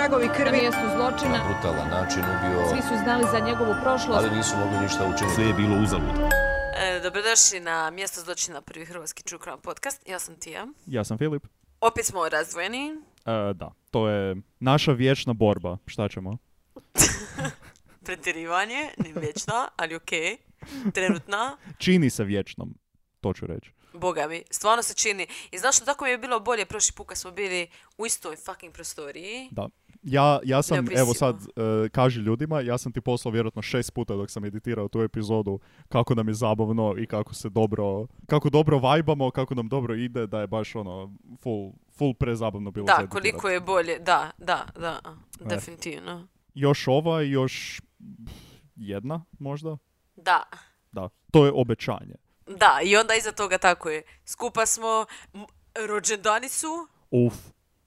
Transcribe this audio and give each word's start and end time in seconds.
tragovi 0.00 0.26
Na 0.26 0.34
krvi. 0.34 0.58
mjestu 0.60 0.80
zločina 0.96 1.38
brutalan 1.48 1.88
način 1.88 2.22
ubio, 2.24 2.68
svi 2.70 2.82
su 2.82 2.94
znali 3.02 3.24
za 3.32 3.38
njegovu 3.38 3.74
prošlost. 3.82 4.18
ali 4.18 4.36
nisu 4.36 4.56
mogli 4.56 4.78
ništa 4.78 5.06
učiniti. 5.06 5.34
Sve 5.34 5.44
je 5.44 5.54
bilo 5.54 5.76
uzalud. 5.76 6.16
E, 6.76 7.00
dobrodošli 7.02 7.60
na 7.60 7.90
mjesto 7.90 8.20
zločina 8.20 8.60
prvi 8.60 8.84
hrvatski 8.84 9.22
True 9.22 9.40
Crime 9.42 9.56
podcast. 9.62 10.08
Ja 10.08 10.18
sam 10.18 10.34
Tija. 10.36 10.66
Ja 10.86 11.04
sam 11.04 11.18
Filip. 11.18 11.46
Opet 11.80 12.04
smo 12.06 12.28
razdvojeni. 12.28 12.90
E, 13.26 13.54
da, 13.54 13.72
to 13.90 14.08
je 14.08 14.36
naša 14.60 14.92
vječna 14.92 15.32
borba. 15.32 15.76
Šta 15.86 16.08
ćemo? 16.08 16.36
Pretjerivanje, 18.06 18.88
ne 18.98 19.20
vječna, 19.20 19.68
ali 19.76 19.94
okej. 19.94 20.36
Trenutna. 20.94 21.56
Čini 21.78 22.10
se 22.10 22.24
vječnom, 22.24 22.74
to 23.20 23.32
ću 23.32 23.46
reći. 23.46 23.72
Boga 23.92 24.26
mi, 24.28 24.42
stvarno 24.50 24.82
se 24.82 24.94
čini. 24.94 25.26
I 25.52 25.58
znaš 25.58 25.76
što 25.76 25.84
tako 25.84 26.04
mi 26.04 26.10
je 26.10 26.18
bilo 26.18 26.40
bolje 26.40 26.66
prošli 26.66 26.92
put 26.96 27.06
kad 27.06 27.18
smo 27.18 27.30
bili 27.30 27.68
u 27.98 28.06
istoj 28.06 28.36
fucking 28.36 28.72
prostoriji. 28.74 29.48
Da. 29.50 29.68
Ja, 30.02 30.40
ja 30.44 30.62
sam, 30.62 30.86
evo 30.96 31.14
sad, 31.14 31.36
e, 31.36 31.88
kaži 31.88 32.20
ljudima, 32.20 32.60
ja 32.60 32.78
sam 32.78 32.92
ti 32.92 33.00
poslao 33.00 33.32
vjerojatno 33.32 33.62
šest 33.62 33.94
puta 33.94 34.16
dok 34.16 34.30
sam 34.30 34.44
editirao 34.44 34.88
tu 34.88 35.02
epizodu 35.02 35.60
kako 35.88 36.14
nam 36.14 36.28
je 36.28 36.34
zabavno 36.34 36.94
i 36.98 37.06
kako 37.06 37.34
se 37.34 37.48
dobro, 37.48 38.06
kako 38.26 38.50
dobro 38.50 38.78
vajbamo, 38.78 39.30
kako 39.30 39.54
nam 39.54 39.68
dobro 39.68 39.94
ide, 39.94 40.26
da 40.26 40.40
je 40.40 40.46
baš 40.46 40.74
ono, 40.74 41.12
full, 41.42 41.72
full 41.98 42.14
prezabavno 42.14 42.70
bilo 42.70 42.86
Da, 42.86 43.06
koliko 43.06 43.48
je 43.48 43.60
bolje. 43.60 43.98
Da, 43.98 44.30
da, 44.38 44.66
da. 44.74 45.00
Definitivno. 45.40 46.28
Još 46.54 46.88
ova 46.88 47.22
još 47.22 47.80
jedna, 48.76 49.24
možda? 49.38 49.76
Da. 50.16 50.42
Da, 50.92 51.08
to 51.30 51.44
je 51.44 51.52
obećanje. 51.54 52.14
Da, 52.56 52.80
i 52.84 52.96
onda 52.96 53.14
iza 53.14 53.32
toga 53.32 53.58
tako 53.58 53.90
je. 53.90 54.02
Skupa 54.26 54.66
smo, 54.66 55.06
m- 55.34 55.46
rođendani 55.86 56.48
su, 56.48 56.88
Uf, 57.10 57.34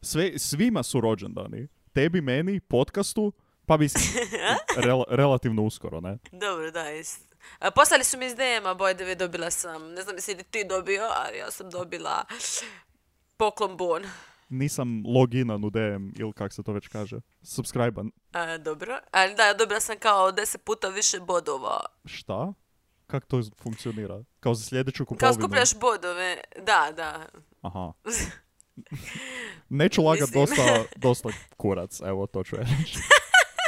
sve, 0.02 0.40
svima 0.40 0.84
su 0.84 1.02
rođendani. 1.02 1.68
Tebi, 1.94 2.22
meni, 2.22 2.60
podcastu, 2.60 3.34
pa 3.66 3.78
mislim, 3.78 4.04
rel- 4.86 5.06
relativno 5.10 5.64
uskoro, 5.64 6.02
ne? 6.02 6.18
Dobro, 6.32 6.72
da, 6.72 6.84
jest. 6.84 7.36
A, 7.60 7.72
poslali 7.72 8.04
su 8.04 8.18
mi 8.18 8.26
iz 8.26 8.36
DM-a, 8.36 8.94
da 8.94 9.16
dobila 9.16 9.52
sam, 9.52 9.92
ne 9.94 10.02
znam 10.02 10.16
jesi 10.16 10.34
li 10.36 10.44
ti 10.44 10.66
dobio, 10.70 11.04
ali 11.04 11.38
ja 11.38 11.52
sam 11.52 11.70
dobila 11.70 12.26
poklon 13.38 13.78
bon. 13.78 14.04
Nisam 14.50 15.04
loginan 15.16 15.64
u 15.66 15.70
DM, 15.70 16.10
ili 16.20 16.34
kak 16.34 16.54
se 16.54 16.64
to 16.64 16.72
već 16.74 16.88
kaže, 16.88 17.18
subscribe 17.44 18.02
A, 18.32 18.58
dobro, 18.58 19.00
ali 19.12 19.36
da, 19.36 19.54
dobila 19.54 19.80
sam 19.80 20.00
kao 20.00 20.32
deset 20.32 20.64
puta 20.64 20.88
više 20.88 21.20
bodova. 21.20 21.86
Šta? 22.06 22.54
Kak 23.14 23.26
to 23.26 23.42
funkcionira? 23.62 24.24
Kao 24.40 24.54
za 24.54 24.64
sljedeću 24.66 25.06
Kao 25.06 25.16
kupovinu? 25.16 25.34
skupljaš 25.34 25.80
bodove, 25.80 26.38
da, 26.56 26.92
da. 26.96 27.26
Aha. 27.62 27.94
Neću 29.70 30.04
lagat 30.04 30.30
Mislim. 30.30 30.46
dosta, 30.46 30.84
dosta 31.08 31.30
kurac, 31.58 32.02
evo 32.02 32.28
to 32.28 32.44
ću 32.44 32.56
reći. 32.56 33.00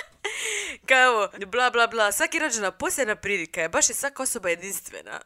Kao 0.90 1.30
bla 1.52 1.70
bla 1.72 1.88
bla, 1.88 2.12
svaki 2.12 2.40
rođena 2.40 2.72
posljedna 2.72 3.16
prilika 3.16 3.62
je, 3.62 3.70
baš 3.70 3.90
je 3.90 3.94
svaka 3.96 4.24
osoba 4.24 4.50
jedinstvena. 4.50 5.22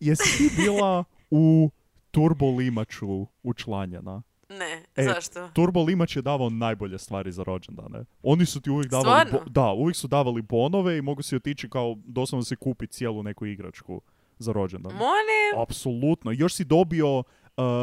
Jesi 0.00 0.38
ti 0.38 0.50
bila 0.56 1.04
u 1.30 1.70
Turbo 2.10 2.50
Limaču 2.50 3.26
učlanjena? 3.42 4.22
Ne, 4.48 4.82
E, 4.96 5.02
zašto? 5.04 5.48
Turbo 5.48 5.82
Limač 5.82 6.16
je 6.16 6.22
davao 6.22 6.50
najbolje 6.50 6.98
stvari 6.98 7.32
za 7.32 7.42
rođendane. 7.42 8.04
Oni 8.22 8.46
su 8.46 8.60
ti 8.60 8.70
uvijek 8.70 8.90
davali... 8.90 9.30
Bo- 9.32 9.42
da, 9.46 9.72
uvijek 9.72 9.96
su 9.96 10.08
davali 10.08 10.42
bonove 10.42 10.98
i 10.98 11.02
mogu 11.02 11.22
si 11.22 11.36
otići 11.36 11.68
kao 11.70 11.96
doslovno 12.04 12.44
si 12.44 12.56
kupiti 12.56 12.92
cijelu 12.92 13.22
neku 13.22 13.46
igračku 13.46 14.00
za 14.38 14.52
rođendan. 14.52 14.92
Molim? 14.92 15.62
Apsolutno. 15.62 16.32
Još 16.32 16.54
si 16.54 16.64
dobio 16.64 17.18
uh, 17.18 17.24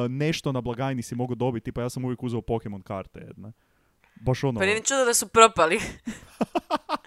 nešto 0.09 0.51
na 0.51 0.61
blagajni 0.61 1.01
si 1.01 1.15
mogao 1.15 1.35
dobiti, 1.35 1.71
pa 1.71 1.81
ja 1.81 1.89
sam 1.89 2.05
uvijek 2.05 2.23
uzeo 2.23 2.41
Pokemon 2.41 2.81
karte 2.81 3.19
jedne. 3.19 3.51
Baš 4.21 4.43
ono... 4.43 4.59
Pa 4.59 4.65
nije 4.65 4.75
ni 4.79 4.85
čudo 4.85 5.05
da 5.05 5.13
su 5.13 5.27
propali. 5.27 5.79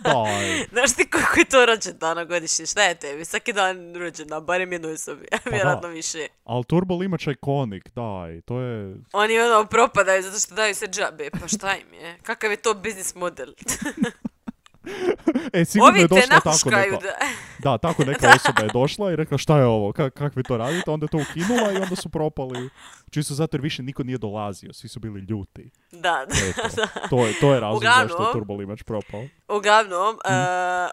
Daj. 0.00 0.64
Znaš 0.72 0.94
ti 0.96 1.10
koliko 1.10 1.38
je 1.38 1.44
to 1.44 1.66
rođendana 1.66 2.24
godišnje? 2.24 2.66
Šta 2.66 2.82
je 2.82 2.94
tebi? 2.94 3.24
Svaki 3.24 3.52
dan 3.52 3.94
rođendan, 3.94 4.44
barem 4.44 4.72
jednoj 4.72 4.92
osobi, 4.92 5.26
a 5.32 5.36
Pa 5.44 5.50
vjerojatno 5.50 5.88
više. 5.88 6.26
Ali 6.44 6.64
Turbo 6.64 6.96
Limač 6.96 7.26
je 7.26 7.32
ikonik, 7.32 7.90
daj. 7.94 8.40
To 8.40 8.60
je... 8.60 8.96
Oni 9.12 9.40
ono 9.40 9.64
propadaju 9.64 10.22
zato 10.22 10.38
što 10.38 10.54
daju 10.54 10.74
se 10.74 10.86
džabe. 10.86 11.30
Pa 11.40 11.48
šta 11.48 11.76
im 11.76 11.94
je? 11.94 12.18
Kakav 12.22 12.50
je 12.50 12.56
to 12.56 12.74
biznis 12.74 13.14
model? 13.14 13.48
E, 15.52 15.64
sigurno 15.64 15.96
je 15.96 16.04
Ovi 16.04 16.08
te 16.10 16.14
došla 16.20 16.40
tako 16.42 16.70
neka... 16.70 16.96
da... 16.98 17.12
Da, 17.60 17.78
tako 17.78 18.04
neka 18.04 18.28
osoba 18.36 18.62
je 18.62 18.70
došla 18.70 19.12
i 19.12 19.16
rekla 19.16 19.38
šta 19.38 19.58
je 19.58 19.66
ovo, 19.66 19.92
Ka- 19.92 20.10
kak 20.10 20.36
vi 20.36 20.42
to 20.42 20.56
radite, 20.56 20.90
onda 20.90 21.04
je 21.04 21.08
to 21.08 21.18
ukinula 21.20 21.72
i 21.72 21.76
onda 21.76 21.96
su 21.96 22.08
propali. 22.08 22.70
Čisto 23.10 23.34
zato 23.34 23.56
jer 23.56 23.62
više 23.62 23.82
niko 23.82 24.02
nije 24.02 24.18
dolazio, 24.18 24.72
svi 24.72 24.88
su 24.88 25.00
bili 25.00 25.20
ljuti. 25.20 25.70
Da, 25.92 25.98
da. 26.26 26.34
Eto, 26.48 26.68
to 27.10 27.26
je, 27.26 27.34
to 27.34 27.54
je 27.54 27.60
razlog 27.60 27.82
zašto 27.84 28.00
je 28.00 28.06
Uglavnom- 28.06 28.32
Turbo 28.32 28.54
Limač 28.54 28.82
propao. 28.82 29.22
Uglavnom, 29.48 30.14
Mhm. 30.26 30.34
e, 30.34 30.46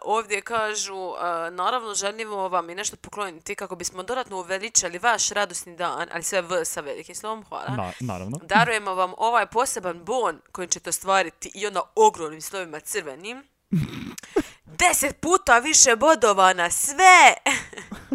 ovdje 0.03 0.41
kažu, 0.41 0.93
e, 0.95 1.51
naravno 1.51 1.93
želimo 1.93 2.47
vam 2.47 2.69
i 2.69 2.75
nešto 2.75 2.97
pokloniti 2.97 3.55
kako 3.55 3.75
bismo 3.75 4.03
dodatno 4.03 4.37
uveličali 4.37 4.97
vaš 4.99 5.29
radosni 5.29 5.75
dan, 5.75 6.07
ali 6.11 6.23
sve 6.23 6.41
v 6.41 6.65
sa 6.65 6.81
velikim 6.81 7.15
slovom, 7.15 7.43
hvala. 7.43 7.69
Na, 7.69 7.91
naravno. 8.01 8.39
Darujemo 8.39 8.93
vam 8.93 9.13
ovaj 9.17 9.45
poseban 9.47 9.99
bon 9.99 10.41
kojim 10.51 10.69
ćete 10.69 10.89
ostvariti 10.89 11.51
i 11.53 11.67
onda 11.67 11.81
ogromnim 11.97 12.41
slovima 12.41 12.79
crvenim. 12.79 13.43
Deset 14.79 15.19
puta 15.19 15.59
više 15.59 15.95
bodova 15.95 16.53
na 16.53 16.69
sve! 16.71 17.33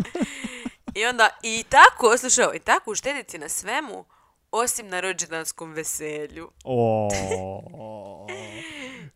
I 0.94 1.04
onda, 1.04 1.28
i 1.42 1.64
tako, 1.64 2.18
slušaj, 2.18 2.44
i 2.54 2.60
tako 2.60 2.90
uštediti 2.90 3.38
na 3.38 3.48
svemu, 3.48 4.04
osim 4.50 4.88
na 4.88 5.00
rođendanskom 5.00 5.72
veselju. 5.72 6.50
O, 6.64 7.08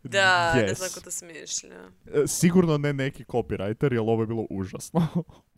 Da, 0.04 0.54
ne 0.54 0.62
Yes. 0.62 0.74
znam 0.74 0.88
kako 0.88 1.00
to 1.00 1.10
smiješno. 1.10 1.68
E, 2.14 2.26
Sigurno 2.26 2.78
ne 2.78 2.92
neki 2.92 3.24
copywriter, 3.24 3.92
jer 3.92 4.00
ovo 4.00 4.22
je 4.22 4.26
bilo 4.26 4.46
užasno. 4.50 5.06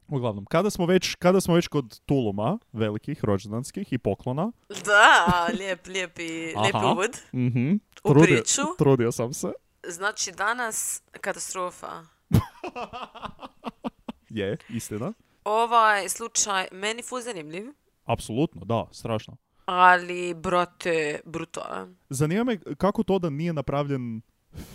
Uglavnom, 0.09 0.45
kada 0.45 0.71
smo 0.71 0.87
već, 0.87 1.15
kada 1.15 1.41
smo 1.41 1.55
već 1.55 1.69
kod 1.69 2.01
tuluma, 2.01 2.59
velikih, 2.73 3.25
rođendanskih 3.25 3.93
i 3.93 3.99
poklona, 3.99 4.53
Da, 4.85 5.25
lijep, 5.51 5.87
lijepi, 5.87 6.29
lijep 6.55 6.75
uvod. 6.85 7.11
mhm, 7.35 7.73
U 8.05 8.09
trudio, 8.09 8.37
priču. 8.37 8.63
trudio 8.79 9.13
sam 9.13 9.33
se, 9.33 9.49
Znači, 9.89 10.33
danas 10.33 11.03
katastrofa. 11.21 12.03
je, 14.29 14.57
istina. 14.69 15.13
Ovaj 15.45 16.09
slučaj 16.09 16.69
meni 16.73 17.03
fu 17.03 17.21
zanimljiv, 17.21 17.67
Apsolutno, 18.05 18.65
da, 18.65 18.87
strašno. 18.93 19.37
ali, 19.65 20.35
brate, 20.35 21.21
brutalan. 21.25 21.97
Zanima 22.09 22.45
me 22.45 22.59
kako 22.79 23.03
to 23.03 23.19
da 23.19 23.31
nije 23.31 23.53
napravljen 23.53 24.21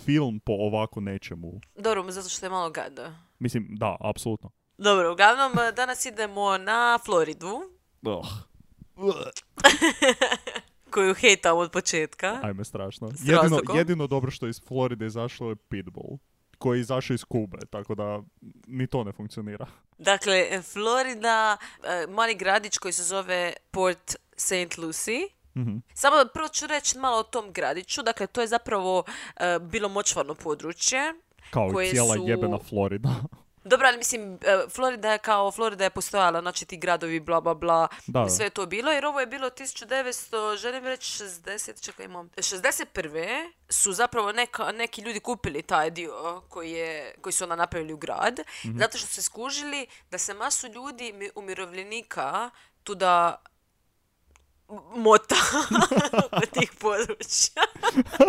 film 0.04 0.40
po 0.40 0.52
ovako 0.52 1.00
nečemu. 1.00 1.60
Dobro, 1.76 2.10
zato 2.10 2.28
što 2.28 2.46
je 2.46 2.50
malo 2.50 2.70
gada. 2.70 3.14
Mislim, 3.38 3.68
da, 3.70 3.96
apsolutno. 4.00 4.50
Dobro, 4.78 5.12
uglavnom, 5.12 5.52
danas 5.76 6.06
idemo 6.06 6.58
na 6.58 6.98
Floridu, 7.04 7.60
Oh, 8.06 8.26
koju 10.92 11.14
hejtam 11.14 11.58
od 11.58 11.70
početka. 11.70 12.40
ajme, 12.42 12.64
strašno. 12.64 13.10
Jedino, 13.18 13.60
jedino 13.74 14.06
dobro 14.06 14.30
što 14.30 14.46
je 14.46 14.50
iz 14.50 14.60
Floride 14.68 15.06
izašlo 15.06 15.48
je 15.48 15.56
Pitbull, 15.56 16.18
koji 16.58 16.78
je 16.78 16.80
izašao 16.80 17.14
iz 17.14 17.24
Kube, 17.24 17.58
tako 17.70 17.94
da 17.94 18.22
ni 18.66 18.86
to 18.86 19.04
ne 19.04 19.12
funkcionira. 19.12 19.66
Dakle, 19.98 20.62
Florida, 20.62 21.56
eh, 21.84 22.06
mali 22.08 22.34
gradić 22.34 22.78
koji 22.78 22.92
se 22.92 23.02
zove 23.04 23.52
Port 23.70 24.16
St. 24.36 24.78
Lucie. 24.78 25.20
Mhm. 25.56 25.76
Samo 25.94 26.16
prvo 26.34 26.48
ću 26.48 26.66
reći 26.66 26.98
malo 26.98 27.16
o 27.18 27.22
tom 27.22 27.52
gradiću. 27.52 28.02
Dakle, 28.02 28.26
to 28.26 28.40
je 28.40 28.46
zapravo 28.46 29.04
eh, 29.36 29.58
bilo 29.60 29.88
močvarno 29.88 30.34
područje. 30.34 31.14
Kao 31.50 31.68
Koje 31.72 31.90
cijela 31.90 32.14
su- 32.16 32.24
jebena 32.28 32.58
Florida. 32.58 33.10
Dobro, 33.64 33.88
ali 33.88 33.98
mislim, 33.98 34.34
eh, 34.34 34.38
Florida 34.68 35.12
je 35.12 35.18
kao, 35.20 35.50
Florida 35.50 35.84
je 35.84 35.90
postojala, 35.90 36.40
znači 36.40 36.64
ti 36.64 36.76
gradovi, 36.76 37.20
bla, 37.20 37.40
bla, 37.40 37.54
bla, 37.54 37.88
Da. 38.06 38.28
sve 38.28 38.46
je 38.46 38.50
to 38.50 38.66
bilo, 38.66 38.92
jer 38.92 39.06
ovo 39.06 39.20
je 39.20 39.26
bilo 39.26 39.50
1900, 39.50 40.16
želim 40.56 40.84
reći 40.84 41.12
60, 41.14 41.80
čekaj 41.80 42.04
imam, 42.04 42.30
61. 42.30 43.50
su 43.68 43.92
zapravo 43.92 44.32
neka, 44.32 44.72
neki 44.72 45.00
ljudi 45.00 45.20
kupili 45.20 45.62
taj 45.62 45.90
dio 45.90 46.12
koji, 46.42 46.70
je, 46.72 47.14
koji 47.16 47.32
su 47.32 47.44
onda 47.44 47.56
napravili 47.56 47.92
u 47.92 47.98
grad, 47.98 48.40
Mhm. 48.64 48.78
zato 48.78 48.98
što 48.98 49.06
su 49.06 49.14
se 49.14 49.22
skužili 49.22 49.86
da 50.10 50.18
se 50.18 50.34
masu 50.34 50.68
ljudi, 50.68 51.12
mi- 51.12 51.30
umirovljenika, 51.34 52.50
tu 52.82 52.94
da 52.94 53.42
mota 54.96 55.36
tih 56.54 56.72
područja. 56.80 57.62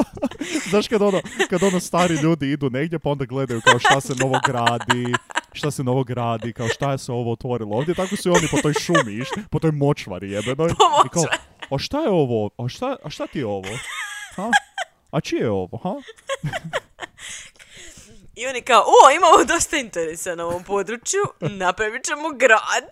Znaš 0.69 0.87
kad 0.87 1.01
ono, 1.01 1.21
kad 1.49 1.63
ono 1.63 1.79
stari 1.79 2.15
ljudi 2.15 2.51
idu 2.51 2.69
negdje 2.69 2.99
pa 2.99 3.09
onda 3.09 3.25
gledaju 3.25 3.61
kao 3.61 3.79
šta 3.79 4.01
se 4.01 4.13
novo 4.15 4.39
gradi, 4.45 5.13
šta 5.53 5.71
se 5.71 5.83
novo 5.83 6.03
gradi, 6.03 6.53
kao 6.53 6.67
šta 6.67 6.91
je 6.91 6.97
se 6.97 7.11
ovo 7.11 7.31
otvorilo 7.31 7.77
ovdje, 7.77 7.95
tako 7.95 8.15
su 8.15 8.29
i 8.29 8.31
oni 8.31 8.47
po 8.51 8.57
toj 8.61 8.73
šumi 8.73 9.13
išli, 9.13 9.43
po 9.51 9.59
toj 9.59 9.71
močvari 9.71 10.31
jebenoj. 10.31 10.69
I 11.05 11.09
kao, 11.09 11.23
a 11.69 11.77
šta 11.77 11.99
je 11.99 12.09
ovo? 12.09 12.49
A 12.57 12.67
šta, 12.67 12.97
a 13.03 13.09
šta 13.09 13.27
ti 13.27 13.39
je 13.39 13.45
ovo? 13.45 13.69
Ha? 14.35 14.51
A 15.11 15.21
čije 15.21 15.41
je 15.41 15.49
ovo? 15.49 15.77
Ha? 15.77 15.93
I 18.35 18.47
oni 18.47 18.61
kao, 18.61 18.81
o, 18.81 19.11
imamo 19.15 19.53
dosta 19.53 19.77
interesa 19.77 20.35
na 20.35 20.45
ovom 20.45 20.63
području, 20.63 21.21
napravit 21.41 22.05
ćemo 22.05 22.29
grad. 22.29 22.83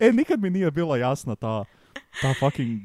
E, 0.00 0.12
nikad 0.12 0.40
mi 0.40 0.50
nije 0.50 0.70
bila 0.70 0.96
jasna 0.96 1.34
ta 1.34 1.64
ta 2.20 2.34
fucking 2.34 2.80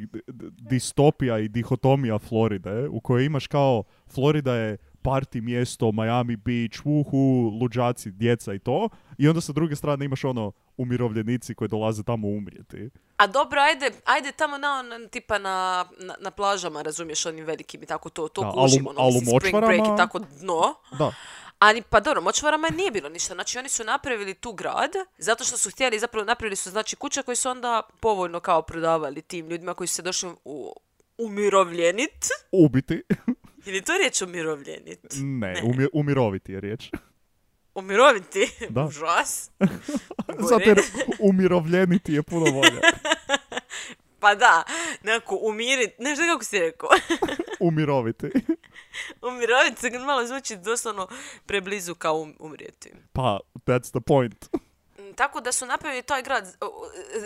distopija 0.70 1.40
i 1.40 1.48
dihotomija 1.48 2.20
Floride, 2.20 2.88
u 2.88 3.00
kojoj 3.00 3.26
imaš 3.26 3.48
kao, 3.48 3.84
Florida 4.08 4.56
je 4.56 4.78
party 5.04 5.42
mjesto, 5.42 5.92
Miami 5.92 6.36
Beach, 6.36 6.82
uhu, 6.86 7.52
luđaci, 7.62 8.12
djeca 8.12 8.54
i 8.54 8.60
to, 8.60 8.90
i 9.18 9.28
onda 9.28 9.42
sa 9.42 9.54
druge 9.54 9.76
strane 9.76 10.06
imaš 10.06 10.24
ono, 10.24 10.52
umirovljenici 10.78 11.56
koji 11.56 11.68
dolaze 11.68 12.04
tamo 12.04 12.28
umrijeti. 12.28 12.90
A 13.18 13.28
dobro, 13.28 13.62
ajde, 13.62 13.92
ajde 14.06 14.32
tamo 14.32 14.58
na, 14.58 14.82
na- 14.82 15.08
tipa 15.08 15.38
na, 15.40 15.86
na, 16.00 16.16
na 16.20 16.32
plažama, 16.32 16.82
razumiješ, 16.82 17.26
onim 17.26 17.46
velikim 17.46 17.84
i 17.84 17.86
tako 17.86 18.10
to, 18.10 18.28
to 18.28 18.42
Da, 18.42 18.52
kužimo, 18.52 18.90
ali 18.90 18.98
ono, 18.98 19.02
ali 19.08 19.18
u 19.18 19.20
mislim, 19.20 19.40
spring 19.40 19.66
break 19.66 19.82
i 19.94 19.98
tako 19.98 20.20
dno. 20.20 20.76
Da, 21.00 21.12
Ali, 21.60 21.82
pa 21.82 22.00
dobro, 22.00 22.22
močvarama 22.22 22.68
nije 22.70 22.92
bilo 22.92 23.10
ništa. 23.10 23.34
Znači, 23.34 23.58
oni 23.60 23.70
su 23.70 23.84
napravili 23.84 24.34
tu 24.34 24.54
grad, 24.54 24.92
zato 25.18 25.44
što 25.44 25.58
su 25.58 25.72
htjeli, 25.72 26.00
zapravo 26.00 26.26
napravili 26.26 26.56
su, 26.56 26.70
znači, 26.70 26.96
kuće 26.96 27.24
koje 27.24 27.36
su 27.36 27.50
onda 27.50 27.82
povoljno 28.00 28.40
kao 28.40 28.62
prodavali 28.62 29.22
tim 29.22 29.50
ljudima 29.50 29.74
koji 29.74 29.88
su 29.88 29.96
se 29.96 30.02
došli 30.02 30.30
u, 30.46 30.74
umirovljenit. 31.18 32.26
ubiti. 32.52 33.02
Je 33.66 33.74
li 33.74 33.82
to 33.82 33.98
riječ 33.98 34.22
umirovljenit? 34.22 35.00
ne, 35.16 35.62
umi- 35.64 35.90
umiroviti 35.94 36.52
je 36.52 36.60
riječ. 36.60 36.90
Umiroviti? 37.76 38.50
Da. 38.70 38.84
Užas. 38.84 39.52
Zato 40.50 40.64
jer 40.66 40.82
umirovljeniti 41.30 42.14
je 42.14 42.24
puno 42.24 42.52
bolje. 42.52 42.82
Pa 44.20 44.36
da, 44.36 44.64
nekako 45.04 45.36
umirit, 45.38 46.00
ne 46.00 46.16
znam 46.16 46.28
kako 46.28 46.44
si 46.44 46.60
rekao. 46.60 46.90
Umiroviti. 47.60 48.30
Umirovit 49.22 49.78
se 49.78 49.90
malo 50.00 50.28
zvuči 50.28 50.56
doslovno 50.58 51.08
preblizu 51.46 51.96
kao 51.96 52.16
um, 52.16 52.36
umrijeti. 52.40 52.92
Pa, 53.14 53.40
that's 53.56 53.90
the 53.90 54.02
point. 54.02 54.46
Mm, 55.00 55.14
Tako 55.16 55.42
da 55.42 55.52
su 55.52 55.66
napravili 55.66 56.04
taj 56.04 56.24
grad 56.24 56.56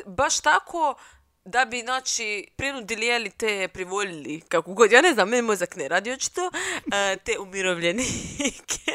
baš 0.06 0.40
tako 0.40 0.96
da 1.46 1.66
bi, 1.66 1.80
znači, 1.80 2.48
prinudili 2.56 3.06
jeli 3.06 3.30
te 3.30 3.68
privoljili, 3.68 4.42
kako 4.42 4.74
god, 4.74 4.92
ja 4.92 5.02
ne 5.02 5.14
znam, 5.14 5.30
meni 5.30 5.42
mozak 5.42 5.76
ne 5.76 5.88
radi 5.88 6.12
očito, 6.12 6.42
e, 6.94 7.18
te 7.18 7.40
umirovljenike, 7.40 8.92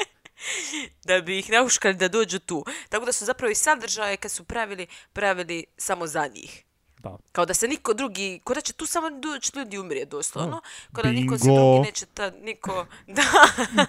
da 1.07 1.21
bi 1.21 1.39
ih 1.39 1.51
nauškali 1.51 1.95
da 1.95 2.09
dođu 2.09 2.39
tu. 2.39 2.65
Tako 2.89 3.05
da 3.05 3.13
su 3.13 3.25
zapravo 3.25 3.51
i 3.51 3.55
sadržaje 3.55 4.17
kad 4.17 4.31
su 4.31 4.45
pravili, 4.45 4.87
pravili 5.13 5.65
samo 5.77 6.07
za 6.07 6.27
njih. 6.27 6.65
Da. 6.99 7.17
Kao 7.33 7.47
da 7.47 7.55
se 7.55 7.69
niko 7.69 7.95
drugi, 7.95 8.41
kao 8.45 8.55
da 8.55 8.61
će 8.61 8.73
tu 8.73 8.87
samo 8.87 9.11
doći 9.13 9.53
ljudi 9.55 9.79
umrije 9.79 10.05
doslovno. 10.05 10.61
Kao 10.93 11.03
da 11.05 11.11
niko 11.11 11.39
se 11.39 11.45
Bingo. 11.45 11.61
drugi 11.65 11.87
neće 11.87 12.07
ta, 12.07 12.31
niko, 12.33 12.87
da, 13.09 13.23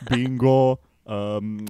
Bingo, 0.10 0.72
um, 0.72 1.68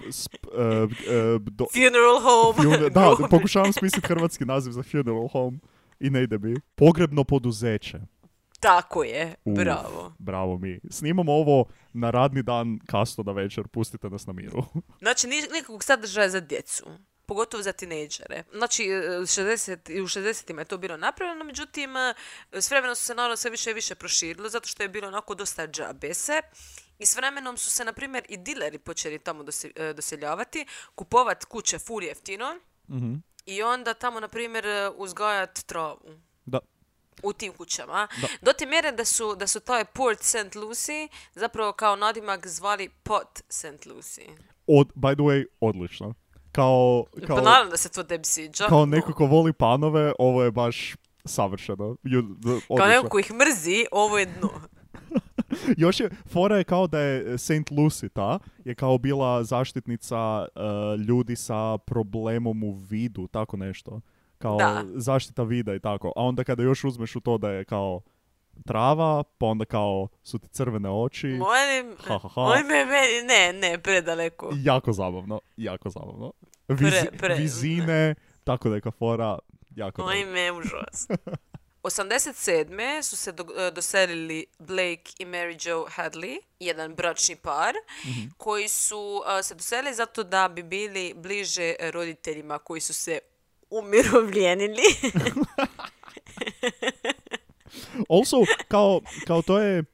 sp- 0.00 0.46
uh, 0.46 0.90
uh, 0.90 1.42
do- 1.42 1.66
funeral 1.72 2.20
home. 2.20 2.58
Funer- 2.70 2.90
da, 2.90 3.28
pokušavam 3.30 3.72
smisliti 3.72 4.08
hrvatski 4.08 4.44
naziv 4.44 4.70
za 4.72 4.82
funeral 4.82 5.28
home 5.28 5.58
i 6.00 6.10
ne 6.10 6.22
ide 6.22 6.38
mi. 6.38 6.54
Pogrebno 6.74 7.24
poduzeće. 7.24 7.98
Tako 8.60 9.04
je, 9.04 9.34
Uf, 9.44 9.56
bravo. 9.56 10.12
Bravo 10.18 10.58
mi. 10.58 10.80
Snimamo 10.90 11.32
ovo 11.32 11.64
na 11.92 12.10
radni 12.10 12.42
dan, 12.42 12.78
kasno 12.86 13.24
na 13.24 13.32
večer, 13.32 13.68
pustite 13.68 14.10
nas 14.10 14.26
na 14.26 14.32
miru. 14.32 14.64
Znači, 14.98 15.26
ni- 15.26 15.48
nikakvog 15.52 15.84
sadržaja 15.84 16.28
za 16.28 16.40
djecu. 16.40 16.84
Pogotovo 17.26 17.62
za 17.62 17.72
tinejdžere. 17.72 18.44
Znači, 18.52 18.82
e, 18.82 19.20
60, 19.20 19.90
i 19.90 20.00
u 20.00 20.06
60-ima 20.06 20.60
je 20.60 20.64
to 20.64 20.78
bilo 20.78 20.96
napravljeno, 20.96 21.44
međutim, 21.44 21.96
e, 21.96 22.14
s 22.52 22.70
vremenom 22.70 22.96
su 22.96 23.04
se 23.04 23.14
naravno 23.14 23.36
sve 23.36 23.50
više 23.50 23.70
i 23.70 23.74
više 23.74 23.94
proširilo, 23.94 24.48
zato 24.48 24.68
što 24.68 24.82
je 24.82 24.88
bilo 24.88 25.08
onako 25.08 25.34
dosta 25.34 25.66
džabese. 25.66 26.40
I 26.98 27.06
s 27.06 27.16
vremenom 27.16 27.56
su 27.56 27.70
se, 27.70 27.84
na 27.84 27.92
primjer, 27.92 28.24
i 28.28 28.36
dileri 28.36 28.78
počeli 28.78 29.18
tamo 29.18 29.44
e, 29.74 29.92
doseljavati, 29.92 30.66
kupovat 30.94 31.44
kuće 31.44 31.78
ful 31.78 32.02
jeftino 32.02 32.46
i 33.46 33.62
onda 33.62 33.94
tamo, 33.94 34.20
na 34.20 34.28
primjer, 34.28 34.64
uzgajat 34.96 35.58
travu 35.58 35.98
Da. 36.46 36.58
u 37.22 37.32
tim 37.32 37.52
kućama. 37.52 38.08
Da. 38.20 38.28
Do 38.42 38.52
te 38.52 38.66
mjere 38.66 38.92
da 38.92 39.04
su, 39.04 39.34
da 39.34 39.46
su 39.46 39.60
taj 39.60 39.84
Port 39.84 40.22
St. 40.22 40.54
Lucie 40.54 41.08
zapravo 41.34 41.72
kao 41.72 41.96
nadimak 41.96 42.46
zvali 42.46 42.88
Pot 42.88 43.40
St. 43.48 43.86
Lucie. 43.86 44.26
Od, 44.68 44.88
by 44.88 45.14
the 45.14 45.22
way, 45.22 45.44
odlično. 45.60 46.14
Kao, 46.52 47.04
kao, 47.26 47.36
Pa 47.36 47.42
naravno 47.42 47.70
da 47.70 47.76
se 47.76 47.88
to 47.88 48.02
tebi 48.04 48.24
sviđa. 48.24 48.66
kao 48.66 48.86
neko 48.86 49.12
ko 49.12 49.26
voli 49.26 49.52
panove, 49.52 50.12
ovo 50.18 50.42
je 50.42 50.50
baš 50.50 50.94
savršeno. 51.24 51.96
Ju- 52.02 52.22
d- 52.22 52.42
Kao 52.42 52.56
odlično. 52.68 52.86
neko 52.86 53.08
ko 53.08 53.18
ih 53.18 53.32
mrzi, 53.32 53.86
ovo 53.92 54.18
je 54.18 54.26
dno. 54.26 54.50
Još 55.76 56.00
je, 56.00 56.10
fora 56.26 56.56
je 56.56 56.64
kao 56.64 56.86
da 56.86 57.00
je 57.00 57.38
St. 57.38 57.50
Lucie 57.70 58.08
ta, 58.08 58.38
je 58.58 58.74
kao 58.74 58.98
bila 58.98 59.44
zaštitnica 59.44 60.18
uh, 60.46 60.62
ljudi 61.00 61.36
sa 61.36 61.78
problemom 61.78 62.62
u 62.62 62.72
vidu, 62.72 63.26
tako 63.26 63.56
nešto. 63.56 64.00
Kao 64.38 64.56
Da. 64.56 64.84
zaštita 64.86 65.42
vida 65.42 65.74
i 65.74 65.80
tako. 65.80 66.12
A 66.16 66.22
onda 66.22 66.44
kada 66.44 66.62
još 66.62 66.84
uzmeš 66.84 67.16
u 67.16 67.20
to 67.20 67.38
da 67.38 67.50
je 67.50 67.64
kao 67.64 68.00
trava, 68.66 69.22
pa 69.38 69.46
onda 69.46 69.64
kao 69.64 70.08
su 70.22 70.38
ti 70.38 70.48
crvene 70.48 70.90
oči. 70.90 71.26
Molim, 71.28 71.96
Ha, 71.98 72.18
ha, 72.18 72.28
ha. 72.28 72.40
oj 72.42 72.58
me, 72.58 72.84
ne, 73.24 73.52
ne, 73.60 73.78
predaleko. 73.78 74.50
Jako 74.54 74.92
zabavno, 74.92 75.40
jako 75.56 75.90
zabavno. 75.90 76.32
Vizi- 76.68 76.90
Pre- 77.10 77.18
pre- 77.18 77.36
vizine, 77.36 78.14
tako 78.44 78.68
neka 78.68 78.90
fora, 78.90 79.38
jako 79.70 80.02
Oj 80.02 80.14
dobro. 80.16 80.32
me, 80.32 80.52
užas. 80.52 81.08
87. 81.82 82.68
su 83.02 83.16
se 83.16 83.32
do, 83.32 83.46
e, 83.58 83.70
doselili 83.70 84.46
Blake 84.58 85.02
i 85.18 85.24
Mary 85.24 85.68
Jo 85.68 85.86
Hadley, 85.88 86.38
jedan 86.60 86.94
bračni 86.94 87.36
par, 87.36 87.74
Mhm. 88.06 88.26
koji 88.36 88.68
su 88.68 89.22
e, 89.38 89.42
se 89.42 89.54
doselili 89.54 89.94
zato 89.94 90.22
da 90.24 90.48
bi 90.48 90.62
bili 90.62 91.14
bliže 91.16 91.74
roditeljima 91.92 92.58
koji 92.58 92.80
su 92.80 92.94
se 92.94 93.18
umirovljenili. 93.70 94.82
Also, 98.08 98.36
kao, 98.68 99.00
kao 99.26 99.42
to 99.42 99.58
je, 99.60 99.84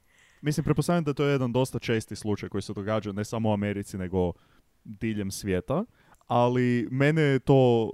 mislim, 0.40 0.64
pretpostavljam 0.64 1.04
da 1.04 1.14
to 1.14 1.24
je 1.24 1.32
jedan 1.32 1.52
dosta 1.52 1.78
česti 1.78 2.16
slučaj 2.16 2.48
koji 2.48 2.62
se 2.62 2.72
događa 2.72 3.12
ne 3.12 3.24
samo 3.24 3.48
u 3.48 3.52
Americi, 3.52 3.98
nego 3.98 4.32
diljem 4.84 5.30
svijeta, 5.30 5.84
ali 6.26 6.88
mene 6.90 7.22
je 7.22 7.38
to, 7.38 7.90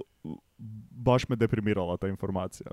baš 0.91 1.27
me 1.29 1.35
deprimirala 1.35 1.97
ta 1.97 2.07
informacija. 2.07 2.67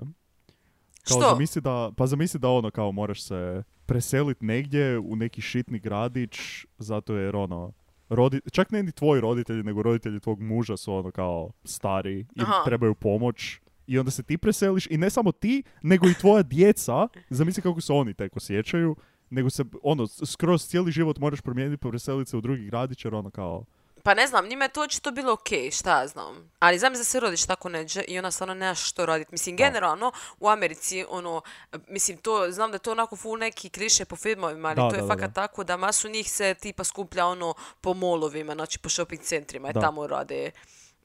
Kao 1.07 1.17
Što? 1.17 1.29
Zamisli 1.29 1.61
da, 1.61 1.91
pa 1.97 2.07
zamisli 2.07 2.39
da 2.39 2.49
ono 2.49 2.71
kao 2.71 2.91
moraš 2.91 3.23
se 3.23 3.63
preseliti 3.85 4.45
negdje 4.45 4.99
u 4.99 5.15
neki 5.15 5.41
šitni 5.41 5.79
gradić 5.79 6.39
zato 6.77 7.15
jer 7.15 7.35
ono, 7.35 7.73
rodi, 8.09 8.41
čak 8.51 8.71
ne 8.71 8.83
ni 8.83 8.91
tvoji 8.91 9.21
roditelji, 9.21 9.63
nego 9.63 9.81
roditelji 9.81 10.19
tvog 10.19 10.41
muža 10.41 10.77
su 10.77 10.93
ono 10.93 11.11
kao 11.11 11.51
stari 11.63 12.19
i 12.19 12.41
Aha. 12.41 12.63
trebaju 12.65 12.95
pomoć. 12.95 13.59
I 13.87 13.99
onda 13.99 14.11
se 14.11 14.23
ti 14.23 14.37
preseliš 14.37 14.87
i 14.89 14.97
ne 14.97 15.09
samo 15.09 15.31
ti, 15.31 15.63
nego 15.81 16.07
i 16.07 16.13
tvoja 16.13 16.43
djeca, 16.43 17.07
zamisli 17.29 17.63
kako 17.63 17.81
se 17.81 17.93
oni 17.93 18.13
tek 18.13 18.37
osjećaju, 18.37 18.95
nego 19.29 19.49
se 19.49 19.63
ono, 19.83 20.07
skroz 20.07 20.67
cijeli 20.67 20.91
život 20.91 21.19
moraš 21.19 21.41
promijeniti, 21.41 21.89
preseliti 21.89 22.29
se 22.29 22.37
u 22.37 22.41
drugi 22.41 22.65
gradić 22.65 23.05
jer 23.05 23.15
ono 23.15 23.29
kao, 23.29 23.65
Pa 24.03 24.13
ne 24.13 24.27
znam, 24.27 24.47
njima 24.47 24.65
je 24.65 24.69
to 24.69 24.81
očito 24.81 25.11
bilo 25.11 25.33
ok, 25.33 25.49
šta 25.71 26.01
ja 26.01 26.07
znam. 26.07 26.51
Ali 26.59 26.79
znam 26.79 26.93
da 26.93 27.03
se 27.03 27.19
rodiš 27.19 27.45
tako 27.45 27.69
neđe 27.69 28.01
i 28.07 28.19
ona 28.19 28.31
stvarno 28.31 28.53
nema 28.53 28.75
što 28.75 29.05
raditi. 29.05 29.31
Mislim, 29.31 29.55
generalno 29.55 30.11
u 30.39 30.49
Americi, 30.49 31.05
ono, 31.09 31.41
mislim, 31.87 32.17
to, 32.17 32.51
znam 32.51 32.71
da 32.71 32.75
je 32.75 32.79
to 32.79 32.91
onako 32.91 33.15
full 33.15 33.37
neki 33.37 33.69
kliše 33.69 34.05
po 34.05 34.15
filmovima, 34.15 34.67
ali 34.67 34.75
Da, 34.75 34.89
to 34.89 34.95
je 34.95 35.01
da, 35.01 35.07
fakat 35.07 35.29
da. 35.29 35.33
tako 35.41 35.63
da 35.63 35.77
masu 35.77 36.09
njih 36.09 36.31
se 36.31 36.53
tipa 36.53 36.83
skuplja 36.83 37.25
ono 37.25 37.53
po 37.81 37.93
molovima, 37.93 38.53
znači 38.53 38.79
po 38.79 38.89
shopping 38.89 39.21
centrima 39.21 39.69
i 39.69 39.73
tamo 39.73 40.07
rade, 40.07 40.51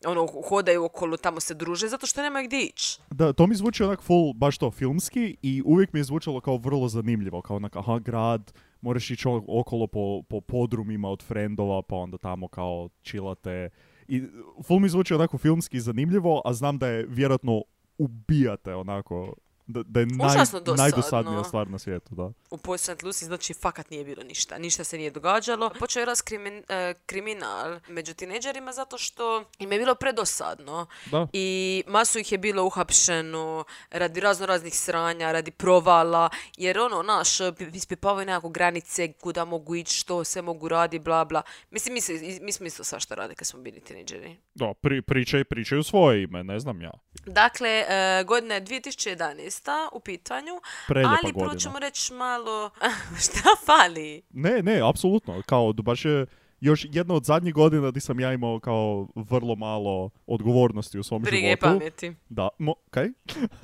ono, 0.06 0.26
hodaju 0.48 0.84
okolo, 0.84 1.16
tamo 1.16 1.40
se 1.40 1.54
druže, 1.54 1.88
zato 1.88 2.06
što 2.06 2.22
nemaju 2.22 2.46
gdje 2.46 2.60
ići. 2.60 3.00
Da, 3.10 3.32
to 3.32 3.46
mi 3.46 3.54
zvuči 3.54 3.82
onak 3.82 4.02
full, 4.02 4.32
baš 4.32 4.58
to, 4.58 4.70
filmski 4.70 5.36
i 5.42 5.62
uvijek 5.64 5.92
mi 5.92 6.00
je 6.00 6.04
zvučalo 6.04 6.40
kao 6.40 6.56
vrlo 6.56 6.88
zanimljivo, 6.88 7.42
kao 7.42 7.56
onak, 7.56 7.76
aha, 7.76 7.98
grad, 7.98 8.52
moraš 8.86 9.10
ići 9.10 9.28
okolo 9.48 9.86
po, 9.86 10.22
po 10.28 10.40
podrumima 10.40 11.08
od 11.08 11.22
frendova, 11.22 11.82
pa 11.82 11.96
onda 11.96 12.18
tamo 12.18 12.48
kao 12.48 12.88
chillate. 13.02 13.70
I 14.08 14.22
full 14.66 14.80
mi 14.80 14.88
zvuči 14.88 15.14
onako 15.14 15.38
filmski 15.38 15.80
zanimljivo, 15.80 16.42
a 16.44 16.52
znam 16.52 16.78
da 16.78 16.88
je 16.88 17.06
vjerojatno 17.08 17.62
ubijate 17.98 18.74
onako, 18.74 19.34
da, 19.66 19.82
da 19.82 20.00
je 20.00 20.06
naj, 20.06 20.36
najdosadnija 20.76 21.44
stvar 21.44 21.70
na 21.70 21.78
svijetu. 21.78 22.14
Da. 22.14 22.30
U 22.50 22.58
Poj 22.58 22.78
St. 22.78 23.02
Lucy 23.02 23.24
znači 23.24 23.54
fakat 23.54 23.90
nije 23.90 24.04
bilo 24.04 24.22
ništa. 24.22 24.58
Ništa 24.58 24.84
se 24.84 24.98
nije 24.98 25.10
događalo. 25.10 25.70
Počeo 25.78 26.00
je 26.00 26.06
raz 26.06 26.22
krimin, 26.22 26.58
uh, 26.58 27.00
kriminal 27.06 27.80
među 27.88 28.14
tineđerima 28.14 28.72
zato 28.72 28.98
što 28.98 29.44
im 29.58 29.72
je 29.72 29.78
bilo 29.78 29.94
predosadno. 29.94 30.86
Da. 31.10 31.26
I 31.32 31.82
masu 31.86 32.18
ih 32.18 32.32
je 32.32 32.38
bilo 32.38 32.64
uhapšeno 32.64 33.64
radi 33.90 34.20
razno 34.20 34.46
raznih 34.46 34.74
sranja, 34.74 35.32
radi 35.32 35.50
provala. 35.50 36.30
Jer 36.56 36.78
ono, 36.78 37.02
naš, 37.02 37.28
ispipavaju 37.72 38.26
nekako 38.26 38.48
granice 38.48 39.12
kuda 39.12 39.44
mogu 39.44 39.74
ići, 39.74 39.94
što 39.94 40.24
se 40.24 40.42
mogu 40.42 40.68
radi, 40.68 40.98
bla 40.98 41.24
bla. 41.24 41.42
Mislim, 41.70 41.94
mi, 41.94 42.00
se, 42.00 42.38
mi 42.42 42.52
smo 42.52 42.66
isto 42.66 42.84
svašta 42.84 43.14
rade 43.14 43.34
kad 43.34 43.46
smo 43.46 43.60
bili 43.60 43.80
tineđeri. 43.80 44.36
Da, 44.54 44.74
pri, 44.80 45.02
pričaj, 45.02 45.44
pričaj 45.44 45.78
u 45.78 45.82
svoje 45.82 46.22
ime, 46.22 46.44
ne 46.44 46.60
znam 46.60 46.82
ja. 46.82 46.90
Dakle, 47.26 47.84
uh, 47.88 48.26
godine 48.26 48.60
2011 48.60 49.55
lista 49.56 49.88
u 49.92 50.00
pitanju, 50.00 50.60
Preljepa 50.86 51.16
ali 51.22 51.32
proćemo 51.32 51.78
reći 51.78 52.12
malo 52.12 52.70
šta 53.24 53.48
fali. 53.66 54.22
Ne, 54.30 54.62
ne, 54.62 54.80
apsolutno, 54.88 55.42
kao 55.46 55.72
baš 55.72 56.04
je 56.04 56.26
još 56.60 56.86
jedna 56.90 57.14
od 57.14 57.24
zadnjih 57.24 57.54
godina 57.54 57.90
di 57.90 58.00
sam 58.00 58.20
ja 58.20 58.32
imao 58.32 58.60
kao 58.60 59.08
vrlo 59.14 59.54
malo 59.54 60.10
odgovornosti 60.26 60.98
u 60.98 61.02
svom 61.02 61.22
Brige 61.22 61.46
životu. 61.46 61.60
pameti. 61.60 62.14
Da, 62.28 62.48
mo, 62.58 62.74
kaj? 62.90 63.08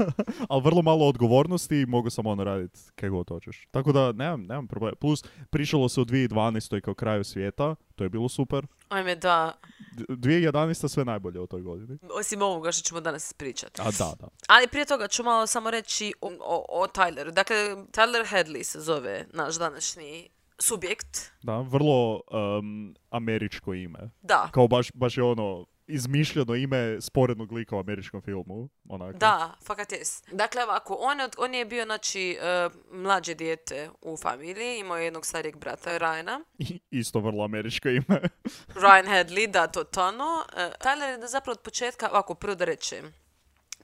Ali 0.48 0.62
vrlo 0.62 0.82
malo 0.82 1.08
odgovornosti 1.08 1.76
i 1.76 1.86
mogu 1.86 2.10
sam 2.10 2.26
ono 2.26 2.44
raditi 2.44 2.80
kaj 2.94 3.08
god 3.08 3.28
hoćeš. 3.28 3.66
Tako 3.70 3.92
da 3.92 4.12
nemam, 4.12 4.42
nemam 4.42 4.66
problema. 4.68 4.94
Plus, 4.94 5.24
prišalo 5.50 5.88
se 5.88 6.00
u 6.00 6.04
2012. 6.04 6.80
kao 6.80 6.94
kraju 6.94 7.24
svijeta, 7.24 7.74
to 7.96 8.04
je 8.04 8.10
bilo 8.10 8.28
super. 8.28 8.66
Ajme 8.88 9.16
da, 9.16 9.52
D- 9.92 10.04
2011. 10.08 10.88
sve 10.88 11.04
najbolje 11.04 11.40
u 11.40 11.46
toj 11.46 11.62
godini. 11.62 11.98
osim 12.12 12.42
ovoga 12.42 12.72
što 12.72 12.88
ćemo 12.88 13.00
danas 13.00 13.32
pričati. 13.32 13.80
A 13.80 13.90
da, 13.90 14.14
da. 14.20 14.28
Ali 14.48 14.68
prije 14.68 14.84
toga 14.84 15.08
ću 15.08 15.22
malo 15.24 15.46
samo 15.46 15.70
reći 15.70 16.12
o, 16.20 16.26
o, 16.40 16.82
o 16.82 16.86
Tyleru. 16.86 17.30
Dakle, 17.30 17.56
Tyler 17.92 18.32
Hadley 18.32 18.62
se 18.62 18.80
zove 18.80 19.26
naš 19.32 19.58
današnji 19.58 20.28
subjekt. 20.62 21.32
Da, 21.42 21.58
vrlo 21.58 22.20
um, 22.58 22.94
američko 23.10 23.74
ime. 23.74 24.10
Da, 24.22 24.48
Kao 24.52 24.68
baš, 24.68 24.92
baš 24.94 25.16
je 25.16 25.22
ono 25.22 25.66
izmišljeno 25.86 26.54
ime 26.54 27.00
sporednog 27.00 27.52
lika 27.52 27.76
u 27.76 27.80
američkom 27.80 28.22
filmu. 28.22 28.68
Onako. 28.88 29.18
da, 29.18 29.54
fakat 29.66 29.92
jes. 29.92 30.22
Dakle, 30.32 30.64
ovako, 30.64 30.96
on, 31.00 31.20
je 31.20 31.28
on 31.38 31.54
je 31.54 31.64
bio, 31.64 31.84
znači, 31.84 32.30
e, 32.32 32.68
mlađe 32.92 33.34
dijete 33.34 33.90
u 34.02 34.16
familiji, 34.16 34.78
imao 34.78 34.96
je 34.98 35.04
jednog 35.04 35.26
starijeg 35.26 35.56
brata, 35.56 35.90
Ryana. 35.90 36.44
I- 36.58 36.80
Isto 36.90 37.20
vrlo 37.20 37.44
američko 37.44 37.88
ime. 37.88 38.20
Ryan 38.68 39.06
Hadley, 39.06 39.50
da, 39.50 39.66
totalno. 39.66 40.24
E, 40.56 40.70
Tyler 40.80 41.20
je 41.20 41.28
zapravo 41.28 41.52
od 41.52 41.60
početka, 41.60 42.08
ovako, 42.10 42.34
prvo 42.34 42.54
da 42.54 42.64
rečem, 42.64 43.12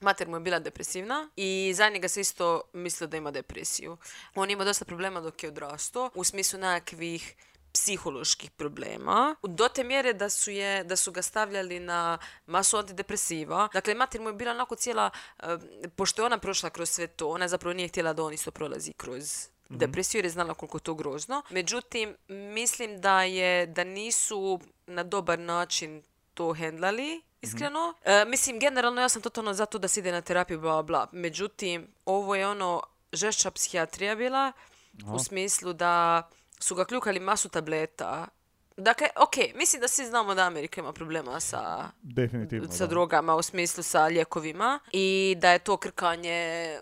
Mater 0.01 0.27
mu 0.27 0.35
je 0.35 0.39
bila 0.39 0.59
depresivna 0.59 1.29
i 1.35 1.73
za 1.75 1.89
njega 1.89 2.07
se 2.07 2.21
isto 2.21 2.61
mislio 2.73 3.07
da 3.07 3.17
ima 3.17 3.31
depresiju. 3.31 3.97
On 4.35 4.49
ima 4.49 4.63
dosta 4.63 4.85
problema 4.85 5.21
dok 5.21 5.43
je 5.43 5.49
odrastao, 5.49 6.09
u 6.15 6.23
smislu 6.23 6.59
nekakvih 6.59 7.35
psiholoških 7.73 8.51
problema, 8.51 9.35
do 9.43 9.67
te 9.67 9.83
mjere 9.83 10.13
da 10.13 10.29
su, 10.29 10.51
je, 10.51 10.83
da 10.83 10.95
su 10.95 11.11
ga 11.11 11.21
stavljali 11.21 11.79
na 11.79 12.17
masu 12.45 12.77
antidepresiva. 12.77 13.69
Dakle, 13.73 13.95
mater 13.95 14.21
mu 14.21 14.29
je 14.29 14.33
bila 14.33 14.51
onako 14.51 14.75
cijela, 14.75 15.09
e, 15.39 15.57
pošto 15.95 16.21
je 16.21 16.25
ona 16.25 16.37
prošla 16.37 16.69
kroz 16.69 16.89
sve 16.89 17.07
to, 17.07 17.29
ona 17.29 17.47
zapravo 17.47 17.73
nije 17.73 17.87
htjela 17.87 18.13
da 18.13 18.23
on 18.23 18.33
isto 18.33 18.51
prolazi 18.51 18.93
kroz 18.93 19.47
depresiju 19.69 20.19
jer 20.19 20.25
je 20.25 20.29
znala 20.29 20.53
koliko 20.53 20.77
je 20.77 20.81
to 20.81 20.93
grozno. 20.93 21.41
Međutim, 21.49 22.15
mislim 22.27 23.01
da 23.01 23.23
je 23.23 23.65
da 23.67 23.83
nisu 23.83 24.59
na 24.87 25.03
dobar 25.03 25.39
način 25.39 26.03
to 26.33 26.53
hendlali, 26.53 27.21
iskreno. 27.41 27.93
E, 28.03 28.25
mislim, 28.25 28.59
generalno 28.59 29.01
ja 29.01 29.09
sam 29.09 29.21
totalno 29.21 29.53
zato 29.53 29.77
da 29.77 29.87
se 29.87 29.99
ide 29.99 30.11
na 30.11 30.21
terapiju, 30.21 30.59
bla, 30.59 30.83
bla. 30.83 31.07
Međutim, 31.11 31.87
ovo 32.05 32.35
je 32.35 32.47
ono 32.47 32.81
žešća 33.13 33.51
psihijatrija 33.51 34.15
bila, 34.15 34.51
u 35.05 35.19
smislu 35.19 35.73
da 35.73 36.27
su 36.59 36.75
ga 36.75 36.85
kljukali 36.85 37.19
masu 37.19 37.49
tableta. 37.49 38.27
Dakle, 38.77 39.07
ok, 39.15 39.55
mislim 39.55 39.81
da 39.81 39.87
svi 39.87 40.05
znamo 40.05 40.35
da 40.35 40.43
Amerika 40.43 40.81
ima 40.81 40.93
problema 40.93 41.39
sa 41.39 41.89
Definitivno. 42.01 42.71
sa 42.71 42.83
da. 42.83 42.87
drogama 42.87 43.35
u 43.35 43.41
smislu 43.41 43.83
sa 43.83 44.05
lijekovima 44.05 44.79
i 44.91 45.35
da 45.39 45.51
je 45.51 45.59
to 45.59 45.77
krkanje 45.77 46.79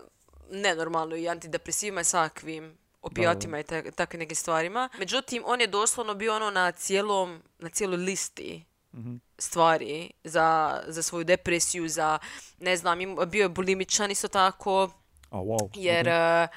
nenormalno 0.50 1.16
i 1.16 1.28
antidepresivima 1.28 2.00
i 2.00 2.04
svakvim 2.04 2.78
opijatima 3.02 3.60
i 3.60 3.62
ta- 3.62 3.90
takvim 3.90 4.18
nekim 4.18 4.36
stvarima. 4.36 4.88
Međutim, 4.98 5.42
on 5.46 5.60
je 5.60 5.66
doslovno 5.66 6.14
bio 6.14 6.34
ono 6.36 6.50
na 6.50 6.72
cijelom, 6.72 7.42
na 7.58 7.68
cijeloj 7.68 7.96
listi 7.96 8.64
stvari 9.38 10.10
za, 10.24 10.48
za 10.86 11.02
svoju 11.02 11.24
depresiju, 11.24 11.88
za, 11.88 12.18
ne 12.58 12.76
znam, 12.76 13.00
im- 13.00 13.18
bio 13.26 13.42
je 13.42 13.48
bulimičan 13.48 14.10
isto 14.10 14.28
tako, 14.28 14.90
A, 15.30 15.36
wow. 15.36 15.70
jer 15.74 16.06
mhm. 16.06 16.14
e, 16.14 16.48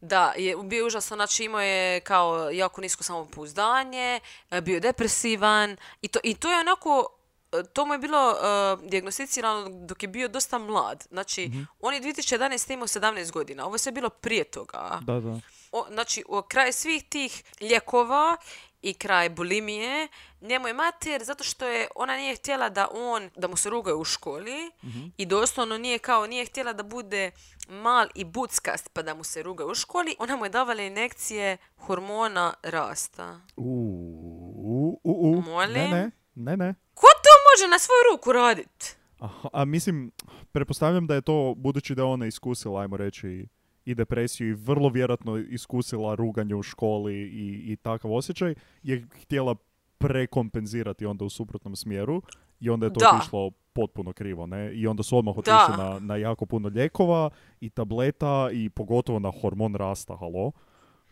da, 0.00 0.32
je 0.36 0.56
bio 0.58 0.76
je 0.76 0.84
užasno, 0.84 1.16
znači 1.16 1.44
imao 1.44 1.60
je 1.60 2.00
kao 2.00 2.50
jako 2.50 2.80
nisko 2.80 3.02
samopouzdanje, 3.02 4.20
e, 4.50 4.60
bio 4.60 4.74
je 4.74 4.80
depresivan 4.80 5.76
i 6.02 6.08
to, 6.08 6.18
i 6.22 6.34
to 6.34 6.50
je 6.50 6.60
onako, 6.60 7.08
e, 7.52 7.62
to 7.64 7.86
mu 7.86 7.94
je 7.94 7.98
bilo 7.98 8.30
e, 8.30 8.36
dijagnosticirano 8.82 9.68
dok 9.70 10.02
je 10.02 10.08
bio 10.08 10.28
dosta 10.28 10.58
mlad. 10.58 11.06
Znači, 11.08 11.46
Mhm. 11.46 11.62
on 11.80 11.94
je 11.94 12.00
2011. 12.00 12.72
imao 12.72 12.86
17 12.86 13.30
godina, 13.30 13.66
ovo 13.66 13.74
je 13.74 13.80
sve 13.80 13.92
bilo 13.92 14.10
prije 14.10 14.44
toga. 14.44 14.98
Da, 15.02 15.20
da. 15.20 15.40
O, 15.72 15.86
znači, 15.88 16.24
u 16.28 16.42
kraj 16.42 16.72
svih 16.72 17.04
tih 17.04 17.42
lijekova 17.60 18.36
i 18.82 18.94
kraj 18.94 19.28
bulimije, 19.30 20.08
njemu 20.40 20.66
je 20.66 20.74
mater 20.74 21.24
zato 21.24 21.44
što 21.44 21.66
je 21.66 21.88
ona 21.94 22.16
nije 22.16 22.36
htjela 22.36 22.68
da 22.68 22.88
on, 22.92 23.30
da 23.36 23.48
mu 23.48 23.56
se 23.56 23.70
rugaju 23.70 23.98
u 23.98 24.04
školi 24.04 24.70
i 25.16 25.26
doslovno 25.26 25.78
nije 25.78 25.98
kao, 25.98 26.26
nije 26.26 26.46
htjela 26.46 26.72
da 26.72 26.82
bude 26.82 27.30
mal 27.68 28.06
i 28.14 28.24
buckast 28.24 28.90
pa 28.92 29.02
da 29.02 29.14
mu 29.14 29.24
se 29.24 29.42
rugaju 29.42 29.70
u 29.70 29.74
školi, 29.74 30.14
ona 30.18 30.36
mu 30.36 30.44
je 30.44 30.48
davala 30.48 30.82
injekcije 30.82 31.56
hormona 31.76 32.54
rasta. 32.62 33.40
U, 33.56 35.00
u, 35.04 35.30
u. 35.30 35.42
Molim? 35.42 35.72
Ne, 35.72 35.90
ne, 35.90 36.10
ne, 36.34 36.56
ne. 36.56 36.74
Ko 36.94 37.06
to 37.06 37.32
može 37.50 37.70
na 37.70 37.78
svoju 37.78 38.02
ruku 38.12 38.32
radit? 38.32 38.96
Aha, 39.18 39.48
a 39.52 39.64
mislim, 39.64 40.12
pretpostavljam 40.52 41.06
da 41.06 41.14
je 41.14 41.22
to, 41.22 41.54
budući 41.56 41.94
da 41.94 42.04
ona 42.04 42.26
iskusila, 42.26 42.80
ajmo 42.80 42.96
reći, 42.96 43.48
i 43.84 43.94
depresiju 43.94 44.48
i 44.48 44.54
vrlo 44.54 44.88
vjerojatno 44.88 45.36
iskusila 45.36 46.14
ruganje 46.14 46.54
u 46.54 46.62
školi 46.62 47.14
i, 47.14 47.72
i 47.72 47.76
takav 47.76 48.12
osjećaj, 48.12 48.54
je 48.82 49.06
htjela 49.22 49.56
prekompenzirati 49.98 51.06
onda 51.06 51.24
u 51.24 51.30
suprotnom 51.30 51.76
smjeru 51.76 52.22
i 52.60 52.70
onda 52.70 52.86
je 52.86 52.92
to 52.92 53.00
Da. 53.00 53.20
išlo 53.24 53.50
potpuno 53.72 54.12
krivo, 54.12 54.46
ne? 54.46 54.74
I 54.74 54.86
onda 54.86 55.02
su 55.02 55.18
odmah 55.18 55.38
otišli 55.38 55.76
na, 55.78 55.98
na 56.00 56.16
jako 56.16 56.46
puno 56.46 56.68
lijekova 56.68 57.30
i 57.60 57.70
tableta 57.70 58.48
i 58.52 58.68
pogotovo 58.70 59.18
na 59.18 59.32
hormon 59.42 59.74
rasta, 59.74 60.16
halo, 60.16 60.52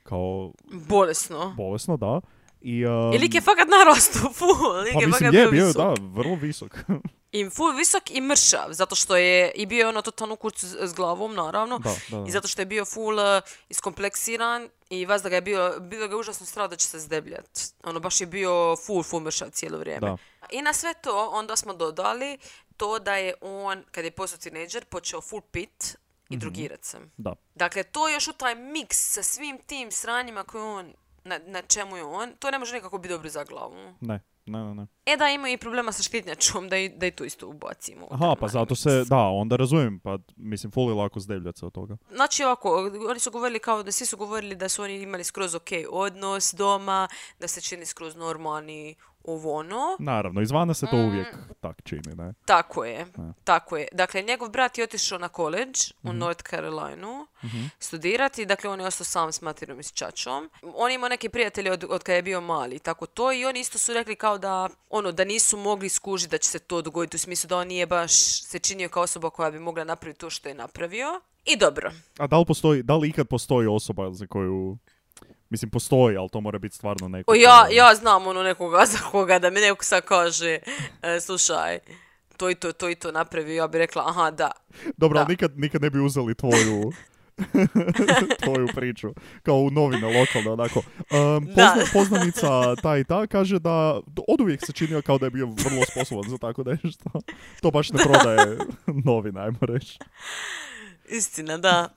kao 0.03 0.53
Bolesno. 0.89 1.55
bolesno, 1.57 1.97
da. 1.97 2.21
I, 2.61 2.73
I 2.73 2.87
um, 2.87 3.11
lik 3.11 3.35
je 3.35 3.41
fakat 3.41 3.69
narastu, 3.69 4.19
full. 4.39 4.83
Lik 4.85 4.93
pa 4.95 5.01
je 5.01 5.07
mislim 5.07 5.31
fakat 5.33 5.35
je, 5.35 5.49
bio 5.51 5.73
da, 5.73 5.95
vrlo 6.01 6.35
visok. 6.35 6.79
I 7.35 7.51
full 7.51 7.77
visok 7.77 8.11
i 8.11 8.21
mršav, 8.21 8.69
zato 8.71 8.95
što 8.95 9.17
je 9.17 9.51
i 9.51 9.67
bio 9.67 9.79
je 9.79 9.89
ono 9.89 10.03
totalno 10.03 10.37
kuć 10.37 10.59
s, 10.59 10.75
s 10.81 10.95
glavom, 10.95 11.35
naravno. 11.35 11.79
Da, 11.79 11.91
da, 12.11 12.17
da. 12.19 12.29
I 12.29 12.31
zato 12.31 12.49
što 12.49 12.63
je 12.63 12.67
bio 12.67 12.85
full 12.85 13.19
uh, 13.19 13.43
iskompleksiran 13.69 14.69
i 14.91 15.07
vas 15.07 15.23
da 15.23 15.29
ga 15.29 15.35
je 15.35 15.41
bio, 15.41 15.81
bilo 15.81 16.09
ga 16.09 16.15
je 16.15 16.19
užasno 16.19 16.47
strah 16.47 16.71
da 16.71 16.77
će 16.77 16.87
se 16.87 16.99
zdebljat. 16.99 17.61
Ono, 17.85 18.01
baš 18.01 18.21
je 18.21 18.27
bio 18.27 18.77
full, 18.77 19.03
full 19.03 19.23
mršav 19.23 19.51
cijelo 19.51 19.79
vrijeme. 19.79 20.01
Da. 20.01 20.17
I 20.51 20.63
na 20.63 20.73
sve 20.73 20.95
to 20.95 21.29
onda 21.33 21.57
smo 21.57 21.75
dodali 21.75 22.39
to 22.77 22.99
da 22.99 23.17
je 23.17 23.35
on, 23.41 23.85
kad 23.91 24.05
je 24.05 24.11
postao 24.11 24.39
tineđer, 24.39 24.85
počeo 24.85 25.21
full 25.21 25.43
pit 25.43 25.97
i 26.29 26.37
drugirat 26.37 26.85
se. 26.85 26.99
Da. 27.17 27.35
Dakle, 27.55 27.83
to 27.83 28.09
je 28.09 28.15
još 28.15 28.29
u 28.29 28.33
taj 28.33 28.55
miks 28.55 29.13
sa 29.15 29.23
svim 29.23 29.59
tim 29.67 29.91
sranjima 29.91 30.45
koje 30.45 30.65
on, 30.65 30.93
na, 31.25 31.39
na 31.47 31.63
čemu 31.63 31.97
je 31.97 32.05
on, 32.05 32.33
to 32.39 32.51
ne 32.51 32.59
može 32.59 32.75
nikako 32.75 32.99
biti 32.99 33.15
dobro 33.15 33.29
za 33.29 33.45
glavu. 33.45 33.95
Ne, 34.01 34.21
ne, 34.47 34.65
ne, 34.65 34.75
ne. 34.75 34.87
E 35.07 35.17
da 35.17 35.29
ima 35.29 35.49
i 35.49 35.57
problema 35.57 35.93
sa 35.93 36.03
štitnjačom, 36.03 36.69
da 36.69 36.77
i, 36.77 36.89
da 36.89 37.07
i 37.07 37.11
to 37.11 37.25
isto 37.25 37.49
ubacimo. 37.49 38.07
Aha, 38.11 38.35
pa 38.41 38.49
zato 38.49 38.75
se, 38.75 39.05
da, 39.05 39.19
onda 39.19 39.57
razumijem, 39.57 40.01
pa 40.01 40.19
mislim, 40.37 40.73
ful 40.73 40.89
je 40.89 40.95
lako 40.95 41.21
zdebljat 41.21 41.57
se 41.57 41.67
od 41.67 41.73
toga. 41.73 41.97
Znači 42.11 42.45
ovako, 42.45 42.91
oni 43.11 43.21
su 43.21 43.31
govorili 43.31 43.59
kao 43.59 43.83
da 43.83 43.93
svi 43.93 44.07
su 44.07 44.17
govorili 44.17 44.57
da 44.57 44.69
su 44.69 44.83
oni 44.83 45.03
imali 45.03 45.25
skroz 45.25 45.55
ok 45.55 45.69
odnos 45.91 46.55
doma, 46.55 47.09
da 47.41 47.49
se 47.49 47.61
čini 47.61 47.87
skroz 47.87 48.17
normalni 48.17 48.95
ovo 49.25 49.55
ono. 49.55 49.97
Naravno, 49.99 50.41
izvana 50.41 50.75
se 50.75 50.87
to 50.87 50.97
Mm. 50.97 51.09
uvijek 51.09 51.37
tak 51.61 51.83
čini, 51.85 52.15
ne? 52.17 52.33
Tako 52.45 52.85
je, 52.85 53.07
tako 53.45 53.77
je. 53.77 53.89
Dakle, 53.93 54.23
njegov 54.23 54.49
brat 54.49 54.79
je 54.79 54.85
otišao 54.85 55.19
na 55.19 55.29
college 55.29 55.79
u 56.03 56.13
North 56.13 56.43
Carolinu 56.51 57.27
studirati, 57.79 58.47
dakle 58.47 58.71
on 58.71 58.81
je 58.81 58.87
ostao 58.87 59.05
sam 59.05 59.33
s 59.33 59.41
materom 59.43 59.81
i 59.81 59.83
s 59.83 59.93
čačom. 59.93 60.51
On 60.75 60.91
je 60.91 60.95
imao 60.95 61.09
neke 61.09 61.29
prijatelje 61.29 61.73
od, 61.73 61.85
od 61.91 62.03
kada 62.03 62.17
je 62.17 62.23
bio 62.23 62.41
mali, 62.41 62.79
tako 62.79 63.07
to 63.07 63.33
i 63.33 63.45
oni 63.45 63.61
isto 63.61 63.79
su 63.79 63.93
rekli 63.95 64.17
kao 64.17 64.39
da, 64.39 64.69
ono, 64.91 65.13
da 65.13 65.25
nisu 65.25 65.57
mogli 65.57 65.89
skužiti 65.89 66.31
da 66.31 66.39
će 66.39 66.49
se 66.49 66.59
to 66.59 66.83
dogoditi 66.83 67.17
u 67.17 67.19
smislu 67.19 67.49
da 67.49 67.57
on 67.59 67.69
nije 67.69 67.87
baš 67.87 68.13
se 68.43 68.59
činio 68.59 68.89
kao 68.89 69.03
osoba 69.03 69.31
koja 69.31 69.51
bi 69.51 69.59
mogla 69.59 69.85
napraviti 69.85 70.21
to 70.21 70.31
što 70.31 70.49
je 70.49 70.55
napravio. 70.55 71.21
I 71.45 71.57
dobro. 71.57 71.93
A 72.19 72.27
da 72.27 72.39
li 72.39 72.45
postoji, 72.47 72.83
da 72.83 72.97
li 72.97 73.09
ikad 73.09 73.29
postoji 73.29 73.67
osoba 73.69 74.11
za 74.13 74.27
koju, 74.27 74.79
mislim, 75.51 75.71
postoji, 75.71 76.17
ali 76.17 76.29
to 76.29 76.41
mora 76.41 76.59
biti 76.59 76.77
stvarno 76.77 77.09
neko... 77.09 77.35
Ja, 77.35 77.67
ja 77.71 77.95
znam 77.95 78.27
ono 78.27 78.43
nekoga 78.43 78.87
za 78.93 78.99
koga 78.99 79.39
da 79.39 79.51
mi 79.51 79.61
neko 79.61 79.85
sad 79.85 80.05
kaže, 80.05 80.59
e, 81.03 81.21
slušaj, 81.21 81.79
to 82.37 82.51
i 82.51 82.55
to, 82.55 82.73
to 82.73 82.91
i 82.91 82.95
to 82.95 83.13
napravio, 83.13 83.55
ja 83.55 83.69
bi 83.69 83.79
rekla, 83.79 84.05
aha, 84.07 84.31
da. 84.31 84.51
Dobro, 84.97 85.19
ali 85.19 85.27
da. 85.27 85.31
nikad, 85.31 85.59
nikad 85.59 85.83
ne 85.83 85.91
bi 85.91 86.01
uzeli 86.01 86.35
tvoju... 86.35 86.93
tvoju 88.45 88.69
priču. 88.75 89.15
Kao 89.43 89.55
u 89.57 89.71
novine 89.71 90.19
lokalne, 90.19 90.51
onako. 90.51 90.79
Um, 90.79 91.47
pozna- 91.47 91.93
poznanica 91.93 92.77
ta 92.83 92.99
i 92.99 93.05
ta 93.05 93.27
kaže 93.27 93.59
da 93.59 94.01
od 94.29 94.41
uvijek 94.41 94.67
se 94.67 94.73
činio 94.73 95.03
kao 95.03 95.19
da 95.19 95.27
je 95.27 95.31
bio 95.31 95.47
vrlo 95.47 95.85
sposoban 95.93 96.31
za 96.31 96.39
tako 96.39 96.65
nešto. 96.65 97.11
To 97.61 97.71
baš 97.71 97.91
ne 97.91 98.03
prodaje 98.03 98.59
novine, 99.07 99.41
ajmo 99.41 99.59
reći. 99.61 99.99
Istina, 101.09 101.59
da. 101.59 101.89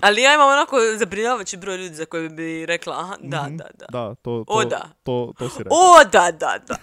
Ali 0.00 0.22
ja 0.22 0.34
imam 0.34 0.48
onako 0.48 0.76
zabrinjavajući 0.96 1.56
broj 1.56 1.76
ljudi 1.76 1.94
za 1.94 2.04
koje 2.04 2.28
bi 2.28 2.66
rekla, 2.66 3.00
aha, 3.00 3.16
da, 3.20 3.42
Mhm. 3.42 3.56
da, 3.56 3.64
da. 3.74 3.86
Da, 3.88 4.14
to, 4.14 4.20
to, 4.38 4.44
O, 4.48 4.64
da. 4.64 4.88
to, 5.02 5.32
to 5.38 5.48
si 5.48 5.58
rekao. 5.58 5.78
O, 5.78 6.04
da, 6.04 6.30
da, 6.32 6.58
da. 6.68 6.76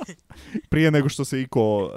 Prije 0.70 0.90
nego 0.90 1.08
što 1.08 1.24
se 1.24 1.40
Iko 1.40 1.78
um, 1.78 1.90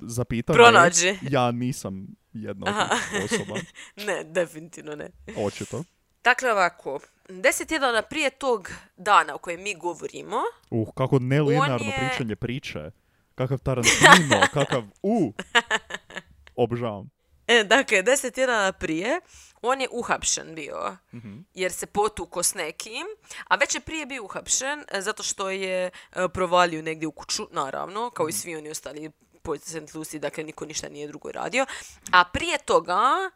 zapita... 0.00 0.52
ne, 0.52 0.56
Pronađe. 0.56 1.16
Ja 1.22 1.50
nisam 1.52 2.06
jedna 2.32 2.66
od 2.70 2.98
osoba, 3.24 3.54
ne, 4.06 4.24
definitivno 4.24 4.94
ne. 4.94 5.10
očito. 5.38 5.84
Dakle, 6.24 6.52
ovako, 6.52 7.00
deset 7.30 7.68
tjedana 7.68 8.02
prije 8.02 8.30
tog 8.30 8.70
dana 8.96 9.34
o 9.34 9.38
kojem 9.38 9.62
mi 9.62 9.74
govorimo, 9.74 10.36
Uh, 10.70 10.88
kako 10.94 11.18
nelinearno 11.18 11.86
je- 11.86 12.08
pričanje 12.08 12.36
priče. 12.36 12.90
Kakav 13.34 13.58
Tarantino, 13.58 14.40
kakav... 14.52 14.82
Uh! 15.02 15.32
Obožavam. 16.56 17.10
E, 17.46 17.64
dakle, 17.64 18.02
deset 18.02 18.34
tjedana 18.34 18.72
prije, 18.72 19.20
on 19.62 19.80
je 19.80 19.88
uhapšen 19.90 20.54
bio, 20.54 20.96
jer 21.54 21.72
se 21.72 21.86
potuko 21.86 22.42
s 22.42 22.54
nekim, 22.54 23.06
a 23.48 23.56
već 23.56 23.74
je 23.74 23.80
prije 23.80 24.06
bio 24.06 24.24
uhapšen 24.24 24.84
e, 24.88 25.00
zato 25.00 25.22
što 25.22 25.50
je 25.50 25.86
e, 25.86 26.28
provalio 26.28 26.82
negdje 26.82 27.08
u 27.08 27.12
kuću, 27.12 27.48
naravno, 27.50 28.10
kao 28.10 28.28
i 28.28 28.32
svi 28.32 28.56
oni 28.56 28.70
ostali 28.70 29.10
po 29.42 29.58
St. 29.58 29.94
Lucie, 29.94 30.20
dakle 30.20 30.44
niko 30.44 30.66
ništa 30.66 30.88
nije 30.88 31.06
drugo 31.06 31.32
radio. 31.32 31.66
A 32.12 32.24
prije 32.24 32.58
toga, 32.58 33.30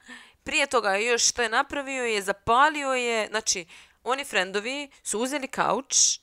prije 0.44 0.66
toga 0.66 0.96
još 0.96 1.28
što 1.28 1.42
je 1.42 1.48
napravio 1.48 2.04
je 2.04 2.22
zapalio 2.22 2.92
je, 2.92 3.26
znači, 3.26 3.66
oni 4.04 4.24
frendovi 4.24 4.90
su 5.02 5.20
uzeli 5.20 5.48
kauč, 5.48 6.18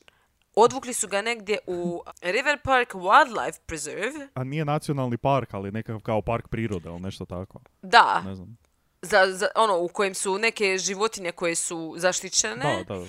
odvukli 0.62 0.94
su 0.94 1.08
ga 1.08 1.22
negdje 1.22 1.58
u 1.66 2.02
River 2.22 2.58
Park 2.64 2.92
Wildlife 2.94 3.58
Preserve, 3.66 4.28
A 4.34 4.44
nije 4.44 4.64
nacionalni 4.64 5.16
park, 5.16 5.54
ali 5.54 5.72
nekakav 5.72 6.00
kao 6.00 6.22
park 6.22 6.48
prirode 6.48 6.88
ili 6.88 7.00
nešto 7.00 7.24
tako. 7.24 7.60
da, 7.82 8.22
Ne 8.24 8.34
znam. 8.34 8.58
za, 9.02 9.32
za, 9.32 9.48
ono, 9.54 9.78
u 9.78 9.88
kojem 9.88 10.14
su 10.14 10.38
neke 10.38 10.78
životinje 10.78 11.32
koje 11.32 11.54
su 11.54 11.94
zaštićene 11.96 12.84
Da, 12.86 12.94
da, 12.94 13.00
da. 13.00 13.06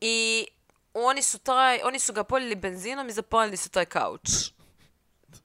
i 0.00 0.46
oni 0.94 1.22
su, 1.22 1.38
taj, 1.38 1.80
oni 1.84 1.98
su 1.98 2.12
ga 2.12 2.24
poljili 2.24 2.54
benzinom 2.56 3.08
i 3.08 3.12
zapalili 3.12 3.56
su 3.56 3.70
taj 3.70 3.84
kauč. 3.84 4.28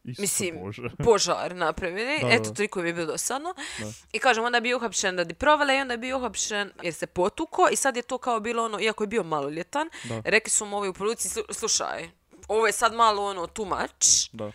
Isuse 0.05 0.21
Mislim, 0.21 0.55
Bože. 0.55 0.89
požar 1.05 1.55
napravili. 1.55 2.19
Da, 2.21 2.27
Eto, 2.29 2.43
da. 2.43 2.53
toliko 2.53 2.81
mi 2.81 2.89
je 2.89 2.93
bilo 2.93 3.05
dosadno. 3.07 3.53
I 4.13 4.19
kažem, 4.19 4.43
onda 4.43 4.57
je 4.57 4.61
bio 4.61 4.77
uhapšen 4.77 5.17
radi 5.17 5.33
provale 5.33 5.77
i 5.77 5.81
onda 5.81 5.93
je 5.93 5.97
bio 5.97 6.17
uhapšen 6.17 6.71
jer 6.81 6.93
se 6.93 7.07
potuko 7.07 7.67
i 7.71 7.75
sad 7.75 7.95
je 7.95 8.01
to 8.03 8.17
kao 8.17 8.39
bilo 8.39 8.65
ono, 8.65 8.79
iako 8.79 9.03
je 9.03 9.07
bio 9.07 9.23
maloljetan, 9.23 9.89
Da. 10.03 10.21
rekli 10.25 10.49
su 10.49 10.65
mu 10.65 10.77
ovi 10.77 10.89
u 10.89 10.93
policiji, 10.93 11.31
"Slu- 11.31 11.53
slušaj, 11.53 12.09
ovo 12.47 12.67
je 12.67 12.73
sad 12.73 12.93
malo 12.93 13.25
ono 13.25 13.47
too 13.47 13.65
much, 13.65 14.29
Da. 14.31 14.51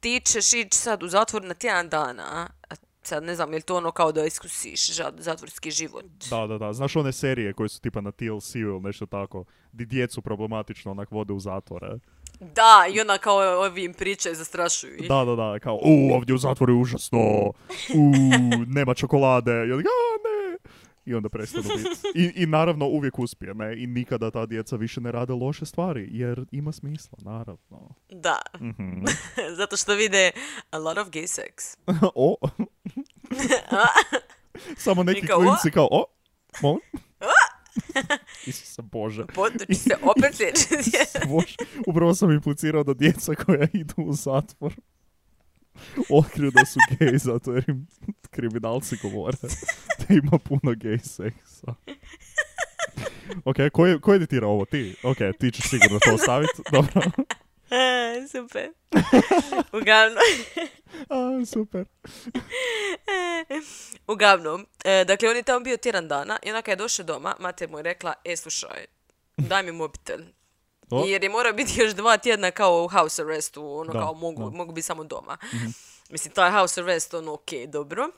ti 0.00 0.20
ćeš 0.22 0.52
ići 0.54 0.78
sad 0.78 1.02
u 1.02 1.08
zatvor 1.08 1.44
na 1.44 1.54
tjedan 1.54 1.88
dana, 1.88 2.22
a 2.70 2.74
sad 3.02 3.22
ne 3.22 3.34
znam, 3.34 3.50
je 3.50 3.56
li 3.56 3.62
to 3.62 3.76
ono 3.76 3.90
kao 3.90 4.12
da 4.12 4.24
iskusiš 4.24 4.86
zatvorski 5.18 5.70
život? 5.70 6.04
Da, 6.30 6.46
da, 6.46 6.58
da. 6.58 6.72
Znaš 6.72 6.96
one 6.96 7.12
serije 7.12 7.52
koje 7.52 7.68
su 7.68 7.80
tipa 7.80 8.00
na 8.00 8.12
TLC-u 8.12 8.58
ili 8.58 8.80
nešto 8.80 9.06
tako, 9.06 9.44
di 9.72 9.86
djecu 9.86 10.22
problematično 10.22 10.90
onak 10.90 11.10
vode 11.10 11.32
u 11.32 11.40
zatvore. 11.40 11.88
Da, 12.54 12.86
i 12.94 13.00
onda 13.00 13.18
kao 13.18 13.36
ovi 13.60 13.84
im 13.84 13.94
pričaju, 13.94 14.34
zastrašuju 14.34 14.96
ih. 14.96 15.08
Da, 15.08 15.24
da, 15.24 15.36
da, 15.36 15.58
kao, 15.58 15.74
u, 15.82 16.14
ovdje 16.14 16.34
u 16.34 16.38
zatvoru 16.38 16.72
je 16.72 16.76
užasno, 16.80 17.18
u, 17.94 18.12
nema 18.76 18.94
čokolade, 18.94 19.50
i 19.52 19.72
onda, 19.72 19.74
a, 19.74 20.16
ne, 20.24 20.58
i 21.04 21.14
onda 21.14 21.28
prestanu 21.28 21.64
biti. 21.76 21.90
I, 22.14 22.42
I 22.42 22.46
naravno 22.46 22.86
uvijek 22.86 23.18
uspije, 23.18 23.54
ne, 23.54 23.82
i 23.82 23.86
nikada 23.86 24.30
ta 24.30 24.46
djeca 24.46 24.76
više 24.76 25.00
ne 25.00 25.12
rade 25.12 25.32
loše 25.32 25.66
stvari, 25.66 26.08
jer 26.10 26.44
ima 26.50 26.72
smisla, 26.72 27.18
naravno. 27.22 27.94
Da, 28.10 28.38
Mhm. 28.60 29.04
zato 29.58 29.76
što 29.76 29.94
vide 29.94 30.30
a 30.70 30.78
lot 30.78 30.98
of 30.98 31.08
gay 31.08 31.40
sex. 31.40 31.76
o, 32.14 32.36
samo 34.76 35.02
neki 35.02 35.18
I 35.18 35.26
kao, 35.26 35.38
klinci 35.38 35.70
kao, 35.70 35.88
o, 35.90 36.04
molim? 36.62 36.80
Isuse 38.46 38.82
Bože. 38.82 39.26
Potuči 39.34 39.74
se 39.74 39.96
opet. 40.02 40.34
Bože, 41.30 41.56
upravo 41.86 42.14
sam 42.14 42.30
implicirao 42.30 42.84
da 42.84 42.94
djeca 42.94 43.34
koja 43.34 43.68
idu 43.72 43.94
u 43.96 44.12
zatvor 44.12 44.74
otkriju 46.10 46.50
da 46.50 46.64
su 46.64 46.80
gej 46.98 47.18
zato 47.18 47.52
jer 47.52 47.64
im 47.68 47.86
kriminalci 48.30 48.96
govore 49.02 49.36
da 49.98 50.14
ima 50.14 50.38
puno 50.38 50.74
gej 50.76 50.98
seksa. 50.98 51.74
Ok, 53.44 53.56
ko 53.72 53.86
je, 53.86 54.00
ko 54.00 54.12
je 54.12 54.16
editirao 54.16 54.50
ovo? 54.50 54.64
Ti? 54.64 54.96
Ok, 55.02 55.16
ti 55.40 55.50
ćeš 55.50 55.64
sigurno 55.70 55.98
to 55.98 56.14
ostaviti. 56.14 56.62
Dobro. 56.72 57.02
A, 57.72 57.76
Super. 58.32 58.68
Uglavnom, 59.72 60.18
A, 61.08 61.46
super. 61.46 61.84
uglavnom, 64.08 64.66
e, 64.84 65.04
dakle, 65.04 65.28
on 65.28 65.36
je 65.36 65.42
tamo 65.42 65.60
bio 65.60 65.76
tjedan 65.76 66.08
dana 66.08 66.38
i 66.42 66.48
onda 66.48 66.62
kad 66.62 66.72
je 66.72 66.76
došao 66.76 67.04
doma, 67.04 67.34
mater 67.40 67.68
mu 67.68 67.78
je 67.78 67.82
rekla, 67.82 68.14
e, 68.24 68.36
slušaj, 68.36 68.84
daj 69.38 69.62
mi 69.62 69.72
mobitel. 69.72 70.20
O. 70.90 71.04
Jer 71.06 71.22
je 71.22 71.30
morao 71.30 71.52
biti 71.52 71.80
još 71.80 71.92
dva 71.92 72.16
tjedna 72.16 72.50
kao 72.50 72.84
u 72.84 72.88
house 72.90 73.22
arrestu, 73.22 73.70
ono 73.70 73.92
Da, 73.92 73.98
kao 74.00 74.14
mogu, 74.14 74.42
da. 74.42 74.56
Mogu 74.56 74.72
biti 74.72 74.84
samo 74.84 75.04
doma. 75.04 75.36
Mislim, 76.10 76.34
taj 76.34 76.50
house 76.50 76.80
arrest, 76.80 77.14
ono, 77.14 77.32
ok, 77.32 77.48
dobro. 77.68 78.08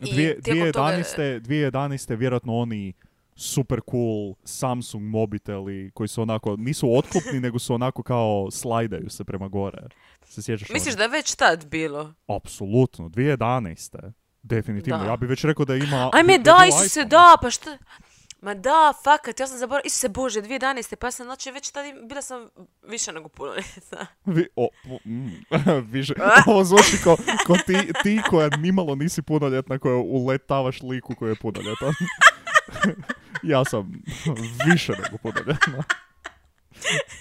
I 0.00 0.12
Dvije, 0.12 0.40
tijekom 0.42 0.72
toga- 0.72 0.88
2011. 0.88 1.40
2011. 1.40 2.16
vjerojatno 2.16 2.54
oni 2.54 2.92
super 3.36 3.80
cool 3.90 4.34
Samsung 4.44 5.04
mobiteli 5.04 5.90
koji 5.94 6.08
su 6.08 6.22
onako, 6.22 6.56
nisu 6.56 6.96
otklopni, 6.96 7.40
nego 7.40 7.58
su 7.58 7.74
onako 7.74 8.02
kao 8.02 8.50
slajdaju 8.50 9.10
se 9.10 9.24
prema 9.24 9.48
gore. 9.48 9.82
Se 10.24 10.42
sjećaš 10.42 10.68
Misliš 10.68 10.92
onih? 10.94 10.98
da 10.98 11.02
je 11.02 11.08
već 11.08 11.34
tad 11.34 11.66
bilo? 11.66 12.14
Apsolutno, 12.26 13.08
2011. 13.08 14.12
Definitivno. 14.42 14.98
Da. 14.98 15.04
Ja 15.10 15.16
bi 15.16 15.26
već 15.26 15.44
rekao 15.44 15.64
da 15.64 15.76
ima... 15.76 16.10
Ajme, 16.12 16.38
da 16.38 16.56
Isuse, 16.68 17.00
iPhone. 17.00 17.08
da, 17.08 17.36
pa 17.42 17.50
šta? 17.50 17.78
Ma 18.44 18.54
da, 18.54 18.92
fakat, 19.04 19.40
ja 19.40 19.46
sam 19.46 19.58
zaboravila, 19.58 19.86
Isuse 19.86 20.08
Bože, 20.08 20.42
2011. 20.42 20.96
Pa 20.96 21.06
ja 21.06 21.10
sam, 21.10 21.26
znači, 21.26 21.50
već 21.50 21.70
tada 21.70 21.88
bila 22.08 22.22
sam 22.22 22.48
više 22.82 23.12
nego 23.12 23.28
punoljetna. 23.28 24.06
Vi, 24.24 24.46
o, 24.56 24.68
mm, 25.04 25.28
više, 25.92 26.14
ovo 26.46 26.64
zvuči 26.64 26.96
ko, 27.04 27.16
ko 27.46 27.56
ti, 27.66 27.92
ti 28.02 28.20
koja 28.30 28.48
nimalo 28.56 28.94
nisi 28.94 29.22
punoljetna, 29.22 29.78
koja 29.78 29.96
uletavaš 29.96 30.82
liku 30.82 31.14
koji 31.14 31.30
je 31.30 31.36
punoljetan. 31.36 31.92
ja 33.52 33.64
sam 33.64 34.02
više 34.66 34.92
nego 34.92 35.18
punoljetna. 35.22 35.84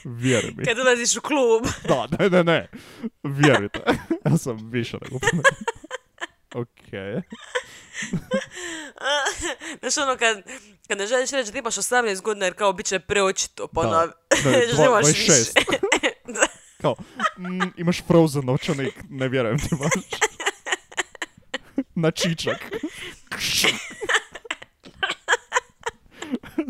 Vjeruj 0.03 0.51
mi. 0.57 0.65
Kad 0.65 0.79
ulaziš 0.79 1.17
u 1.17 1.21
klub. 1.21 1.63
Da, 1.87 2.07
ne, 2.19 2.29
ne, 2.29 2.43
ne. 2.43 2.69
Vjerujte. 3.23 3.79
Ja 4.25 4.37
sam 4.37 4.71
više 4.71 4.97
nego 5.01 5.19
punoljetna. 5.19 5.67
Ok. 6.55 7.23
Znaš 9.79 9.97
ono 9.99 10.17
kad, 10.17 10.41
kad 10.87 10.97
ne 10.97 11.07
želiš 11.07 11.31
reći 11.31 11.51
da 11.51 11.57
imaš 11.59 11.75
18 11.75 12.21
godina 12.21 12.45
jer 12.45 12.53
kao 12.53 12.73
bit 12.73 12.85
će 12.85 12.99
preočito, 12.99 13.67
pa 13.67 13.83
Da. 13.83 14.07
reći 14.45 14.67
da 14.67 14.75
dva- 14.77 14.85
imaš 14.85 15.05
26. 15.05 15.07
više. 15.07 15.51
Da. 16.27 16.47
Kao, 16.81 16.95
mm, 17.37 17.61
imaš 17.77 18.03
frozen 18.03 18.45
novčanik, 18.45 18.93
ne 19.09 19.27
vjerujem 19.27 19.59
ti 19.59 19.67
baš. 19.71 19.91
Na 21.95 22.11
čičak. 22.11 22.57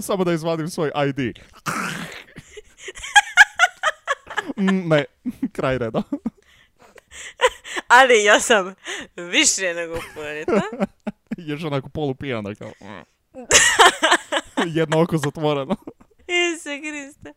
Samo 0.02 0.24
da 0.24 0.34
izvadim 0.34 0.70
svoj 0.70 0.92
ID. 1.08 1.38
Mm, 4.58 4.88
ne, 4.88 5.06
kraj 5.52 5.78
reda. 5.78 6.04
Ali 7.88 8.24
ja 8.24 8.40
sam 8.40 8.76
više 9.16 9.74
nego 9.74 10.00
punoljetna. 10.16 10.62
Još 11.50 11.64
onako 11.64 11.90
polupijana 11.90 12.56
kao... 12.56 12.72
mm. 12.82 13.04
Jedno 14.78 15.02
oko 15.02 15.18
zatvoreno. 15.18 15.76
Isuse 16.28 16.80
Kriste. 16.80 17.34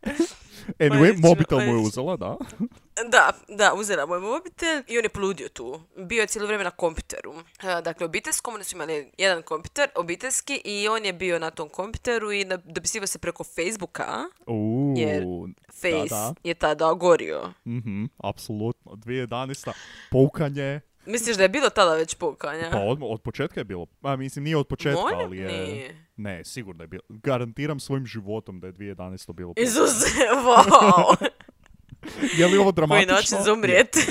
Anyway, 0.78 1.11
Odlično, 1.11 1.28
mobitel 1.28 1.59
mu 1.61 1.64
je 1.64 1.76
uzela, 1.76 2.16
da. 2.16 2.37
Da, 3.11 3.32
da, 3.48 3.74
uzela 3.74 4.06
moj 4.06 4.20
mobitel 4.20 4.82
i 4.88 4.98
on 4.98 5.04
je 5.04 5.09
poludio 5.09 5.48
tu. 5.48 5.80
Bio 5.96 6.20
je 6.20 6.26
cijelo 6.26 6.46
vrijeme 6.46 6.64
na 6.64 6.70
kompjuteru. 6.70 7.35
E, 7.62 7.82
Dakle, 7.82 8.06
obiteljskom, 8.06 8.54
oni 8.54 8.64
su 8.64 8.76
imali 8.76 9.12
jedan 9.18 9.42
kompjuter, 9.42 9.88
obiteljski, 9.94 10.62
i 10.64 10.88
on 10.88 11.04
je 11.04 11.12
bio 11.12 11.38
na 11.38 11.50
tom 11.50 11.68
kompjuteru 11.68 12.32
i 12.32 12.46
dopisivao 12.64 13.06
se 13.06 13.18
preko 13.18 13.44
Facebooka. 13.44 14.06
Uuu, 14.46 14.94
Jer 14.96 15.24
Face 15.72 16.09
da. 16.11 16.35
je 16.44 16.54
tada 16.54 16.92
gorio. 16.92 17.52
mhm, 17.66 18.04
apsolutno. 18.18 18.92
2011. 18.92 19.72
Poukanje, 20.11 20.80
Misliš 21.07 21.37
da 21.37 21.42
je 21.42 21.49
bilo 21.49 21.71
tada 21.71 21.95
već 21.95 22.14
pokajanja? 22.14 22.71
Pa 22.71 22.79
od, 22.79 22.99
od 23.03 23.23
početka 23.23 23.61
je 23.61 23.64
bilo. 23.64 23.87
A 24.03 24.16
mislim 24.16 24.45
nije 24.45 24.57
od 24.57 24.66
početka, 24.66 25.01
Molim? 25.01 25.19
ali 25.19 25.38
je... 25.38 25.47
Nije. 25.49 26.07
Ne, 26.16 26.45
sigurno 26.45 26.83
je 26.83 26.88
bilo. 26.88 27.03
Garantiram 27.09 27.81
svojim 27.81 28.07
životom 28.07 28.61
da 28.61 28.66
je 28.66 28.73
2011 28.73 29.33
bilo. 29.33 29.53
Isuse, 29.57 30.07
wow! 30.47 31.16
Je 32.37 32.47
li 32.47 32.57
ovo 32.57 32.64
Koji 32.64 32.73
dramatično? 32.75 33.14
način 33.14 33.38
za 33.40 33.53
umrijet. 33.53 33.97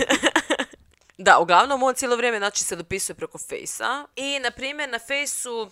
Da, 1.18 1.40
uglavnom 1.40 1.84
on 1.84 1.96
cijelo 1.96 2.16
vrijeme 2.16 2.38
znači, 2.38 2.64
se 2.64 2.76
dopisuje 2.76 3.16
preko 3.16 3.38
Fejsa 3.40 4.06
i, 4.16 4.40
na 4.40 4.52
primjer, 4.52 4.90
na 4.90 5.00
Fejsu 5.00 5.62
uh, 5.62 5.70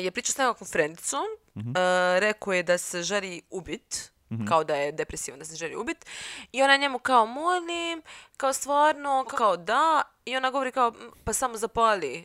je 0.00 0.10
pričao 0.10 0.32
s 0.32 0.38
nekakvom 0.38 0.68
frendicom, 0.68 1.20
Mhm. 1.56 1.68
uh, 1.68 1.74
rekao 2.18 2.52
je 2.52 2.62
da 2.62 2.78
se 2.78 3.02
želi 3.02 3.42
ubit, 3.50 4.10
kao 4.48 4.64
da 4.64 4.74
je 4.74 4.92
depresivan, 4.92 5.38
da 5.38 5.44
se 5.44 5.56
želi 5.56 5.76
ubit 5.76 6.06
i 6.52 6.62
ona 6.62 6.76
njemu 6.76 6.98
kao 6.98 7.26
molim, 7.26 8.02
kao 8.36 8.52
stvarno, 8.52 9.24
kao 9.26 9.56
da 9.56 10.02
i 10.24 10.36
ona 10.36 10.50
govori 10.50 10.72
kao 10.72 10.92
"M, 10.96 11.10
pa 11.24 11.32
samo 11.32 11.56
zapali. 11.56 12.24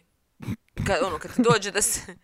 Kad, 0.87 1.03
ono, 1.03 1.19
kad 1.19 1.31
dođe 1.37 1.71
da 1.71 1.81
se... 1.81 2.01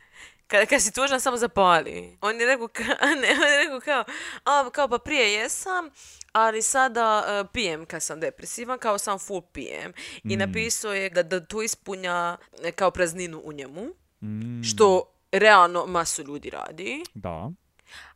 Kad, 0.47 0.67
kad 0.67 0.81
si 0.81 0.93
tužan, 0.93 1.21
samo 1.21 1.37
zapali. 1.37 2.17
On 2.21 2.39
je 2.39 2.45
rekao, 2.45 2.67
ka, 2.67 2.83
ne, 3.21 3.31
on 3.33 3.51
je 3.51 3.57
rekao 3.57 3.79
kao, 3.79 4.03
a, 4.43 4.69
kao 4.69 4.87
pa 4.87 4.97
prije 4.97 5.33
jesam, 5.33 5.89
ali 6.31 6.61
sada 6.61 7.23
e, 7.27 7.51
pijem 7.53 7.85
kad 7.85 8.03
sam 8.03 8.19
depresivan, 8.19 8.79
kao 8.79 8.97
sam 8.97 9.19
full 9.19 9.41
pijem. 9.43 9.93
I 10.23 10.37
napisao 10.37 10.93
je 10.93 11.09
da, 11.09 11.23
da 11.23 11.45
tu 11.45 11.61
ispunja 11.61 12.37
e, 12.63 12.71
kao 12.71 12.91
prazninu 12.91 13.41
u 13.43 13.53
njemu, 13.53 13.85
Mm. 14.21 14.63
što 14.63 15.03
realno 15.31 15.85
masu 15.85 16.23
ljudi 16.23 16.49
radi, 16.49 17.03
Da. 17.13 17.51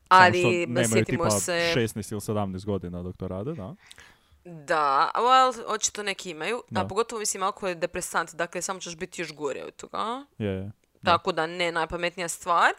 Ali 0.10 0.66
nemaju 0.68 0.88
sjetimo 0.88 1.24
tipa 1.24 1.40
se... 1.40 1.74
16 1.76 2.12
ili 2.12 2.22
17 2.22 2.66
godina 2.66 3.04
dok 3.04 3.18
to 3.18 3.28
rade, 3.28 3.54
da. 3.54 3.76
Da, 4.46 5.12
well, 5.16 5.64
očito 5.68 6.04
neki 6.04 6.30
imaju, 6.30 6.64
Da. 6.70 6.82
a 6.82 6.88
pogotovo 6.88 7.20
mislim 7.20 7.44
ako 7.44 7.68
je 7.68 7.76
depresant, 7.76 8.36
dakle 8.36 8.62
samo 8.62 8.80
ćeš 8.80 8.96
biti 8.96 9.22
još 9.22 9.34
gore 9.34 9.64
od 9.64 9.76
toga. 9.76 10.26
Je, 10.38 10.48
je. 10.48 10.72
Tako 11.04 11.32
da 11.32 11.48
ne 11.48 11.72
najpametnija 11.72 12.28
stvar. 12.28 12.74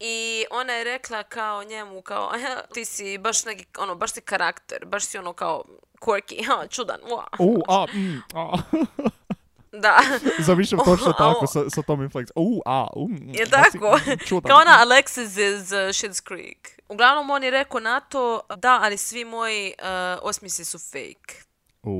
I 0.00 0.44
ona 0.50 0.72
je 0.72 0.84
rekla 0.84 1.22
kao 1.22 1.64
njemu, 1.64 2.02
kao 2.02 2.32
ti 2.74 2.84
si 2.84 3.18
baš 3.18 3.44
neki, 3.44 3.66
ono, 3.78 3.94
baš 3.94 4.12
si 4.12 4.20
karakter, 4.20 4.84
baš 4.86 5.04
si 5.04 5.18
ono 5.18 5.32
kao 5.32 5.64
quirky, 6.00 6.44
ha, 6.48 6.66
čudan, 6.66 7.00
ua. 7.12 7.26
U, 7.38 7.62
a, 7.68 7.86
mm, 7.94 8.22
a. 8.34 8.58
Da. 9.72 10.00
Zamišljam 10.48 10.80
točno 10.90 11.12
tako 11.12 11.46
sa, 11.46 11.70
sa 11.70 11.82
tom 11.82 12.02
inflekcijom. 12.02 12.34
U, 12.36 12.62
a, 12.66 12.86
u, 12.96 13.08
mm, 13.08 13.34
Je 13.34 13.46
tako? 13.46 13.98
Čudan. 14.26 14.48
Kao 14.50 14.60
ona 14.60 14.84
Alexis 14.86 15.54
iz 15.54 15.72
uh, 15.72 15.78
Schitt's 15.78 16.26
Creek. 16.28 16.80
Uglavnom 16.88 17.30
on 17.30 17.44
je 17.44 17.50
rekao 17.50 17.80
na 17.80 18.00
to, 18.00 18.40
da, 18.56 18.80
ali 18.82 18.96
svi 18.96 19.24
moji 19.24 19.74
uh, 19.78 19.84
osmisi 20.22 20.64
su 20.64 20.78
fake. 20.78 21.42
U. 21.82 21.98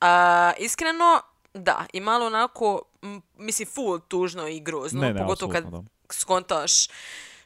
A, 0.00 0.52
iskreno, 0.58 1.20
da, 1.54 1.86
i 1.92 2.00
malo 2.00 2.26
onako, 2.26 2.82
m, 3.02 3.22
mislim, 3.36 3.68
full 3.68 4.00
tužno 4.08 4.48
i 4.48 4.60
grozno, 4.60 5.00
Ne, 5.00 5.12
ne, 5.12 5.20
pogotovo 5.20 5.52
kad 5.52 5.64
apsolutno, 5.64 5.90
skontaš 6.10 6.88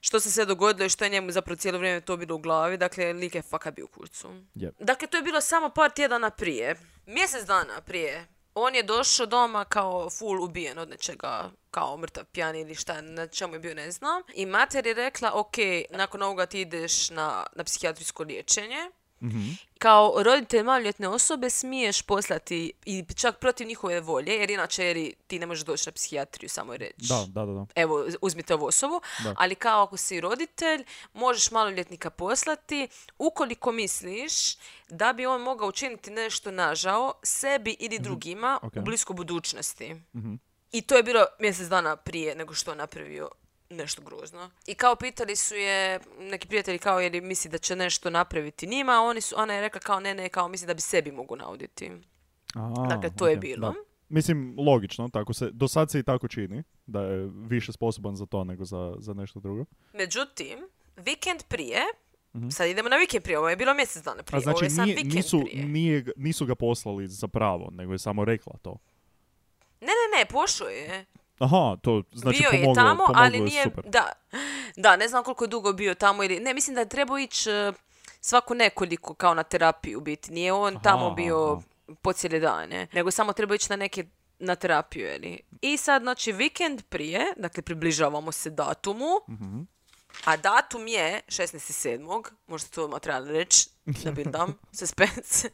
što 0.00 0.20
se 0.20 0.30
sve 0.30 0.44
dogodilo 0.44 0.86
i 0.86 0.88
što 0.88 1.04
je 1.04 1.10
njemu 1.10 1.30
zapravo 1.30 1.56
cijelo 1.56 1.78
vrijeme 1.78 2.00
to 2.00 2.16
bilo 2.16 2.34
u 2.34 2.38
glavi, 2.38 2.76
dakle, 2.76 3.12
lik 3.12 3.34
je 3.34 3.42
fakat 3.42 3.74
bio 3.74 3.84
u 3.84 3.88
kurcu. 3.88 4.28
Yep. 4.54 4.70
Dakle, 4.78 5.08
to 5.08 5.16
je 5.16 5.22
bilo 5.22 5.40
samo 5.40 5.68
par 5.68 5.90
tjedana 5.90 6.30
prije, 6.30 6.74
mjesec 7.08 7.44
dana 7.46 7.80
prije. 7.80 8.26
On 8.54 8.74
je 8.74 8.82
došao 8.82 9.26
doma 9.26 9.64
kao 9.64 10.10
full 10.10 10.44
ubijen 10.44 10.78
od 10.78 10.88
nečega, 10.88 11.50
kao 11.70 11.96
mrtav 11.96 12.24
pijan 12.24 12.56
ili 12.56 12.74
šta, 12.74 13.00
na 13.00 13.26
čemu 13.26 13.54
je 13.54 13.58
bio 13.58 13.74
ne 13.74 13.90
znam. 13.90 14.22
I 14.34 14.46
mater 14.46 14.86
je 14.86 14.94
rekla, 14.94 15.30
ok, 15.34 15.56
nakon 15.90 16.22
ovoga 16.22 16.46
ti 16.46 16.60
ideš 16.60 17.10
na, 17.10 17.46
na 17.52 17.64
psihijatrijsko 17.64 18.22
liječenje, 18.22 18.90
Mhm. 19.22 19.40
kao 19.78 20.14
roditelj 20.18 20.62
maloljetne 20.62 21.08
osobe 21.08 21.50
smiješ 21.50 22.02
poslati 22.02 22.72
i 22.84 23.04
čak 23.16 23.38
protiv 23.38 23.66
njihove 23.66 24.00
volje, 24.00 24.32
jer 24.32 24.50
inače 24.50 24.84
jer 24.84 25.12
ti 25.26 25.38
ne 25.38 25.46
možeš 25.46 25.64
doći 25.64 25.88
na 25.88 25.92
psihijatriju 25.92 26.48
samo 26.48 26.74
i 26.74 26.78
reći. 26.78 26.94
Da, 26.98 27.24
da, 27.26 27.46
da, 27.46 27.52
da. 27.52 27.66
Evo, 27.74 28.06
uzmite 28.20 28.54
ovu 28.54 28.66
osobu, 28.66 29.00
Da. 29.24 29.34
ali 29.36 29.54
kao 29.54 29.82
ako 29.82 29.96
si 29.96 30.20
roditelj, 30.20 30.84
možeš 31.14 31.50
maloljetnika 31.50 32.10
poslati 32.10 32.88
ukoliko 33.18 33.72
misliš 33.72 34.32
da 34.88 35.12
bi 35.12 35.26
on 35.26 35.40
mogao 35.42 35.68
učiniti 35.68 36.10
nešto 36.10 36.50
nažao 36.50 37.12
sebi 37.22 37.76
ili 37.78 37.98
drugima 37.98 38.56
Mhm. 38.56 38.66
Ok. 38.66 38.76
u 38.76 38.80
bliskoj 38.80 39.14
budućnosti. 39.14 39.94
Mhm. 40.14 40.34
I 40.72 40.82
to 40.82 40.96
je 40.96 41.02
bilo 41.02 41.24
mjesec 41.38 41.66
dana 41.66 41.96
prije 41.96 42.34
nego 42.34 42.54
što 42.54 42.70
je 42.70 42.76
napravio 42.76 43.28
nešto 43.70 44.02
grozno. 44.02 44.50
I 44.66 44.74
kao 44.74 44.96
pitali 44.96 45.36
su 45.36 45.54
je 45.54 46.00
neki 46.20 46.48
prijatelji 46.48 46.78
kao 46.78 47.00
je 47.00 47.10
li 47.10 47.20
misli 47.20 47.50
da 47.50 47.58
će 47.58 47.76
nešto 47.76 48.10
napraviti 48.10 48.66
njima, 48.66 48.92
a 48.92 49.00
oni 49.00 49.20
su, 49.20 49.34
ona 49.38 49.54
je 49.54 49.60
rekla 49.60 49.80
kao 49.80 50.00
ne, 50.00 50.14
ne, 50.14 50.28
kao 50.28 50.48
misli 50.48 50.66
da 50.66 50.74
bi 50.74 50.80
sebi 50.80 51.12
mogu 51.12 51.36
nauditi. 51.36 51.90
A, 52.54 52.86
Dakle, 52.88 53.10
to 53.16 53.28
je 53.28 53.34
ok, 53.34 53.40
bilo. 53.40 53.68
da. 53.68 53.74
Mislim, 54.08 54.54
logično, 54.58 55.08
tako 55.08 55.32
se, 55.32 55.50
do 55.52 55.68
sad 55.68 55.90
se 55.90 55.98
i 55.98 56.02
tako 56.02 56.28
čini, 56.28 56.62
da 56.86 57.00
je 57.02 57.30
više 57.34 57.72
sposoban 57.72 58.16
za 58.16 58.26
to 58.26 58.44
nego 58.44 58.64
za, 58.64 58.94
za 58.98 59.14
nešto 59.14 59.40
drugo. 59.40 59.64
Međutim, 59.92 60.58
vikend 60.96 61.42
prije, 61.48 61.80
sad 62.50 62.68
idemo 62.68 62.88
na 62.88 62.96
vikend 62.96 63.24
prije, 63.24 63.38
ovo 63.38 63.48
je 63.48 63.56
bilo 63.56 63.74
mjesec 63.74 64.04
dana 64.04 64.22
prije. 64.22 64.36
A 64.36 64.38
ovo 64.38 64.42
znači 64.42 64.64
je 64.64 64.70
sad 64.70 64.84
nije, 64.84 64.96
vikend 64.96 65.14
nisu, 65.14 65.40
prije. 65.40 65.64
nije, 65.64 66.04
nisu 66.16 66.46
ga 66.46 66.54
poslali 66.54 67.08
za 67.08 67.28
pravo, 67.28 67.68
nego 67.72 67.92
je 67.92 67.98
samo 67.98 68.24
rekla 68.24 68.52
to. 68.62 68.76
Ne, 69.80 69.86
ne, 69.86 70.18
ne, 70.18 70.26
pošao 70.30 70.68
je. 70.68 71.04
Aha, 71.38 71.76
to 71.82 72.02
znači 72.12 72.38
bio 72.38 72.50
pomoglo, 72.50 72.70
je 72.70 72.74
tamo, 72.74 73.04
pomoglo 73.06 73.22
ali 73.24 73.36
je 73.36 73.42
nije, 73.44 73.62
super. 73.64 73.84
da, 73.86 74.12
da, 74.76 74.96
ne 74.96 75.08
znam 75.08 75.24
koliko 75.24 75.44
je 75.44 75.48
dugo 75.48 75.72
bio 75.72 75.94
tamo 75.94 76.24
ili, 76.24 76.40
ne, 76.40 76.54
mislim 76.54 76.74
da 76.74 76.80
je 76.80 76.88
trebao 76.88 77.18
ići 77.18 77.50
e, 77.50 77.72
svako 78.20 78.54
nekoliko 78.54 79.14
kao 79.14 79.34
na 79.34 79.42
terapiju 79.42 80.00
biti, 80.00 80.32
nije 80.32 80.52
on 80.52 80.74
Aha, 80.74 80.82
tamo 80.82 81.10
bio 81.10 81.52
aha. 81.52 81.94
po 82.02 82.12
cijele 82.12 82.38
dane, 82.38 82.86
nego 82.92 83.10
samo 83.10 83.32
treba 83.32 83.54
ići 83.54 83.66
na 83.70 83.76
neke 83.76 84.04
na 84.38 84.54
terapiju, 84.54 85.06
jeli. 85.06 85.40
I 85.60 85.76
sad, 85.76 86.02
znači, 86.02 86.32
vikend 86.32 86.82
prije, 86.88 87.32
dakle, 87.36 87.62
približavamo 87.62 88.32
se 88.32 88.50
datumu, 88.50 89.08
Mhm. 89.28 89.60
a 90.24 90.36
datum 90.36 90.86
je 90.88 91.20
16.7. 91.28 92.22
Možda 92.46 92.68
to 92.68 92.84
odmah 92.84 93.00
reći, 93.26 93.68
da 94.04 94.10
bi 94.10 94.24
dam 94.24 94.58
suspense. 94.78 95.50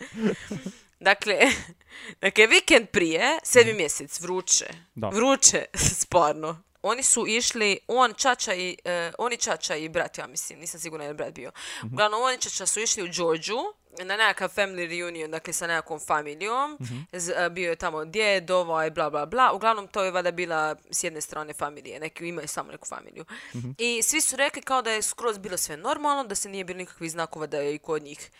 Dakle, 1.01 1.37
dakle, 2.21 2.47
vikend 2.47 2.89
prije, 2.89 3.39
sedmi 3.43 3.73
mjesec, 3.73 4.21
vruće. 4.21 4.67
Da. 4.95 5.09
Vruće, 5.09 5.65
stvarno. 6.01 6.63
Oni 6.83 7.03
su 7.03 7.27
išli, 7.27 7.79
on, 7.89 8.15
Čača 8.15 8.55
i, 8.55 8.77
e, 8.85 9.13
oni 9.19 9.37
Čača 9.37 9.77
i 9.77 9.89
brat, 9.89 10.19
ja 10.19 10.27
mislim, 10.27 10.59
nisam 10.59 10.81
sigurna 10.81 11.05
je 11.05 11.11
li 11.11 11.17
brat 11.17 11.35
bio. 11.35 11.53
Uglavnom, 11.93 12.23
oni 12.23 12.39
Čača 12.39 12.67
su 12.67 12.81
išli 12.81 13.03
u 13.03 13.09
Georgiu 13.13 13.57
na 13.99 14.17
nekakav 14.17 14.55
family 14.55 14.89
reunion, 14.89 15.31
dakle 15.31 15.53
sa 15.53 15.67
nekakvom 15.67 16.01
familijom. 16.01 16.79
Z- 17.13 17.33
e, 17.37 17.51
bio 17.51 17.71
je 17.71 17.77
tamo 17.77 18.05
djed, 18.05 18.51
ovaj, 18.51 18.91
bla, 18.91 19.11
bla, 19.11 19.27
bla. 19.27 19.53
Uglavnom, 19.53 19.89
to 19.89 20.05
je 20.05 20.11
vada 20.11 20.31
bila 20.31 20.77
s 20.91 21.05
jedne 21.05 21.21
strane 21.21 21.53
familije, 21.53 22.01
neki 22.01 22.29
imaju 22.29 22.49
samo 22.49 22.73
neku 22.73 22.87
familiju. 22.89 23.25
I 23.79 24.03
svi 24.03 24.21
su 24.21 24.37
rekli 24.37 24.63
kao 24.63 24.83
da 24.83 24.91
je 24.91 25.03
skroz 25.03 25.39
bilo 25.39 25.57
sve 25.57 25.77
normalno, 25.77 26.25
da 26.25 26.35
se 26.35 26.49
nije 26.49 26.65
bilo 26.65 26.77
nikakvih 26.77 27.11
znakova 27.11 27.47
da 27.47 27.59
je 27.59 27.75
i 27.75 27.79
kod 27.79 28.03
njih 28.03 28.31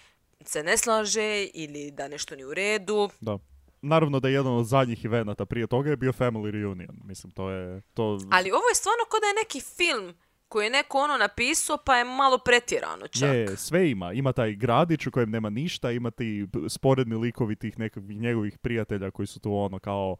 se 0.45 0.63
ne 0.63 0.77
slaže 0.77 1.45
ili 1.55 1.91
da 1.91 2.09
nešto 2.09 2.37
nije 2.37 2.47
u 2.47 2.55
redu. 2.55 3.11
Da. 3.21 3.39
Naravno 3.83 4.21
da 4.21 4.29
je 4.29 4.35
jedan 4.35 4.53
od 4.53 4.67
zadnjih 4.67 5.05
evenata 5.05 5.47
prije 5.47 5.67
toga 5.67 5.91
je 5.91 5.97
bio 5.97 6.13
Family 6.13 6.51
Reunion. 6.51 6.97
Mislim, 7.05 7.31
to 7.31 7.51
je... 7.51 7.81
To... 7.95 8.19
Ali 8.31 8.51
ovo 8.51 8.69
je 8.71 8.75
stvarno 8.75 9.05
kao 9.11 9.21
da 9.21 9.27
je 9.27 9.35
neki 9.45 9.61
film 9.61 10.15
koji 10.49 10.67
je 10.67 10.71
neko 10.71 10.99
ono 10.99 11.17
napisao 11.17 11.79
pa 11.85 11.97
je 11.97 12.05
malo 12.05 12.39
pretjerano 12.39 13.09
čak. 13.09 13.35
Je, 13.35 13.57
sve 13.57 13.91
ima. 13.91 14.13
Ima 14.13 14.33
taj 14.33 14.55
gradić 14.55 15.07
u 15.07 15.11
kojem 15.11 15.31
nema 15.31 15.51
ništa, 15.51 15.91
ima 15.91 16.11
ti 16.11 16.47
sporedni 16.69 17.17
likovi 17.17 17.57
tih 17.57 17.79
nekakvih 17.79 18.21
njegovih 18.21 18.59
prijatelja 18.59 19.11
koji 19.11 19.27
su 19.27 19.41
tu 19.41 19.57
ono 19.57 19.79
kao 19.79 20.17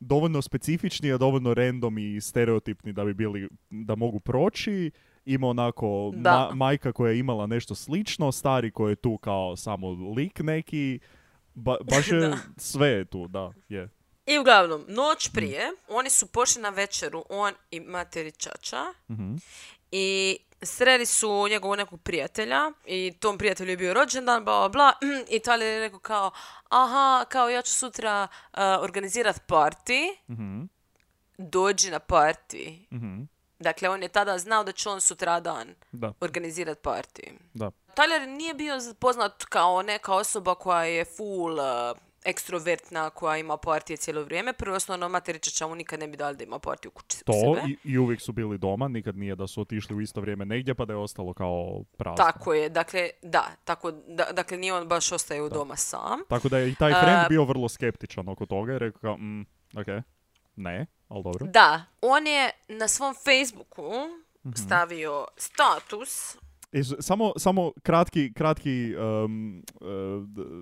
dovoljno 0.00 0.42
specifični, 0.42 1.12
a 1.12 1.18
dovoljno 1.18 1.54
random 1.54 1.98
i 1.98 2.20
stereotipni 2.20 2.92
da 2.92 3.04
bi 3.04 3.14
bili, 3.14 3.48
da 3.70 3.94
mogu 3.94 4.20
proći. 4.20 4.90
Ima 5.26 5.46
onako 5.48 5.86
ma- 5.86 6.54
majka 6.54 6.92
koja 6.92 7.10
je 7.10 7.18
imala 7.18 7.46
nešto 7.46 7.74
slično, 7.74 8.32
stari 8.32 8.70
koji 8.70 8.92
je 8.92 8.96
tu 8.96 9.18
kao 9.18 9.56
samo 9.56 9.88
lik 10.16 10.38
neki. 10.40 10.98
Ba- 11.54 11.76
baš 11.82 12.08
je 12.08 12.32
sve 12.58 12.88
je 12.88 13.04
tu, 13.04 13.28
da, 13.28 13.52
je. 13.68 13.88
I 14.26 14.38
uglavnom, 14.38 14.84
noć 14.88 15.28
prije, 15.30 15.60
oni 15.88 16.10
su 16.10 16.26
pošli 16.26 16.62
na 16.62 16.68
večeru, 16.70 17.24
on 17.28 17.52
i 17.70 17.80
materi 17.80 18.32
Čača, 18.32 18.82
Mhm. 19.08 19.34
i 19.90 20.36
sreli 20.62 21.06
su 21.06 21.46
njegovog 21.48 21.76
nekog 21.76 22.00
prijatelja 22.00 22.60
i 22.86 23.12
tom 23.12 23.38
prijatelju 23.38 23.70
je 23.70 23.76
bio 23.76 23.94
rođendan, 23.94 24.44
bla, 24.44 24.58
bla, 24.58 24.68
bla, 24.68 24.92
i 25.30 25.38
Tyler 25.38 25.62
je 25.62 25.80
rekao 25.80 25.98
kao, 26.00 26.30
aha, 26.70 27.24
kao 27.24 27.48
ja 27.48 27.62
ću 27.62 27.72
sutra 27.72 28.22
uh, 28.22 28.58
organizirat 28.80 29.40
party, 29.48 30.02
Mhm. 30.28 30.62
dođi 31.38 31.90
na 31.90 32.00
party. 32.00 32.78
Mhm. 32.92 33.22
Dakle, 33.58 33.88
on 33.88 34.02
je 34.02 34.08
tada 34.08 34.38
znao 34.38 34.64
da 34.64 34.72
će 34.72 34.88
on 34.88 35.00
sutra 35.00 35.40
dan 35.40 35.74
Da, 35.92 36.12
organizirat 36.20 36.78
party. 36.78 37.32
da. 37.54 37.70
Tyler 37.88 38.26
nije 38.28 38.54
bio 38.54 38.74
poznat 38.98 39.44
kao 39.44 39.82
neka 39.82 40.14
osoba 40.14 40.54
koja 40.54 40.84
je 40.84 41.04
full 41.06 41.52
uh, 41.52 41.98
ekstrovertna, 42.24 43.10
koja 43.10 43.36
ima 43.36 43.56
partije 43.56 43.96
cijelo 43.96 44.22
vrijeme. 44.22 44.52
Prvo 44.52 44.76
osnovno 44.76 45.08
materičača 45.08 45.66
mu 45.66 45.74
nikad 45.74 46.00
ne 46.00 46.08
bi 46.08 46.16
dali 46.16 46.36
da 46.36 46.44
ima 46.44 46.58
partiju 46.58 46.90
u 46.90 46.94
kući 46.94 47.24
To 47.24 47.32
sebe. 47.32 47.68
i, 47.68 47.78
i 47.84 47.98
uvijek 47.98 48.20
su 48.20 48.32
bili 48.32 48.58
doma, 48.58 48.88
nikad 48.88 49.16
nije 49.16 49.34
da 49.34 49.46
su 49.46 49.60
otišli 49.60 49.96
u 49.96 50.00
isto 50.00 50.20
vrijeme 50.20 50.44
negdje 50.44 50.74
pa 50.74 50.84
da 50.84 50.92
je 50.92 50.96
ostalo 50.96 51.34
kao 51.34 51.82
prazno. 51.96 52.16
Tako 52.16 52.54
je, 52.54 52.68
dakle, 52.68 53.10
da, 53.22 53.46
tako, 53.64 53.90
da, 53.90 54.24
dakle 54.32 54.56
nije 54.56 54.74
on 54.74 54.88
baš 54.88 55.12
ostaje 55.12 55.42
u 55.42 55.48
doma 55.48 55.76
sam. 55.76 56.20
Tako 56.28 56.48
da 56.48 56.58
je 56.58 56.68
i 56.70 56.74
taj 56.74 56.92
friend 56.92 57.18
A- 57.18 57.28
bio 57.28 57.44
vrlo 57.44 57.68
skeptičan 57.68 58.28
oko 58.28 58.46
toga 58.46 58.74
i 58.74 58.78
rekao 58.78 59.00
kao, 59.00 59.16
mm, 59.16 59.40
ok, 59.76 60.04
ne, 60.56 60.86
ali 61.08 61.22
dobro. 61.22 61.46
Da, 61.46 61.84
on 62.02 62.26
je 62.26 62.50
na 62.68 62.88
svom 62.88 63.14
Facebooku 63.14 63.82
Mhm. 64.44 64.54
stavio 64.56 65.26
status 65.36 66.36
E, 66.72 66.82
samo, 67.00 67.32
samo 67.36 67.72
kratki, 67.82 68.32
kratki 68.34 68.94
um, 68.96 69.62
uh, 69.74 69.88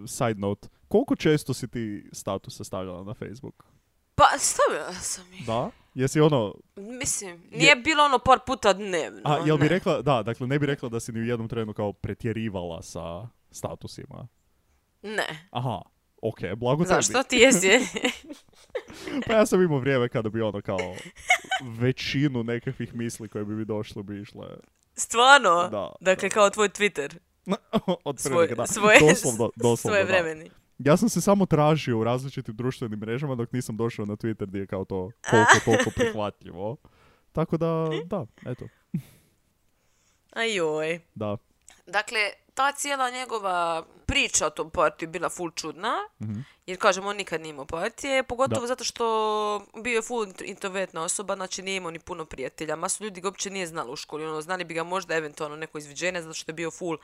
side 0.08 0.34
note. 0.34 0.68
Koliko 0.88 1.16
često 1.16 1.54
si 1.54 1.68
ti 1.68 2.08
statuse 2.12 2.64
stavljala 2.64 3.04
na 3.04 3.14
Facebook? 3.14 3.64
Pa, 4.14 4.24
stavila 4.38 4.92
sam 4.92 5.32
ih. 5.32 5.46
Da? 5.46 5.70
Jesi 5.94 6.20
ono... 6.20 6.54
Mislim, 6.76 7.42
nije 7.50 7.76
bilo 7.76 8.04
ono 8.04 8.18
par 8.18 8.38
puta 8.46 8.72
dnevno. 8.72 9.20
A, 9.24 9.38
jel 9.46 9.56
bi 9.56 9.62
ne. 9.62 9.68
rekla, 9.68 10.02
da, 10.02 10.22
dakle 10.22 10.46
ne 10.46 10.58
bi 10.58 10.66
rekla 10.66 10.88
da 10.88 11.00
si 11.00 11.12
ni 11.12 11.20
u 11.20 11.24
jednom 11.24 11.48
trenu 11.48 11.72
kao 11.72 11.92
pretjerivala 11.92 12.82
sa 12.82 13.28
statusima. 13.50 14.28
Ne. 15.02 15.48
Aha, 15.50 15.82
ok, 16.24 16.38
blago 16.56 16.84
Zašto? 16.84 17.12
tebi. 17.12 17.28
Ti 17.28 17.36
jesi. 17.36 17.68
Pa 19.26 19.32
ja 19.32 19.46
sam 19.46 19.62
imao 19.62 19.78
vrijeme 19.78 20.08
kada 20.08 20.28
bi 20.28 20.42
ono 20.42 20.60
kao 20.60 20.94
većinu 21.80 22.42
nekakvih 22.42 22.94
misli 22.94 23.28
koje 23.28 23.44
bi 23.44 23.54
mi 23.54 23.64
došle 23.64 24.02
bi 24.02 24.20
išle 24.20 24.46
Stvarno? 24.94 25.68
Da, 25.68 25.92
Dakle, 26.00 26.30
kao 26.30 26.50
tvoj 26.50 26.68
Twitter. 26.68 27.16
od 28.04 28.20
Svoj, 28.20 28.48
da. 28.48 28.66
svoje, 28.66 28.98
doslovno, 29.00 29.50
doslovno, 29.56 29.76
svoje 29.76 30.04
da. 30.04 30.12
vremeni. 30.12 30.50
Ja 30.78 30.96
sam 30.96 31.08
se 31.08 31.20
samo 31.20 31.46
tražio 31.46 31.98
u 31.98 32.04
različitim 32.04 32.56
društvenim 32.56 32.98
mrežama 32.98 33.34
dok 33.34 33.52
nisam 33.52 33.76
došao 33.76 34.06
na 34.06 34.16
Twitter 34.16 34.46
gdje 34.46 34.58
je 34.58 34.66
kao 34.66 34.84
to 34.84 35.10
koliko 35.30 35.52
toliko 35.64 35.90
prihvatljivo. 35.90 36.76
Tako 37.32 37.56
da, 37.56 37.88
da, 38.04 38.26
eto, 38.46 38.68
Ajoj. 40.32 41.00
da. 41.14 41.36
Dakle, 41.86 42.18
ta 42.54 42.72
cijela 42.72 43.10
njegova 43.10 43.84
priča 44.06 44.46
o 44.46 44.50
tom 44.50 44.70
partiju 44.70 45.08
bila 45.08 45.28
full 45.28 45.50
čudna, 45.52 45.94
jer 46.66 46.78
kažem, 46.78 47.06
on 47.06 47.16
nikad 47.16 47.40
nije 47.40 47.50
imao 47.50 47.64
partije, 47.66 48.22
pogotovo 48.22 48.60
Da. 48.60 48.66
zato 48.66 48.84
što 48.84 49.04
bio 49.76 49.94
je 49.94 50.02
full 50.02 50.26
int- 50.26 50.44
introvertna 50.44 51.02
osoba, 51.02 51.34
znači 51.36 51.62
nije 51.62 51.76
imao 51.76 51.90
ni 51.90 51.98
puno 51.98 52.24
prijatelja. 52.24 52.76
Masu 52.76 53.04
ljudi 53.04 53.20
ga 53.20 53.28
uopće 53.28 53.50
nije 53.50 53.66
znali 53.66 53.92
u 53.92 53.96
školi, 53.96 54.24
ono, 54.24 54.40
znali 54.40 54.64
bi 54.64 54.74
ga 54.74 54.82
možda 54.84 55.14
eventualno 55.14 55.56
neko 55.56 55.78
izviđenje, 55.78 56.22
zato 56.22 56.34
što 56.34 56.50
je 56.50 56.54
bio 56.54 56.70
full 56.70 56.98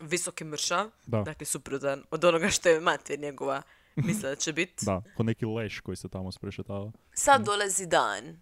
visoki 0.00 0.44
mršav, 0.44 0.90
Da. 1.06 1.22
dakle 1.22 1.46
suprotan 1.46 2.04
od 2.10 2.24
onoga 2.24 2.48
što 2.48 2.68
je 2.68 2.80
mater 2.80 3.18
njegova 3.18 3.62
mislila 3.96 4.28
da 4.30 4.36
će 4.36 4.52
biti. 4.52 4.84
Da, 4.84 5.02
ko 5.16 5.22
neki 5.22 5.46
leš 5.46 5.80
koji 5.80 5.96
se 5.96 6.08
tamo 6.08 6.32
sprešetava. 6.32 6.92
Sad 7.14 7.44
dolazi 7.44 7.86
dan, 7.86 8.40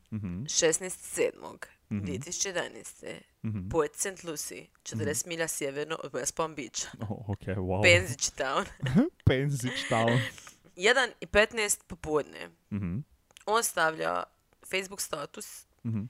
Mhm, 1.90 2.05
16.7.2011. 2.05 3.20
mhm. 3.42 3.68
Port 3.68 3.94
St. 3.94 4.24
Lucie, 4.24 4.66
40 4.83 5.26
milja 5.26 5.48
sjeverno 5.48 5.96
od 6.05 6.12
West 6.12 6.35
Palm 6.37 6.55
Beacha. 6.55 6.88
Oh, 7.00 7.29
ok, 7.29 7.40
wow. 7.40 7.83
Penzić 7.83 8.31
Town. 8.31 8.64
Penzić 9.26 9.88
town. 9.88 10.18
1 10.76 11.11
i 11.20 11.26
15 11.26 11.79
popodne. 11.87 12.50
Mhm, 12.72 12.98
On 13.46 13.62
stavlja 13.64 14.22
Facebook 14.70 15.00
status. 15.00 15.66
mhm. 15.85 16.03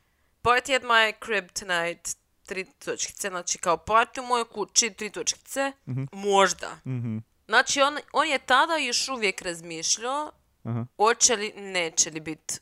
Party 0.43 0.77
at 0.77 0.83
my 0.83 1.13
crib 1.25 1.49
tonight. 1.51 2.17
Tri 2.47 2.65
točkice. 2.65 3.29
Znači 3.29 3.59
kao 3.59 3.77
party 3.77 4.21
u 4.21 4.27
mojoj 4.27 4.45
kući. 4.45 4.91
Tri 4.91 5.11
točkice. 5.11 5.73
Možda. 6.13 6.79
Mhm, 6.87 7.19
Znači 7.47 7.81
on, 7.81 7.99
on 8.13 8.29
je 8.29 8.39
tada 8.39 8.77
još 8.77 9.09
uvijek 9.09 9.43
razmišljao 9.43 10.33
aha, 10.63 10.87
hoće 10.97 11.37
li, 11.37 11.53
neće 11.53 12.11
li 12.11 12.21
biti. 12.21 12.55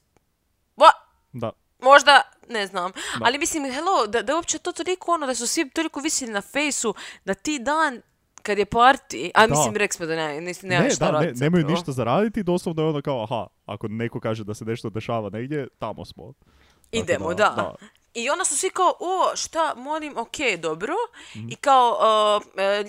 Možda, 1.81 2.23
ne 2.51 2.67
znam. 2.67 2.93
Ali 3.23 3.39
mislim, 3.39 3.73
hello, 3.73 4.07
da, 4.07 4.23
da 4.23 4.33
je 4.33 4.37
uopće 4.37 4.59
to 4.59 4.73
toliko 4.73 5.13
ono, 5.13 5.27
da 5.27 5.35
su 5.35 5.47
svi 5.47 5.71
toliko 5.71 6.01
visili 6.01 6.33
na 6.33 6.41
fejsu, 6.41 6.95
da 7.25 7.35
ti 7.35 7.59
dan 7.59 8.03
kad 8.43 8.59
je 8.59 8.67
party, 8.67 9.31
a 9.35 9.47
Da. 9.47 9.55
mislim, 9.55 9.77
rekli 9.77 9.97
smo 9.97 10.07
da 10.07 10.17
ne, 10.17 10.41
nis, 10.41 10.63
nema 10.63 10.85
Ne, 10.85 10.91
šta 10.91 11.13
da, 11.13 11.21
ne, 11.21 11.27
nemaju 11.27 11.61
zapravo. 11.63 11.71
ništa 11.71 11.93
za 11.93 12.05
raditi, 12.05 12.43
doslovno 12.43 12.83
je 12.83 12.89
ono 12.89 13.03
kao, 13.03 13.23
aha, 13.23 13.47
ako 13.67 13.89
neko 13.89 14.21
kaže 14.21 14.45
da 14.45 14.55
se 14.55 14.65
nešto 14.65 14.91
dešava 14.91 15.31
negdje, 15.31 15.69
tamo 15.79 16.05
smo. 16.05 16.33
Tako 16.33 16.49
Idemo, 16.93 17.35
da. 17.35 17.75
I 18.19 18.31
onda 18.31 18.45
su 18.45 18.57
svi 18.57 18.71
kao, 18.71 18.95
o, 19.01 19.37
šta, 19.37 19.75
molim, 19.77 20.17
ok, 20.17 20.31
dobro. 20.59 20.95
Mhm. 21.31 21.49
I 21.51 21.57
kao, 21.57 21.99
uh, 22.41 22.43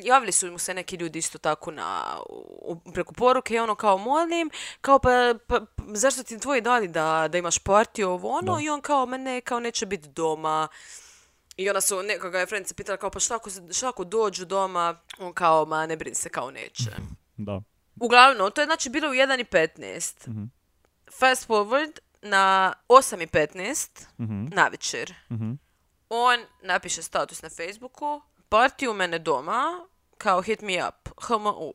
javili 0.04 0.32
su 0.32 0.48
mu 0.48 0.58
se 0.60 0.74
neki 0.74 0.96
ljudi 0.96 1.20
isto 1.20 1.38
tako 1.38 1.72
na, 1.72 2.18
u- 2.62 2.92
preko 2.94 3.14
poruke 3.14 3.54
i 3.54 3.60
ono 3.60 3.76
kao, 3.76 3.98
molim, 3.98 4.50
kao, 4.82 5.00
pa, 5.00 5.10
pa, 5.48 5.60
zašto 5.88 6.24
ti 6.24 6.40
tvoji 6.40 6.62
dali 6.62 6.88
da, 6.88 7.28
da 7.28 7.38
imaš 7.38 7.60
partiju, 7.60 8.10
ovo 8.10 8.30
ono, 8.30 8.56
Da. 8.56 8.62
i 8.62 8.70
on 8.70 8.82
kao, 8.82 9.06
ma 9.06 9.18
ne, 9.18 9.42
kao, 9.42 9.60
neće 9.60 9.86
biti 9.86 10.08
doma. 10.10 10.68
I 11.58 11.70
onda 11.70 11.82
su, 11.82 12.04
nekoga 12.04 12.40
je 12.40 12.46
Frenca 12.46 12.74
pitala 12.74 12.98
kao, 12.98 13.10
pa 13.10 13.20
šta 13.20 13.36
ako, 13.36 13.50
šta 13.72 13.90
ako 13.90 14.04
dođu 14.04 14.46
doma? 14.46 14.96
On 15.20 15.34
kao, 15.34 15.66
ma 15.66 15.86
ne 15.86 15.98
brini 15.98 16.16
se, 16.16 16.30
kao 16.30 16.52
neće. 16.52 16.90
Da. 17.38 17.62
Uglavnom, 17.98 18.52
to 18.52 18.62
je 18.62 18.66
znači 18.66 18.90
bilo 18.90 19.10
u 19.10 19.14
1.15. 19.14 20.28
Mhm. 20.28 20.44
Fast 21.12 21.48
forward 21.48 22.00
na 22.22 22.74
8.15 22.90 24.06
Mhm, 24.18 24.46
na 24.46 24.68
večer. 24.68 25.14
mhm. 25.32 25.52
On 26.10 26.40
napiše 26.64 27.02
status 27.02 27.42
na 27.42 27.50
Facebooku, 27.50 28.22
party 28.50 28.88
u 28.88 28.94
mene 28.94 29.20
doma, 29.20 29.88
kao 30.18 30.42
hit 30.42 30.62
me 30.62 30.88
up, 30.88 31.10
HMU. 31.18 31.72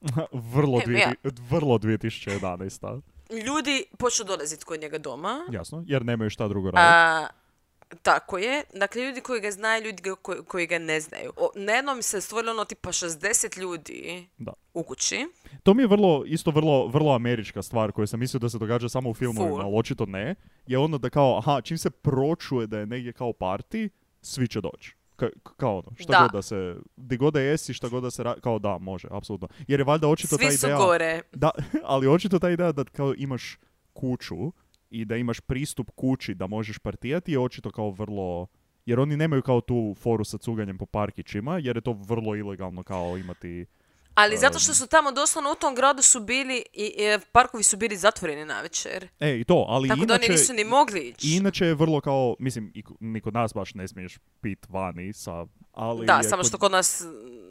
vrlo, 0.52 0.80
dvije, 0.80 1.14
vrlo 1.24 1.78
2011. 1.78 3.00
Ljudi 3.46 3.84
počnu 3.98 4.24
dolaziti 4.24 4.64
kod 4.64 4.80
njega 4.80 4.98
doma. 4.98 5.46
Jasno, 5.50 5.84
jer 5.86 6.04
nemaju 6.04 6.30
šta 6.30 6.48
drugo 6.48 6.70
raditi. 6.70 7.37
Tako 8.02 8.38
je. 8.38 8.62
Dakle, 8.74 9.02
ljudi 9.02 9.20
koji 9.20 9.40
ga 9.40 9.50
znaju, 9.50 9.84
ljudi 9.84 10.02
koji, 10.22 10.38
koji 10.40 10.66
ga 10.66 10.78
ne 10.78 11.00
znaju. 11.00 11.32
O, 11.36 11.50
na 11.54 11.72
jednom 11.72 12.02
se 12.02 12.20
stvorilo 12.20 12.52
ono 12.52 12.64
tipa 12.64 12.88
60 12.88 13.58
ljudi 13.58 14.28
Da. 14.38 14.52
u 14.74 14.82
kući. 14.82 15.26
To 15.62 15.74
mi 15.74 15.82
je 15.82 15.86
vrlo, 15.86 16.24
isto 16.26 16.50
vrlo, 16.50 16.86
vrlo 16.86 17.14
američka 17.14 17.62
stvar 17.62 17.92
koju 17.92 18.06
sam 18.06 18.20
mislio 18.20 18.38
da 18.40 18.48
se 18.48 18.58
događa 18.58 18.88
samo 18.88 19.10
u 19.10 19.14
filmovima, 19.14 19.56
ali 19.58 19.74
očito 19.74 20.06
ne. 20.06 20.34
Je 20.66 20.78
ono 20.78 20.98
da 20.98 21.10
kao, 21.10 21.38
aha, 21.38 21.60
čim 21.60 21.78
se 21.78 21.90
pročuje 21.90 22.66
da 22.66 22.78
je 22.78 22.86
negdje 22.86 23.12
kao 23.12 23.28
party, 23.30 23.88
svi 24.22 24.48
će 24.48 24.60
doći. 24.60 24.94
Ka- 25.16 25.30
kao 25.56 25.72
ono, 25.74 25.90
šta 25.96 26.12
Da. 26.12 26.18
god 26.20 26.32
da 26.32 26.42
se, 26.42 26.76
di 26.96 27.16
god 27.16 27.34
da 27.34 27.40
jesi, 27.40 27.74
šta 27.74 27.88
god 27.88 28.02
da 28.02 28.10
se 28.10 28.22
ra- 28.22 28.40
kao 28.40 28.58
da, 28.58 28.78
može, 28.78 29.08
apsolutno. 29.10 29.48
Jer 29.68 29.80
je 29.80 29.84
valjda 29.84 30.08
očito 30.08 30.36
ta 30.36 30.44
Svi 30.44 30.52
su 30.52 30.66
ideja... 30.66 30.78
gore. 30.78 31.20
Da, 31.32 31.50
ali 31.84 32.08
očito 32.08 32.38
ta 32.38 32.50
ideja 32.50 32.72
da 32.72 32.84
kao 32.84 33.14
imaš 33.16 33.58
kuću 33.92 34.36
i 34.90 35.04
da 35.04 35.16
imaš 35.16 35.40
pristup 35.40 35.90
kući 35.96 36.34
da 36.34 36.46
možeš 36.46 36.78
partijati 36.78 37.32
je 37.32 37.38
očito 37.38 37.70
kao 37.70 37.90
vrlo... 37.90 38.46
Jer 38.86 39.00
oni 39.00 39.16
nemaju 39.16 39.42
kao 39.42 39.60
tu 39.60 39.96
foru 40.00 40.24
sa 40.24 40.38
cuganjem 40.38 40.78
po 40.78 40.86
parkićima, 40.86 41.58
jer 41.58 41.76
je 41.76 41.80
to 41.80 41.92
vrlo 41.92 42.36
ilegalno 42.36 42.82
kao 42.82 43.18
imati... 43.18 43.66
Ali 44.14 44.36
zato 44.36 44.58
što 44.58 44.74
su 44.74 44.86
tamo 44.86 45.12
doslovno 45.12 45.52
u 45.52 45.54
tom 45.54 45.74
gradu 45.74 46.02
su 46.02 46.20
bili 46.20 46.64
i, 46.72 46.84
i 46.84 47.18
parkovi 47.32 47.62
su 47.62 47.76
bili 47.76 47.96
zatvoreni 47.96 48.44
na 48.44 48.60
večer. 48.60 49.08
E, 49.20 49.40
i 49.40 49.44
to, 49.44 49.64
ali 49.68 49.88
Tako 49.88 50.04
da 50.04 50.14
oni 50.14 50.26
inače... 50.26 50.32
nisu 50.32 50.52
ni 50.52 50.64
mogli 50.64 51.00
ići. 51.00 51.36
Inače 51.36 51.66
je 51.66 51.74
vrlo 51.74 52.00
kao, 52.00 52.36
mislim, 52.38 52.72
i, 52.74 52.82
ni 53.00 53.20
kod 53.20 53.34
nas 53.34 53.54
baš 53.54 53.74
ne 53.74 53.88
smiješ 53.88 54.18
pit 54.40 54.66
vani 54.68 55.12
sa... 55.12 55.46
Ali 55.72 56.06
Da, 56.06 56.22
samo 56.22 56.42
kod- 56.42 56.48
što 56.48 56.58
kod 56.58 56.72
nas 56.72 57.04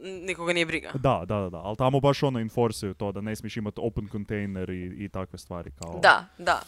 nikoga 0.04 0.54
nije 0.54 0.65
briga. 0.65 0.91
Da, 0.93 1.23
da, 1.28 1.36
da, 1.36 1.50
da, 1.50 1.58
ali 1.58 1.78
tamo 1.78 2.00
baš 2.00 2.23
ono 2.23 2.39
enforceju 2.39 2.93
to 2.93 3.12
da 3.12 3.21
ne 3.21 3.36
smiješ 3.36 3.58
imati 3.58 3.82
open 3.84 4.08
container 4.12 4.69
i, 4.69 5.06
i 5.06 5.10
takve 5.10 5.39
stvari 5.39 5.71
kao... 5.71 6.00
Da, 6.02 6.26
da. 6.38 6.62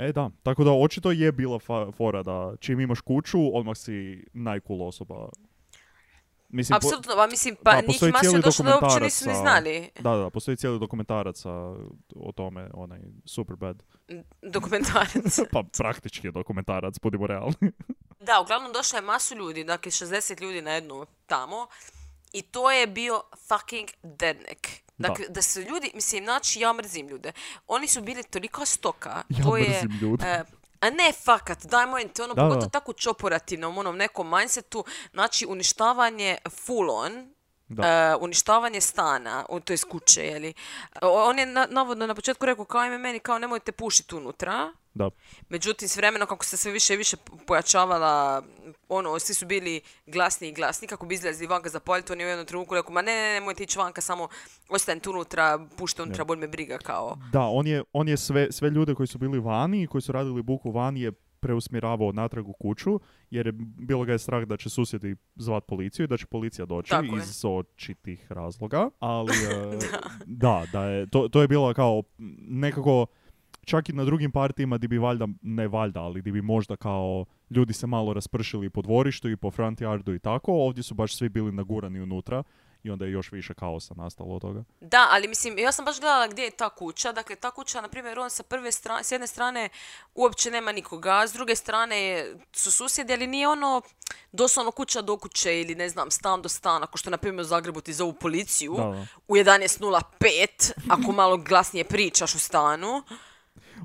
E 0.00 0.12
da, 0.12 0.30
tako 0.42 0.64
da 0.64 0.72
očito 0.72 1.10
je 1.10 1.32
bila 1.32 1.58
fa- 1.58 1.92
fora 1.92 2.22
da 2.22 2.52
čim 2.60 2.80
imaš 2.80 3.00
kuću, 3.00 3.56
odmah 3.56 3.76
si 3.76 4.24
najcool 4.32 4.82
osoba. 4.82 5.28
Mislim, 6.48 6.76
Apsolutno, 6.76 7.12
pa 7.16 7.26
mislim, 7.26 7.56
pa 7.62 7.72
da, 7.72 7.80
njih 7.80 8.02
masu 8.12 8.36
je 8.36 8.42
došlo 8.42 8.64
da 8.64 8.78
uopće 8.82 9.00
nisu 9.00 9.28
ni 9.28 9.34
znali. 9.34 9.90
Da, 10.00 10.16
da, 10.16 10.30
postoji 10.30 10.56
cijeli 10.56 10.78
dokumentarac 10.78 11.42
o 12.16 12.32
tome, 12.34 12.70
onaj 12.74 13.00
Superbad. 13.24 13.82
Dokumentarac. 14.54 15.38
pa 15.52 15.62
praktički 15.78 16.26
je 16.26 16.32
dokumentarac, 16.32 16.94
budimo 17.02 17.26
realni. 17.26 17.72
da, 18.26 18.40
uglavnom 18.40 18.72
došla 18.72 18.98
je 18.98 19.04
masu 19.04 19.34
ljudi, 19.34 19.64
dakle 19.64 19.90
60 19.90 20.42
ljudi 20.42 20.62
na 20.62 20.70
jednu 20.70 21.06
tamo. 21.26 21.66
I 22.32 22.42
to 22.42 22.70
je 22.70 22.86
bio 22.86 23.22
fucking 23.48 23.88
deadneck. 24.02 24.66
Da. 25.00 25.08
Dakle, 25.08 25.24
da. 25.28 25.42
su 25.42 25.60
ljudi, 25.60 25.90
mislim, 25.94 26.24
znači 26.24 26.60
ja 26.60 26.72
mrzim 26.72 27.08
ljude. 27.08 27.32
Oni 27.66 27.88
su 27.88 28.00
bili 28.00 28.22
toliko 28.22 28.66
stoka. 28.66 29.22
Ja 29.28 29.44
to 29.44 29.56
je, 29.56 29.68
mrzim 29.68 29.98
ljude. 30.00 30.26
e, 30.26 30.44
a 30.80 30.90
ne 30.90 31.12
fakat, 31.24 31.64
daj 31.64 31.86
molim 31.86 32.08
te, 32.08 32.22
ono, 32.22 32.34
Da, 32.34 32.42
pogotovo 32.42 32.64
da. 32.66 32.70
tako 32.70 32.92
čoporativnom, 32.92 33.78
onom 33.78 33.96
nekom 33.96 34.30
mindsetu, 34.30 34.84
znači 35.12 35.46
uništavanje 35.46 36.38
full 36.66 36.90
on, 36.90 37.34
Da. 37.68 37.82
e, 37.86 38.16
uništavanje 38.20 38.80
stana, 38.80 39.46
u 39.48 39.60
toj 39.60 39.76
kuće, 39.90 40.22
jeli. 40.26 40.54
On 41.02 41.38
je 41.38 41.46
na, 41.46 41.66
navodno 41.70 42.06
na 42.06 42.14
početku 42.14 42.46
rekao 42.46 42.64
kao 42.64 42.84
ime 42.84 42.98
meni, 42.98 43.18
kao 43.18 43.38
nemojte 43.38 43.72
pušiti 43.72 44.14
unutra. 44.14 44.72
Da. 44.94 45.10
Međutim, 45.48 45.88
s 45.88 45.96
vremenom 45.96 46.28
kako 46.28 46.44
se 46.44 46.56
sve 46.56 46.72
više 46.72 46.94
i 46.94 46.96
više 46.96 47.16
pojačavala, 47.46 48.42
ono, 48.88 49.18
svi 49.18 49.34
su 49.34 49.46
bili 49.46 49.80
glasni 50.06 50.48
i 50.48 50.52
glasni, 50.52 50.88
kako 50.88 51.06
bi 51.06 51.14
izlazili 51.14 51.46
vanka 51.46 51.68
za 51.68 51.80
polit, 51.80 52.10
on 52.10 52.20
je 52.20 52.26
u 52.26 52.28
jednom 52.28 52.46
trenutku 52.46 52.74
rekao, 52.74 52.92
ma 52.92 53.02
ne, 53.02 53.12
ne, 53.12 53.22
ne, 53.22 53.32
nemojte 53.34 53.62
ići 53.62 53.78
vanka, 53.78 54.00
samo 54.00 54.28
ostanite 54.68 55.10
unutra, 55.10 55.66
pušte 55.78 56.02
unutra, 56.02 56.24
bol 56.24 56.36
me 56.36 56.48
briga, 56.48 56.78
kao. 56.78 57.16
Da, 57.32 57.40
on 57.40 57.66
je, 57.66 57.84
on 57.92 58.08
je 58.08 58.16
sve, 58.16 58.52
sve 58.52 58.70
ljude 58.70 58.94
koji 58.94 59.06
su 59.06 59.18
bili 59.18 59.38
vani 59.38 59.82
i 59.82 59.86
koji 59.86 60.02
su 60.02 60.12
radili 60.12 60.42
buku 60.42 60.70
vani 60.70 61.00
je 61.00 61.12
preusmjeravao 61.40 62.12
natrag 62.12 62.48
u 62.48 62.52
kuću, 62.52 63.00
jer 63.30 63.46
je 63.46 63.52
bilo 63.78 64.04
ga 64.04 64.12
je 64.12 64.18
strah 64.18 64.44
da 64.44 64.56
će 64.56 64.70
susjedi 64.70 65.16
zvat 65.36 65.64
policiju 65.66 66.04
i 66.04 66.06
da 66.06 66.16
će 66.16 66.26
policija 66.26 66.66
doći 66.66 66.90
Tako 66.90 67.16
je. 67.16 67.22
iz 67.22 67.44
očitih 67.44 68.32
razloga, 68.32 68.90
ali 68.98 69.32
e, 69.46 69.78
da, 70.26 70.64
da 70.72 70.84
je, 70.84 71.06
to, 71.10 71.28
to 71.28 71.42
je 71.42 71.48
bilo 71.48 71.74
kao 71.74 72.02
nekako 72.48 73.06
čak 73.64 73.88
i 73.88 73.92
na 73.92 74.04
drugim 74.04 74.32
partijima 74.32 74.78
di 74.78 74.88
bi 74.88 74.98
valjda, 74.98 75.28
ne 75.42 75.68
valjda, 75.68 76.00
ali 76.00 76.22
di 76.22 76.32
bi 76.32 76.42
možda 76.42 76.76
kao 76.76 77.24
ljudi 77.50 77.72
se 77.72 77.86
malo 77.86 78.12
raspršili 78.12 78.70
po 78.70 78.82
dvorištu 78.82 79.30
i 79.30 79.36
po 79.36 79.50
front 79.50 79.80
yardu 79.80 80.16
i 80.16 80.18
tako, 80.18 80.52
ovdje 80.52 80.82
su 80.82 80.94
baš 80.94 81.16
svi 81.16 81.28
bili 81.28 81.52
nagurani 81.52 82.00
unutra 82.00 82.42
i 82.82 82.90
onda 82.90 83.04
je 83.04 83.10
još 83.10 83.32
više 83.32 83.54
kaosa 83.54 83.94
nastalo 83.94 84.34
od 84.34 84.42
toga. 84.42 84.64
Da, 84.80 85.08
ali 85.10 85.28
mislim, 85.28 85.58
ja 85.58 85.72
sam 85.72 85.84
baš 85.84 86.00
gledala 86.00 86.28
gdje 86.28 86.42
je 86.42 86.50
ta 86.50 86.70
kuća. 86.70 87.12
Dakle, 87.12 87.36
ta 87.36 87.50
kuća, 87.50 87.80
na 87.80 87.88
primjer, 87.88 88.18
on 88.18 88.30
sa 88.30 88.42
prve 88.42 88.72
strane, 88.72 89.04
s 89.04 89.12
jedne 89.12 89.26
strane 89.26 89.68
uopće 90.14 90.50
nema 90.50 90.72
nikoga, 90.72 91.26
s 91.26 91.32
druge 91.32 91.56
strane 91.56 92.26
su 92.52 92.72
susjedi, 92.72 93.12
ali 93.12 93.26
nije 93.26 93.48
ono 93.48 93.82
doslovno 94.32 94.70
kuća 94.70 95.02
do 95.02 95.16
kuće 95.16 95.60
ili 95.60 95.74
ne 95.74 95.88
znam, 95.88 96.10
stan 96.10 96.42
do 96.42 96.48
stana, 96.48 96.84
ako 96.84 96.98
što 96.98 97.10
na 97.10 97.16
primjer 97.16 97.40
u 97.40 97.44
Zagrebu 97.44 97.80
ti 97.80 97.92
zovu 97.92 98.12
policiju 98.12 98.74
Da, 98.76 98.82
da. 98.84 99.06
u 99.28 99.36
11.05, 99.36 100.72
ako 100.88 101.12
malo 101.12 101.36
glasnije 101.36 101.84
pričaš 101.84 102.34
u 102.34 102.38
stanu. 102.38 103.02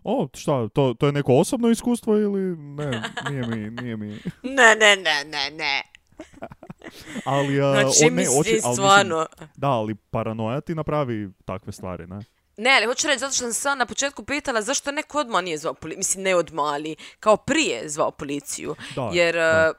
O, 0.08 0.28
šta, 0.34 0.68
to, 0.70 0.94
to 0.94 1.06
je 1.06 1.12
neko 1.12 1.34
osobno 1.34 1.70
iskustvo 1.70 2.18
ili 2.18 2.42
ne, 2.58 3.02
nije 3.30 3.42
mi, 3.44 3.72
nije 3.72 3.98
mi. 3.98 4.08
Ne, 4.44 4.76
ne, 4.76 4.96
ne, 4.96 5.24
ne, 5.26 5.52
ne. 5.52 5.82
Ali, 7.26 7.62
a, 7.62 7.72
Znači, 7.74 8.06
on 8.06 8.14
ne, 8.14 8.24
oči- 8.24 8.30
ali 8.38 8.54
mislim- 8.54 8.74
stvarno. 8.74 9.26
da, 9.56 9.68
ali 9.70 9.96
paranoja 9.96 10.62
ti 10.62 10.76
napravi 10.76 11.30
takve 11.46 11.74
stvari, 11.74 12.08
ne? 12.08 12.20
Ne, 12.58 12.72
ali 12.72 12.86
hoću 12.86 13.08
reći, 13.08 13.20
zato 13.20 13.34
što 13.34 13.44
sam 13.44 13.54
sad 13.54 13.78
na 13.78 13.86
početku 13.86 14.24
pitala 14.24 14.62
zašto 14.62 14.92
neko 14.92 15.20
odmah 15.20 15.44
nije 15.44 15.58
zvao 15.58 15.74
policiju. 15.74 15.98
Mislim, 16.00 16.24
ne 16.24 16.36
odmah, 16.36 16.66
ali 16.66 16.96
kao 17.20 17.38
prije 17.38 17.90
zvao 17.90 18.12
policiju. 18.12 18.76
Da, 18.96 19.10
Jer 19.14 19.36
da. 19.36 19.74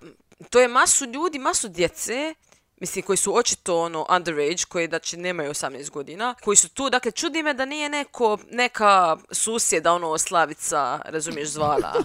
to 0.51 0.61
je 0.61 0.69
masu 0.69 1.05
ljudi, 1.07 1.39
masu 1.39 1.69
djece, 1.69 2.35
mislim, 2.81 3.05
koji 3.05 3.17
su 3.17 3.37
očito 3.37 3.81
ono 3.83 4.07
underage, 4.17 4.63
koji 4.69 4.87
znači 4.87 5.17
nemaju 5.17 5.51
18 5.51 5.91
godina, 5.91 6.35
koji 6.45 6.57
su 6.57 6.69
tu, 6.69 6.91
dakle, 6.91 7.11
čudi 7.11 7.43
me 7.43 7.55
da 7.55 7.65
nije 7.65 7.89
neko, 7.89 8.39
neka 8.51 9.17
susjeda, 9.31 9.93
ono, 9.93 10.19
Slavica, 10.19 11.01
razumiješ, 11.05 11.49
zvala. 11.49 11.93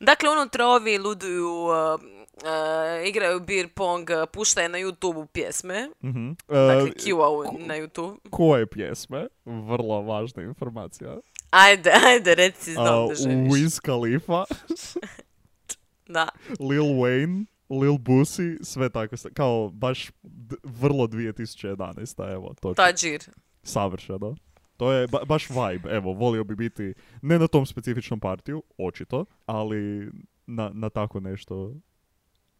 Dakle, 0.00 0.30
unutra 0.30 0.66
ovi 0.66 0.98
luduju, 0.98 1.64
uh, 1.64 2.00
uh, 2.36 3.08
igraju 3.08 3.40
beer 3.40 3.68
pong, 3.68 4.08
puštaju 4.32 4.68
na 4.68 4.78
YouTube 4.78 5.26
pjesme. 5.26 5.90
Mhm. 6.04 6.30
Dakle, 6.48 6.88
E, 6.88 6.92
Q-a 6.92 7.52
na 7.66 7.74
YouTube. 7.74 8.16
koje 8.30 8.66
pjesme? 8.66 9.26
Vrlo 9.44 10.02
važna 10.02 10.42
informacija. 10.42 11.16
Ajde, 11.50 11.92
ajde, 12.06 12.34
reci, 12.34 12.72
znam 12.72 13.08
da 13.08 13.14
želiš. 13.14 13.52
Wiz 13.52 13.80
Khalifa, 13.80 14.44
Da. 16.08 16.28
Lil 16.60 16.84
Wayne, 16.84 17.44
Lil 17.70 17.98
Boosie, 17.98 18.56
sve 18.60 18.88
tako, 18.88 19.16
kao 19.34 19.70
baš 19.70 20.10
d- 20.22 20.56
vrlo 20.64 21.06
2011. 21.06 22.32
Evo, 22.32 22.54
to 22.60 22.74
Tadžir. 22.74 23.20
savršeno. 23.62 24.36
To 24.76 24.92
je 24.92 25.08
ba- 25.08 25.24
baš 25.24 25.48
vibe, 25.50 25.88
evo, 25.90 26.12
volio 26.12 26.44
bi 26.44 26.56
biti, 26.56 26.94
ne 27.22 27.38
na 27.38 27.46
tom 27.46 27.66
specifičnom 27.66 28.20
partiju, 28.20 28.62
očito, 28.78 29.24
ali 29.46 30.10
na, 30.46 30.70
na 30.74 30.90
tako 30.90 31.20
nešto 31.20 31.74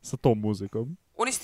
sa 0.00 0.16
tom 0.16 0.40
muzikom. 0.40 0.96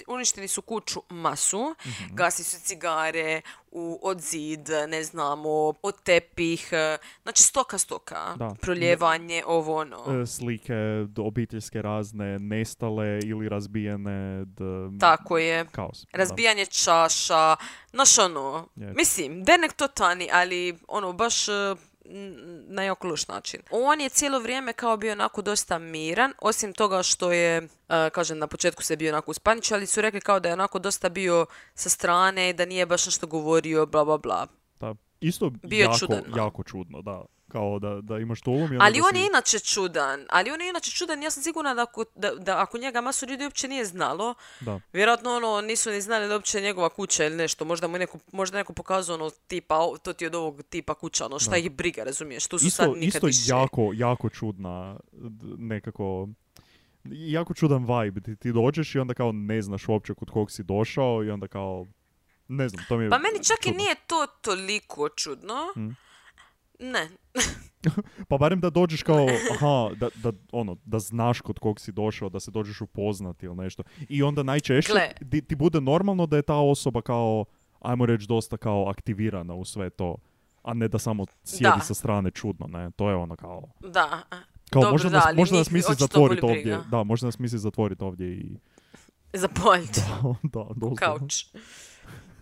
Uništili 0.08 0.48
su 0.48 0.62
kuću 0.62 1.02
masu, 1.10 1.74
Mhm. 1.80 2.14
gasili 2.14 2.44
su 2.44 2.56
cigare 2.58 3.40
u, 3.70 3.98
od 4.02 4.20
zid, 4.20 4.68
ne 4.88 5.04
znamo, 5.04 5.48
od 5.82 6.02
tepih, 6.02 6.68
eh, 6.72 6.98
znači 7.22 7.42
stoka 7.42 7.78
stoka, 7.78 8.34
Da. 8.36 8.54
proljevanje, 8.56 9.42
ovo 9.46 9.76
ono. 9.76 10.22
E, 10.22 10.26
slike 10.26 10.74
obiteljske 11.18 11.82
razne, 11.82 12.38
nestale 12.38 12.92
ili 13.20 13.48
razbijene, 13.48 14.44
d- 14.46 14.64
Tako 15.00 15.38
je. 15.38 15.66
kaos. 15.66 16.02
da. 16.02 16.18
Razbijanje 16.18 16.66
čaša, 16.66 17.56
znaš 17.90 18.18
ono, 18.18 18.68
Je. 18.76 18.92
mislim, 18.92 19.44
denek 19.44 19.72
to 19.72 19.88
tani, 19.88 20.28
ali 20.32 20.78
ono, 20.88 21.12
baš 21.12 21.46
n- 22.04 22.64
na 22.68 22.82
jako 22.82 23.06
loš 23.08 23.28
način. 23.28 23.60
On 23.70 24.00
je 24.00 24.08
cijelo 24.08 24.38
vrijeme 24.40 24.72
kao 24.72 24.96
bio 24.96 25.12
onako 25.12 25.42
dosta 25.42 25.78
miran, 25.78 26.32
osim 26.38 26.72
toga 26.72 27.02
što 27.02 27.32
je, 27.32 27.56
eh, 27.88 28.10
kažem, 28.10 28.38
na 28.38 28.46
početku 28.46 28.82
se 28.82 28.96
bio 28.96 29.12
onako 29.12 29.30
uspaničio, 29.30 29.74
ali 29.76 29.86
su 29.86 30.00
rekli 30.00 30.20
kao 30.20 30.40
da 30.40 30.48
je 30.48 30.52
onako 30.52 30.78
dosta 30.78 31.08
bio 31.08 31.46
sa 31.74 31.88
strane, 31.88 32.52
da 32.52 32.64
nije 32.64 32.86
baš 32.86 33.06
nešto 33.06 33.26
govorio, 33.26 33.86
bla, 33.86 34.04
bla, 34.04 34.18
bla. 34.18 34.46
Da. 34.80 34.94
Isto 35.20 35.50
Bio 35.62 35.82
jako, 35.82 35.98
čudan 35.98 36.22
jako 36.36 36.62
čudno, 36.62 37.02
da. 37.02 37.24
Kao 37.52 37.78
da, 37.78 38.00
da 38.02 38.18
imaš 38.18 38.40
tulum 38.40 38.72
i 38.72 38.78
Ali 38.78 38.98
da 38.98 39.04
on 39.04 39.12
si- 39.12 39.18
je 39.18 39.26
inače 39.26 39.58
čudan, 39.60 40.26
ali 40.30 40.50
on 40.50 40.60
je 40.60 40.68
inače 40.68 40.90
čudan, 40.90 41.22
ja 41.22 41.30
sam 41.30 41.42
sigurna 41.42 41.74
da 41.74 41.82
ako, 41.82 42.04
da, 42.14 42.30
da 42.32 42.58
ako 42.58 42.78
njega 42.78 43.00
masu 43.00 43.26
ljudi 43.26 43.44
uopće 43.44 43.68
nije 43.68 43.84
znalo, 43.84 44.34
Da. 44.60 44.80
vjerojatno 44.92 45.30
ono 45.32 45.60
nisu 45.60 45.90
ni 45.90 46.00
znali 46.00 46.28
da 46.28 46.34
uopće 46.34 46.58
je 46.58 46.62
njegova 46.62 46.88
kuća 46.90 47.24
ili 47.24 47.36
nešto, 47.36 47.64
možda 47.64 47.88
mu 47.88 47.98
neko, 47.98 48.18
možda 48.32 48.56
neko 48.56 48.72
pokazao 48.72 49.14
ono 49.14 49.30
tipa, 49.30 49.76
"O, 49.76 49.98
to 49.98 50.12
ti 50.12 50.26
od 50.26 50.34
ovog 50.34 50.62
tipa 50.64 50.94
kuća, 50.94 51.26
ono 51.26 51.38
šta 51.38 51.56
ih 51.56 51.70
briga, 51.70 52.04
razumiješ, 52.04 52.46
tu 52.46 52.58
su 52.58 52.70
sad 52.70 52.86
Isto, 52.86 52.94
nikad 52.94 53.08
isto 53.08 53.26
više. 53.26 53.50
jako, 53.50 53.90
jako 53.94 54.28
čudna 54.30 54.96
nekako 55.58 56.28
jako 57.04 57.54
čudan 57.54 57.84
vibe. 57.84 58.20
Ti, 58.20 58.36
ti 58.36 58.52
dođeš 58.52 58.94
i 58.94 58.98
onda 58.98 59.14
kao 59.14 59.32
ne 59.32 59.62
znaš 59.62 59.88
uopće 59.88 60.14
kod 60.14 60.30
kog 60.30 60.50
si 60.50 60.62
došao 60.64 61.24
i 61.24 61.30
onda 61.30 61.48
kao 61.48 61.86
ne 62.48 62.68
znam, 62.68 62.84
to 62.88 62.96
mi 62.96 63.04
je 63.04 63.10
Pa 63.10 63.18
meni 63.18 63.44
čak 63.44 63.58
i 63.58 63.62
čudno. 63.62 63.76
nije 63.76 63.94
to 64.06 64.26
toliko 64.40 65.08
čudno. 65.10 65.54
Mm. 65.76 65.88
Ne. 66.82 67.08
Pa 68.28 68.38
barem 68.38 68.60
da 68.60 68.70
dođeš 68.70 69.02
kao, 69.02 69.26
aha, 69.52 69.90
da, 69.96 70.08
da, 70.22 70.32
ono, 70.52 70.76
da 70.84 70.98
znaš 70.98 71.40
kod 71.40 71.58
kog 71.58 71.80
si 71.80 71.92
došao, 71.92 72.28
da 72.28 72.40
se 72.40 72.50
dođeš 72.50 72.80
upoznati 72.80 73.46
ili 73.46 73.56
nešto. 73.56 73.82
I 74.08 74.22
onda 74.22 74.42
najčešće 74.42 74.92
ti, 75.30 75.42
ti 75.42 75.54
bude 75.54 75.80
normalno 75.80 76.26
da 76.26 76.36
je 76.36 76.42
ta 76.42 76.56
osoba 76.56 77.02
kao, 77.02 77.44
ajmo 77.80 78.06
reći, 78.06 78.26
dosta 78.26 78.56
kao 78.56 78.88
aktivirana 78.88 79.54
u 79.54 79.64
sve 79.64 79.90
to. 79.90 80.16
A 80.62 80.74
ne 80.74 80.88
da 80.88 80.98
samo 80.98 81.26
sjedi 81.44 81.76
Da. 81.78 81.80
sa 81.80 81.94
strane 81.94 82.30
čudno, 82.30 82.66
ne? 82.66 82.90
To 82.90 83.10
je 83.10 83.16
ono 83.16 83.36
kao... 83.36 83.62
Da. 83.80 84.22
Kao 84.70 84.82
Dobro, 84.82 84.90
možda 84.90 85.08
da, 85.08 85.16
nas, 85.16 85.36
možda 85.36 85.56
nas 85.56 85.70
misli 85.70 85.94
zatvoriti 85.98 86.44
ovdje. 86.44 86.62
briga. 86.62 86.84
Da, 86.90 87.02
možda 87.02 87.26
nas 87.26 87.38
misli 87.38 87.58
zatvoriti 87.58 88.04
ovdje 88.04 88.32
i... 88.36 88.56
Za 89.32 89.48
poljt. 89.48 89.98
da, 90.54 90.64
doslovno. 90.76 90.96
Kauč. 90.96 91.46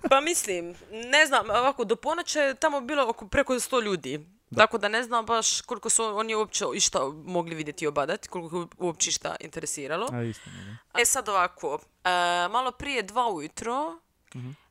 Pa 0.02 0.20
mislim, 0.20 0.74
ne 0.90 1.26
znam, 1.26 1.50
ovako, 1.50 1.84
do 1.84 1.96
ponoće 1.96 2.38
je 2.40 2.54
tamo 2.54 2.80
bilo 2.80 3.08
oko 3.08 3.26
preko 3.26 3.54
100 3.54 3.82
ljudi. 3.82 4.26
Tako 4.56 4.78
da 4.78 4.88
ne 4.88 5.02
znam 5.02 5.26
baš 5.26 5.60
koliko 5.60 5.90
su 5.90 6.04
oni 6.04 6.34
uopće 6.34 6.64
išta 6.74 6.98
mogli 7.16 7.54
vidjeti 7.54 7.84
i 7.84 7.88
obadati, 7.88 8.28
koliko 8.28 8.66
uopće 8.78 9.10
išta 9.10 9.36
interesiralo. 9.40 10.08
A, 10.12 10.22
istina, 10.22 10.56
da. 10.94 11.00
E 11.00 11.04
sad 11.04 11.28
ovako, 11.28 11.78
e, 12.04 12.08
malo 12.48 12.70
prije 12.72 13.02
dva 13.02 13.28
ujutro 13.28 13.98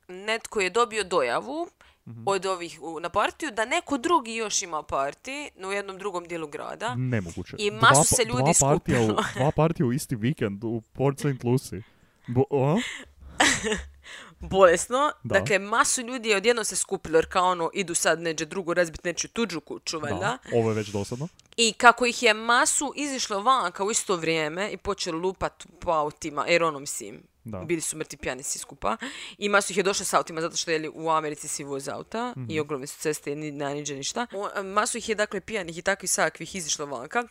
netko 0.08 0.60
je 0.60 0.70
dobio 0.70 1.04
dojavu 1.04 1.68
od 2.26 2.46
ovih 2.46 2.78
u- 2.82 3.00
na 3.00 3.08
partiju 3.08 3.50
da 3.50 3.64
neko 3.64 3.98
drugi 3.98 4.34
još 4.34 4.62
ima 4.62 4.82
parti 4.82 5.50
u 5.58 5.72
jednom 5.72 5.98
drugom 5.98 6.24
dijelu 6.24 6.46
grada. 6.48 6.94
Nemoguće. 6.94 7.56
I 7.58 7.70
Dva 7.70 7.80
masu 7.80 8.00
pa- 8.00 8.16
se 8.16 8.24
ljudi 8.24 8.42
dva 8.58 8.68
partija, 8.68 9.00
u, 9.00 9.04
skupilo. 9.04 9.24
dva 9.34 9.50
partija 9.52 9.86
u 9.86 9.92
isti 9.92 10.16
vikend 10.16 10.64
u 10.64 10.82
Port 10.88 11.18
St. 11.18 11.44
Lucie. 11.44 11.82
Bo? 12.26 12.44
Bolesno. 14.40 15.12
Da. 15.22 15.38
Dakle, 15.38 15.58
masu 15.58 16.02
ljudi 16.02 16.28
je 16.28 16.36
odjednom 16.36 16.64
se 16.64 16.76
skupilo 16.76 17.18
jer 17.18 17.26
kao 17.26 17.46
ono 17.46 17.70
idu 17.74 17.94
sad 17.94 18.20
neđe 18.20 18.44
drugo 18.44 18.74
razbiti 18.74 19.08
nečiju 19.08 19.30
tuđu 19.30 19.60
kuću, 19.60 19.98
valjda. 19.98 20.18
Da, 20.18 20.38
ovo 20.54 20.70
je 20.70 20.74
već 20.74 20.88
dosadno. 20.88 21.28
I 21.56 21.72
kako 21.72 22.06
ih 22.06 22.22
je 22.22 22.34
masu 22.34 22.92
izišlo 22.96 23.40
vanka 23.40 23.84
u 23.84 23.90
isto 23.90 24.16
vrijeme 24.16 24.70
i 24.70 24.76
počeli 24.76 25.18
lupat 25.18 25.66
po 25.80 25.90
autima, 25.90 26.46
jer 26.46 26.62
ono 26.62 26.78
mislim, 26.78 27.22
Da. 27.44 27.58
bili 27.58 27.80
su 27.80 27.96
mrtvi 27.96 28.18
pijani 28.18 28.42
svi 28.42 28.58
skupa. 28.58 28.96
I 29.38 29.48
masu 29.48 29.72
ih 29.72 29.76
je 29.76 29.82
došlo 29.82 30.04
s 30.04 30.14
autima 30.14 30.40
zato 30.40 30.56
što 30.56 30.70
je 30.70 30.90
u 30.90 31.10
Americi 31.10 31.48
svi 31.48 31.64
voze 31.64 31.90
auta 31.90 32.30
Mhm. 32.30 32.46
i 32.50 32.60
ogromne 32.60 32.86
su 32.86 32.98
ceste 32.98 33.32
i 33.32 33.52
na 33.52 33.68
niđe 33.70 33.94
ništa. 33.94 34.26
O, 34.32 34.62
masu 34.64 34.98
ih 34.98 35.08
je 35.08 35.14
dakle 35.14 35.40
pijanih 35.40 35.78
i 35.78 35.82
takvih 35.82 36.10
sakvih 36.10 36.54
izišlo 36.54 36.86
vanka. 36.86 37.24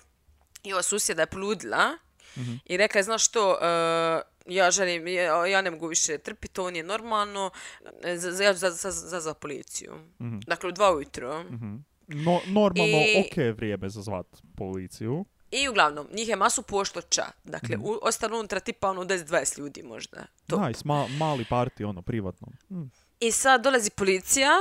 I 0.63 0.73
ova 0.73 0.83
susjeda 0.83 1.21
je 1.21 1.25
poludila 1.25 1.97
Mhm. 2.37 2.53
i 2.65 2.77
rekla 2.77 2.99
je, 2.99 3.03
znaš 3.03 3.25
što, 3.25 3.51
e, 3.51 4.21
ja 4.49 4.71
želim, 4.71 5.07
ja, 5.07 5.45
ja 5.45 5.61
ne 5.61 5.71
mogu 5.71 5.87
više 5.87 6.17
trpiti, 6.17 6.53
to 6.53 6.71
nije 6.71 6.83
normalno, 6.83 7.51
e, 8.03 8.11
ja 8.41 8.53
ću 8.53 8.59
za, 8.59 8.71
za, 8.71 8.91
za, 8.91 9.19
za 9.19 9.33
policiju. 9.33 9.93
Dakle, 10.47 10.69
u 10.69 10.73
dva 10.73 10.91
ujutro. 10.91 11.43
No, 12.07 12.41
normalno, 12.47 12.97
I- 12.97 13.19
ok 13.21 13.55
vrijeme 13.55 13.89
za 13.89 14.01
zvat 14.01 14.25
policiju. 14.55 15.25
I 15.51 15.69
uglavnom, 15.69 16.07
njih 16.11 16.27
je 16.27 16.35
masu 16.35 16.61
pošlo 16.61 17.01
ča. 17.01 17.23
Dakle, 17.43 17.77
Mhm. 17.77 17.85
u, 17.85 17.99
ostalo 18.01 18.39
unutra 18.39 18.59
tipa 18.59 18.89
ono 18.89 19.03
10-20 19.03 19.57
ljudi 19.57 19.83
možda. 19.83 20.25
To. 20.47 20.67
Nice, 20.67 20.81
ma, 20.85 21.07
mali 21.09 21.45
parti, 21.45 21.83
ono, 21.83 22.01
privatno. 22.01 22.47
Mm. 22.69 22.83
I 23.19 23.31
sad 23.31 23.63
dolazi 23.63 23.89
policija 23.89 24.51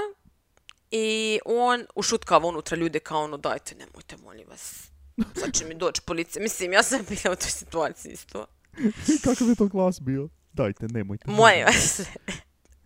i 0.90 1.38
on 1.44 1.86
ušutkava 1.94 2.48
unutra 2.48 2.76
ljude 2.76 2.98
kao 3.00 3.22
ono 3.22 3.36
dajte, 3.36 3.74
nemojte, 3.74 4.16
molim 4.16 4.48
vas. 4.48 4.90
Sad 5.34 5.52
će 5.52 5.64
mi 5.64 5.74
doći 5.74 6.00
policija. 6.02 6.42
Mislim, 6.42 6.72
ja 6.72 6.82
sam 6.82 6.98
bila 7.00 7.32
u 7.32 7.36
toj 7.36 7.50
situaciji 7.50 8.12
isto. 8.12 8.46
Kakav 9.24 9.48
je 9.48 9.54
to 9.54 9.66
glas 9.66 10.00
bio? 10.00 10.28
Dajte, 10.52 10.86
nemojte. 10.88 11.24
Molim 11.26 11.64
vas. 11.66 12.00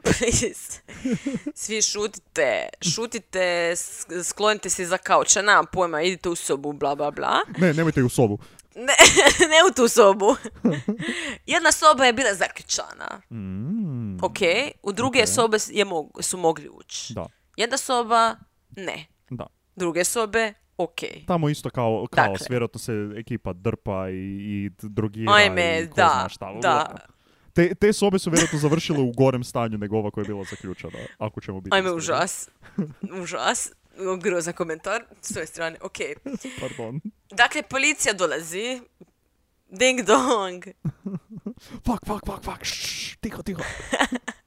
Please. 0.02 0.81
Svi 1.55 1.83
šutite, 1.83 2.68
šutite, 2.85 3.74
sklonite 4.24 4.70
se 4.70 4.83
iza 4.83 4.98
kauča, 4.98 5.42
nemam 5.42 5.66
pojma, 5.66 6.02
idite 6.02 6.28
u 6.28 6.35
sobu, 6.35 6.72
bla, 6.72 6.94
bla, 6.94 7.11
bla. 7.11 7.40
Ne, 7.59 7.74
nemojte 7.74 8.02
u 8.02 8.09
sobu. 8.09 8.38
Ne, 8.74 8.94
ne 9.50 9.70
u 9.70 9.74
tu 9.74 9.88
sobu. 9.88 10.37
Jedna 11.46 11.72
soba 11.72 12.05
je 12.05 12.12
bila 12.12 12.35
zaključana. 12.35 13.20
Mm, 13.31 14.24
Ok, 14.24 14.38
u 14.83 14.92
druge 14.92 15.20
Ok. 15.20 15.28
sobe 15.28 15.59
je 15.68 15.85
mog- 15.85 16.22
su 16.22 16.38
mogli 16.38 16.68
ući. 16.70 17.14
Da, 17.14 17.26
Jedna 17.57 17.76
soba, 17.76 18.37
ne. 18.70 19.07
da. 19.31 19.46
Druge 19.76 20.05
sobe, 20.05 20.52
ok. 20.83 21.01
Tamo 21.27 21.49
isto 21.49 21.71
kao, 21.71 22.07
kao 22.11 22.29
Dakle. 22.33 22.47
vjerojatno 22.51 22.79
se 22.79 22.92
ekipa 23.16 23.53
drpa 23.53 24.11
i, 24.11 24.14
i 24.14 24.71
drugira 24.83 25.33
Ajme, 25.33 25.83
i 25.83 25.88
ko 25.88 25.95
da, 25.97 26.11
zna 26.21 26.29
šta. 26.29 26.53
da. 26.62 26.97
Te, 27.53 27.75
te 27.75 27.92
sobe 27.92 28.18
su 28.18 28.31
vjerojatno 28.31 28.59
završile 28.59 28.99
u 28.99 29.12
gorem 29.12 29.45
stanju 29.45 29.79
nego 29.79 29.97
ova 29.97 30.11
koja 30.11 30.23
je 30.23 30.27
bila 30.27 30.45
zaključana, 30.45 30.99
ako 31.18 31.40
ćemo 31.40 31.61
biti 31.61 31.77
Ajme, 31.77 31.92
užas. 31.92 32.49
Užas. 33.23 33.73
Grozan 34.23 34.54
komentar 34.54 35.04
s 35.21 35.33
svoje 35.33 35.46
strane. 35.46 35.77
Ok. 35.83 35.96
Pardon. 36.61 37.00
Dakle, 37.31 37.63
policija 37.63 38.13
dolazi. 38.15 38.81
Ding 39.69 40.00
dong. 40.00 40.65
Fuck, 41.87 42.06
fuck, 42.06 42.27
fuck, 42.27 42.44
fuck, 42.44 42.65
šš, 42.65 43.17
tiho, 43.21 43.42
tiho. 43.42 43.63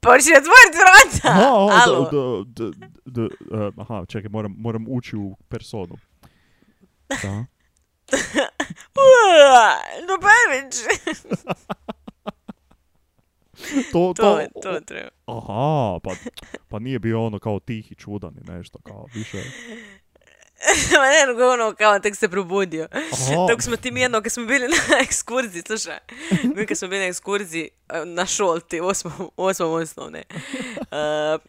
Počne 0.00 0.32
otvoriti 0.32 0.76
vrata. 0.76 1.28
Aha, 1.30 1.82
Alo. 1.84 2.04
d- 2.04 2.44
d- 2.46 2.70
d- 2.70 2.86
d- 3.06 3.34
eh, 3.56 3.72
aha, 3.78 4.04
čekaj, 4.06 4.28
moram, 4.28 4.54
moram 4.58 4.84
ući 4.88 5.16
u 5.16 5.36
personu. 5.48 5.96
Da. 7.08 7.44
Ljubavić. 10.00 10.74
To, 13.92 14.12
To, 14.14 14.38
je- 14.40 14.48
to 14.62 14.80
treba. 14.80 15.08
Aha, 15.26 15.98
pa, 16.02 16.10
pa 16.68 16.78
nije 16.78 16.98
bio 16.98 17.24
ono 17.24 17.38
kao 17.38 17.60
tih 17.60 17.92
i 17.92 17.94
čudan 17.94 18.34
i 18.36 18.50
nešto, 18.50 18.78
kao 18.78 19.06
više. 19.14 19.42
Ma 20.92 21.06
ne, 21.06 21.26
nego 21.26 21.48
ono 21.48 21.74
kao 21.74 21.98
tek 21.98 22.16
se 22.16 22.28
probudio. 22.28 22.88
Dok 23.50 23.62
smo 23.62 23.76
ti 23.76 23.90
mi 23.90 24.00
jedno, 24.00 24.20
kad 24.22 24.32
smo 24.32 24.44
bili 24.44 24.68
na 24.90 24.98
ekskurziji, 25.00 25.62
slušaj, 25.62 25.98
mi 26.56 26.66
kad 26.66 26.78
smo 26.78 26.88
bili 26.88 27.00
na 27.00 27.06
ekskurziji 27.06 27.68
e, 27.88 28.04
na 28.04 28.26
šolti, 28.26 28.80
osmom, 28.80 29.12
osmom 29.36 29.72
osnovne. 29.72 30.22
Uh, 30.80 30.86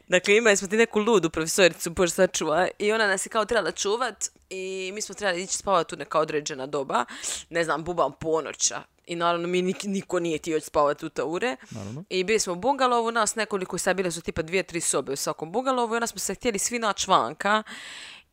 dakle, 0.08 0.38
imali 0.38 0.58
smo 0.58 0.68
ti 0.68 0.78
neku 0.78 1.00
ludu 1.00 1.30
profesoricu, 1.30 1.90
bože 1.90 2.14
sačuva, 2.14 2.68
i 2.80 2.92
ona 2.92 3.08
nas 3.08 3.26
je 3.26 3.30
kao 3.30 3.46
trebala 3.46 3.72
čuvat 3.72 4.26
i 4.50 4.92
mi 4.94 5.02
smo 5.02 5.16
trebali 5.16 5.44
ići 5.44 5.58
spavati 5.58 5.96
u 5.96 5.98
neka 5.98 6.20
određena 6.20 6.66
doba, 6.66 7.06
ne 7.50 7.64
znam, 7.64 7.84
bubam 7.84 8.12
ponoća. 8.12 8.82
I 9.06 9.16
naravno 9.16 9.48
mi 9.48 9.62
nik- 9.62 9.88
niko 9.88 10.20
nije 10.20 10.38
htio 10.38 10.60
spavati 10.62 11.06
u 11.06 11.10
te 11.10 11.24
ure. 11.24 11.56
Naravno. 11.72 12.04
I 12.10 12.24
bili 12.24 12.40
smo 12.40 12.54
u 12.54 12.58
bungalovu, 12.58 13.12
nas 13.12 13.36
nekoliko, 13.36 13.78
sad 13.78 13.96
bile 13.96 14.12
su 14.12 14.22
tipa 14.22 14.42
dvije, 14.42 14.64
tri 14.64 14.82
sobe 14.82 15.12
u 15.12 15.16
svakom 15.16 15.52
bungalovu 15.52 15.94
i 15.94 15.98
onda 15.98 16.08
smo 16.08 16.20
se 16.20 16.36
htjeli 16.36 16.60
svi 16.60 16.80
naći 16.80 17.10
vanka. 17.10 17.64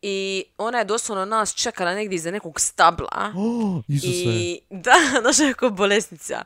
I 0.07 0.45
ona 0.59 0.79
je 0.79 0.85
doslovno 0.85 1.25
nas 1.25 1.55
čekala 1.55 1.95
negdje 1.95 2.17
iza 2.17 2.31
nekog 2.31 2.61
stabla. 2.61 3.33
Oh. 3.37 3.83
I 3.89 4.61
da, 4.85 5.21
došla 5.23 5.45
je 5.45 5.55
kao 5.55 5.71
bolesnica. 5.71 6.45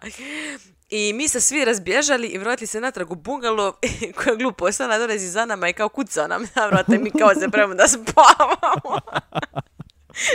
I 0.91 1.13
mi 1.13 1.29
se 1.29 1.41
svi 1.41 1.65
razbježali 1.65 2.27
i 2.29 2.39
vratili 2.39 2.67
se 2.67 2.81
natrag 2.81 3.13
u 3.13 3.15
bungalo 3.15 3.73
koja 4.17 4.31
je 4.31 4.37
glupo 4.37 4.65
ostala 4.65 4.99
dolazi 4.99 5.27
za 5.27 5.45
nama 5.45 5.69
i 5.69 5.73
kao 5.73 5.89
kuca 5.89 6.27
nam 6.27 6.43
na 6.55 6.67
vrata 6.67 6.95
i 6.95 6.99
mi 6.99 7.11
kao 7.11 7.35
se 7.35 7.49
prema 7.49 7.75
da 7.75 7.89
spavamo. 7.89 9.01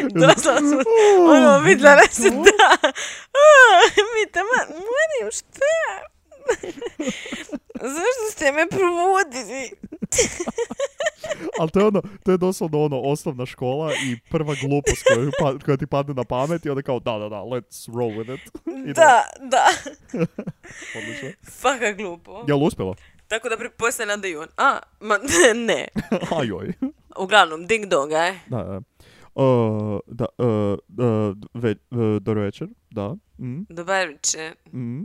Doslovno 0.09 0.69
smo, 0.69 0.79
ono, 1.19 1.59
vidjela 1.59 2.07
se 2.11 2.29
da. 2.29 2.91
Mi 3.95 4.31
tamo, 4.31 4.49
molim, 4.67 5.31
šta? 5.31 6.12
Zašto 7.95 8.31
ste 8.31 8.51
me 8.51 8.67
probudili? 8.69 9.71
Ali 11.59 11.71
to 11.71 11.79
je 11.79 11.85
ono, 11.85 12.01
to 12.23 12.31
je 12.31 12.37
doslovno 12.37 12.81
ono 12.81 12.99
osnovna 13.01 13.45
škola 13.45 13.93
i 13.93 14.29
prva 14.29 14.55
glupost 14.61 15.03
koju, 15.13 15.31
pa, 15.39 15.65
koja 15.65 15.77
ti 15.77 15.87
padne 15.87 16.13
na 16.13 16.23
pamet 16.23 16.65
i 16.65 16.69
onda 16.69 16.81
kao 16.81 16.99
da, 16.99 17.17
da, 17.17 17.29
da, 17.29 17.35
let's 17.35 17.95
roll 17.97 18.11
with 18.11 18.33
it. 18.35 18.51
Idemo. 18.65 18.93
Da, 18.93 19.23
da. 19.39 19.65
Odlično. 20.97 21.29
Faka 21.61 21.91
glupo. 21.91 22.45
Jel 22.47 22.63
uspjelo? 22.63 22.95
Tako 23.27 23.49
da 23.49 23.57
pretpostavljam 23.57 24.21
da 24.21 24.27
i 24.27 24.35
on. 24.35 24.47
A, 24.57 24.79
ma, 24.99 25.17
ne. 25.55 25.87
Ajoj. 26.39 26.73
Uglavnom, 27.17 27.67
ding 27.67 27.85
dong, 27.85 28.11
aj. 28.13 28.39
Da, 28.47 28.63
da. 28.63 28.81
Uh, 29.35 29.99
da, 30.07 30.25
uh, 30.37 30.77
uh, 30.97 31.37
ve, 31.53 31.75
uh, 31.91 32.21
dobro 32.21 32.41
večer, 32.41 32.67
da. 32.91 33.15
Mm, 33.39 33.65
Dobar 33.69 34.07
večer. 34.07 34.55
mm, 34.73 35.01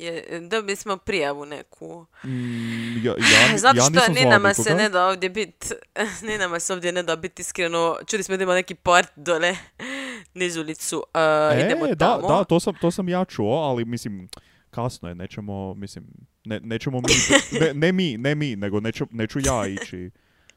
Je, 0.00 0.40
dobili 0.42 0.76
smo 0.76 0.96
prijavu 0.96 1.46
neku. 1.46 2.06
mm, 2.24 3.06
ja, 3.06 3.12
ja, 3.12 3.58
Zato 3.58 3.78
ja 3.78 3.84
što 3.84 4.12
ni 4.12 4.24
nama 4.24 4.54
se 4.54 4.74
ne 4.74 4.88
da 4.88 5.06
ovdje 5.06 5.30
bit, 5.30 5.72
ni 6.26 6.38
nama 6.38 6.60
se 6.60 6.72
ovdje 6.72 6.92
ne 6.92 7.02
da 7.02 7.16
biti 7.16 7.42
iskreno. 7.42 7.96
Čuli 8.06 8.22
smo 8.22 8.36
da 8.36 8.42
ima 8.42 8.54
neki 8.54 8.74
part 8.74 9.08
dole 9.16 9.56
niz 10.34 10.56
ulicu. 10.56 11.02
A, 11.14 11.50
E, 11.54 11.60
idemo 11.60 11.86
da, 11.86 11.94
tamo. 11.96 12.28
da, 12.28 12.44
to 12.44 12.60
sam, 12.60 12.74
to 12.80 12.90
sam 12.90 13.08
ja 13.08 13.24
čuo, 13.24 13.54
ali 13.54 13.84
mislim, 13.84 14.28
kasno 14.70 15.08
je, 15.08 15.14
nećemo, 15.14 15.74
mislim, 15.74 16.04
ne, 16.44 16.60
nećemo 16.60 17.00
mi, 17.00 17.06
ne, 17.60 17.74
ne 17.74 17.92
mi, 17.92 18.16
ne 18.18 18.34
mi, 18.34 18.56
nego 18.56 18.80
neću, 18.80 19.06
neću 19.10 19.38
ja 19.38 19.66
ići 19.68 20.10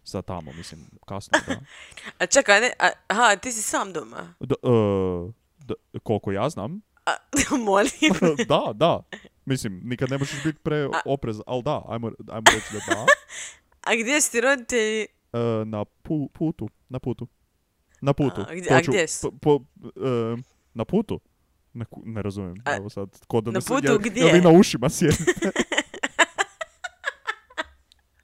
za 0.03 0.21
tamo, 0.21 0.53
mislim, 0.53 0.79
kasno 1.07 1.39
da. 1.47 1.55
A 2.19 2.25
čekaj, 2.25 2.61
ne, 2.61 2.71
a, 2.79 2.89
aha, 3.07 3.35
ti 3.35 3.51
si 3.51 3.61
sam 3.61 3.93
doma. 3.93 4.33
D, 4.39 4.55
uh, 4.61 5.31
d- 5.57 5.73
koliko 6.03 6.31
ja 6.31 6.49
znam, 6.49 6.81
A, 7.05 7.11
molim. 7.57 7.91
da, 8.47 8.71
da. 8.75 9.03
Mislim, 9.45 9.81
nikad 9.83 10.09
ne 10.09 10.17
možeš 10.17 10.43
biti 10.43 10.59
pre 10.59 10.75
oprez, 11.05 11.41
ali 11.47 11.63
da, 11.63 11.81
ajmo, 11.87 12.11
ajmo 12.29 12.43
reći 12.47 12.67
da 12.73 12.95
da. 12.95 13.05
A 13.87 13.95
gdje 13.95 14.21
si 14.21 14.31
ti 14.31 14.41
roditelji? 14.41 15.01
E, 15.01 15.07
na 15.65 15.85
pu- 16.03 16.29
putu, 16.29 16.69
na 16.89 16.99
putu. 16.99 17.27
Na 18.01 18.13
putu. 18.13 18.41
A, 18.41 18.53
gdje- 18.53 18.67
To 18.67 18.73
a 18.73 18.81
gdje 18.81 19.07
su? 19.07 19.31
po- 19.31 19.59
po- 19.59 19.65
e, 19.97 20.35
na 20.73 20.85
putu? 20.85 21.19
Ne, 21.73 21.85
ku- 21.85 22.01
ne 22.05 22.21
razumijem. 22.21 22.55
A, 22.65 22.75
Evo 22.75 22.89
sad, 22.89 23.09
ko 23.27 23.41
da 23.41 23.51
na 23.51 23.57
me 23.57 23.61
se- 23.61 23.67
putu 23.67 23.87
jel- 23.87 23.99
gdje? 23.99 24.19
jel 24.19 24.33
vi 24.33 24.41
na 24.41 24.49
ušima 24.49 24.89
sjedite? 24.89 25.23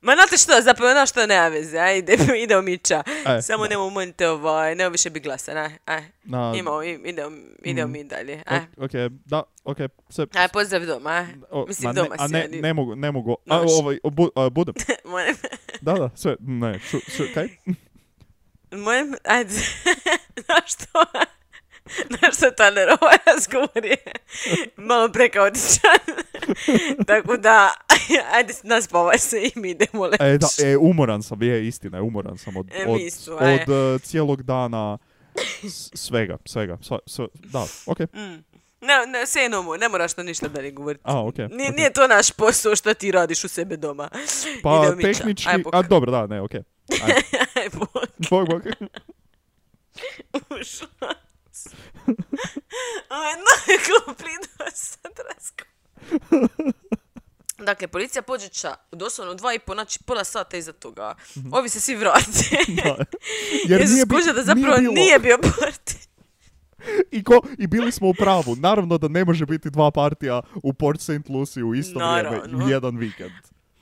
Ma 0.02 0.14
znate 0.14 0.38
što, 0.38 0.62
zapravo 0.62 0.92
znaš 0.92 1.10
što 1.10 1.26
nema 1.26 1.48
veze, 1.48 1.78
aj, 1.78 1.98
ide, 1.98 2.14
idemo 2.44 2.62
mi 2.62 2.78
ča. 2.80 3.04
E, 3.28 3.42
Samo 3.42 3.64
da. 3.64 3.70
nemo 3.70 3.90
monite 3.90 4.30
ovaj, 4.30 4.76
nemo 4.76 4.90
više 4.90 5.10
biti 5.10 5.24
glasan, 5.24 5.58
aj, 5.58 5.70
aj. 5.86 6.04
Na, 6.24 6.54
Imamo, 6.56 6.84
im- 6.84 7.06
idemo, 7.06 7.32
idemo 7.64 7.88
Mm. 7.88 7.92
mi 7.92 8.04
dalje, 8.06 8.44
aj. 8.46 8.58
ok, 8.58 8.64
ok, 8.80 8.92
da, 9.26 9.44
ok, 9.64 9.78
sve. 10.10 10.26
Aj, 10.34 10.48
pozdrav 10.48 10.82
doma, 10.84 11.10
aj. 11.12 11.26
o, 11.52 11.66
Mislim, 11.68 11.86
ma 11.86 11.94
ne, 11.94 12.02
doma 12.02 12.16
a 12.18 12.28
si, 12.28 12.34
ne, 12.34 12.44
ali- 12.44 12.62
ne 12.62 12.74
mogu, 12.74 12.96
ne 12.96 13.12
mogu. 13.12 13.38
A, 13.48 13.60
ovaj, 13.62 13.98
bu, 14.06 14.30
a, 14.36 14.50
budem. 14.50 14.74
Molim, 15.06 15.36
Da, 15.82 15.94
da, 15.94 16.10
sve, 16.16 16.36
ne, 16.40 16.80
šu, 16.82 16.98
šu, 17.08 17.24
kaj? 17.34 17.48
molim, 18.74 19.16
ajde, 19.26 19.54
znaš 20.46 20.74
što, 20.74 21.04
znaš 22.10 22.36
što 22.36 22.52
Taler, 22.52 22.90
ovaj 22.92 23.18
razgovor 23.26 23.86
je 23.86 23.98
malo 24.90 25.10
prekaotičan. 25.10 26.00
Tako 27.08 27.38
da, 27.38 27.74
ajde, 28.32 28.54
naspavaj 28.64 29.20
se 29.20 29.38
i 29.40 29.52
mi 29.56 29.70
idemo 29.70 30.06
leći. 30.06 30.24
E, 30.24 30.38
da, 30.38 30.48
e, 30.62 30.78
umoran 30.78 31.24
sam, 31.24 31.44
je, 31.44 31.68
istina 31.68 31.98
je, 31.98 32.02
umoran 32.02 32.38
sam 32.38 32.58
od, 32.58 32.68
E, 32.74 32.86
od, 32.88 33.02
isto, 33.02 33.38
aj. 33.38 33.54
od 33.56 33.60
e, 33.96 34.00
cijelog 34.00 34.44
dana, 34.44 34.98
s- 35.64 35.90
svega, 35.96 36.38
svega, 36.46 36.78
sva, 36.82 37.00
sve, 37.06 37.28
da, 37.34 37.66
ok. 37.86 38.00
Mm. 38.00 38.44
Ne, 38.82 39.06
ne, 39.10 39.26
sve 39.26 39.42
jedno, 39.42 39.76
ne 39.80 39.90
moraš 39.90 40.18
na 40.18 40.24
ništa 40.24 40.48
dalje 40.48 40.72
govoriti. 40.72 41.02
A, 41.06 41.26
ok. 41.26 41.38
Nije, 41.38 41.70
ok. 41.70 41.76
nije 41.76 41.94
to 41.94 42.08
naš 42.08 42.32
posao 42.32 42.76
što 42.76 42.94
ti 42.94 43.12
radiš 43.12 43.44
u 43.44 43.48
sebe 43.48 43.78
doma. 43.78 44.10
Pa 44.64 44.84
Idemo 44.86 45.02
tehnički, 45.04 45.50
Aj, 45.50 45.58
bok. 45.58 45.76
a 45.76 45.82
dobro, 45.82 46.12
da, 46.12 46.28
ne, 46.28 46.42
okej. 46.42 46.62
Ajde, 46.94 47.14
Aj, 47.56 47.70
bok. 47.72 47.90
bog, 48.30 48.48
bog. 48.48 48.62
Ušla 50.52 50.88
sam. 51.60 51.72
Aj, 53.10 53.34
no, 53.36 54.14
prido 54.14 54.48
sad 54.74 55.12
rasko. 55.30 55.64
Dakle, 57.58 57.88
policija 57.88 58.22
pođeća 58.22 58.76
doslovno 58.92 59.34
dva 59.34 59.54
i 59.54 59.60
po, 59.60 59.74
znači 59.74 60.00
pola 60.06 60.24
sata 60.24 60.58
iza 60.58 60.74
toga. 60.74 61.16
Ovi 61.52 61.70
se 61.70 61.80
svi 61.80 61.96
vrate. 61.96 62.50
Da. 62.68 62.96
Jer, 63.70 63.82
Jer 63.82 63.90
nije, 63.90 64.06
bi- 64.06 64.34
da 64.36 64.44
zapravo 64.44 64.78
bilo. 64.78 64.94
nije, 64.94 65.20
bio 65.20 65.38
party. 65.38 66.08
I, 67.12 67.24
ko, 67.24 67.42
I 67.58 67.68
bili 67.68 67.92
smo 67.92 68.08
u 68.10 68.14
pravu. 68.14 68.56
Naravno 68.56 68.98
da 68.98 69.08
ne 69.08 69.26
može 69.26 69.46
biti 69.46 69.70
dva 69.70 69.92
partija 69.92 70.42
u 70.64 70.74
Port 70.74 71.02
St. 71.02 71.30
Lucie 71.30 71.64
u 71.64 71.76
isto 71.76 72.00
vrijeme 72.00 72.66
u 72.66 72.70
jedan 72.70 72.98
vikend. 72.98 73.32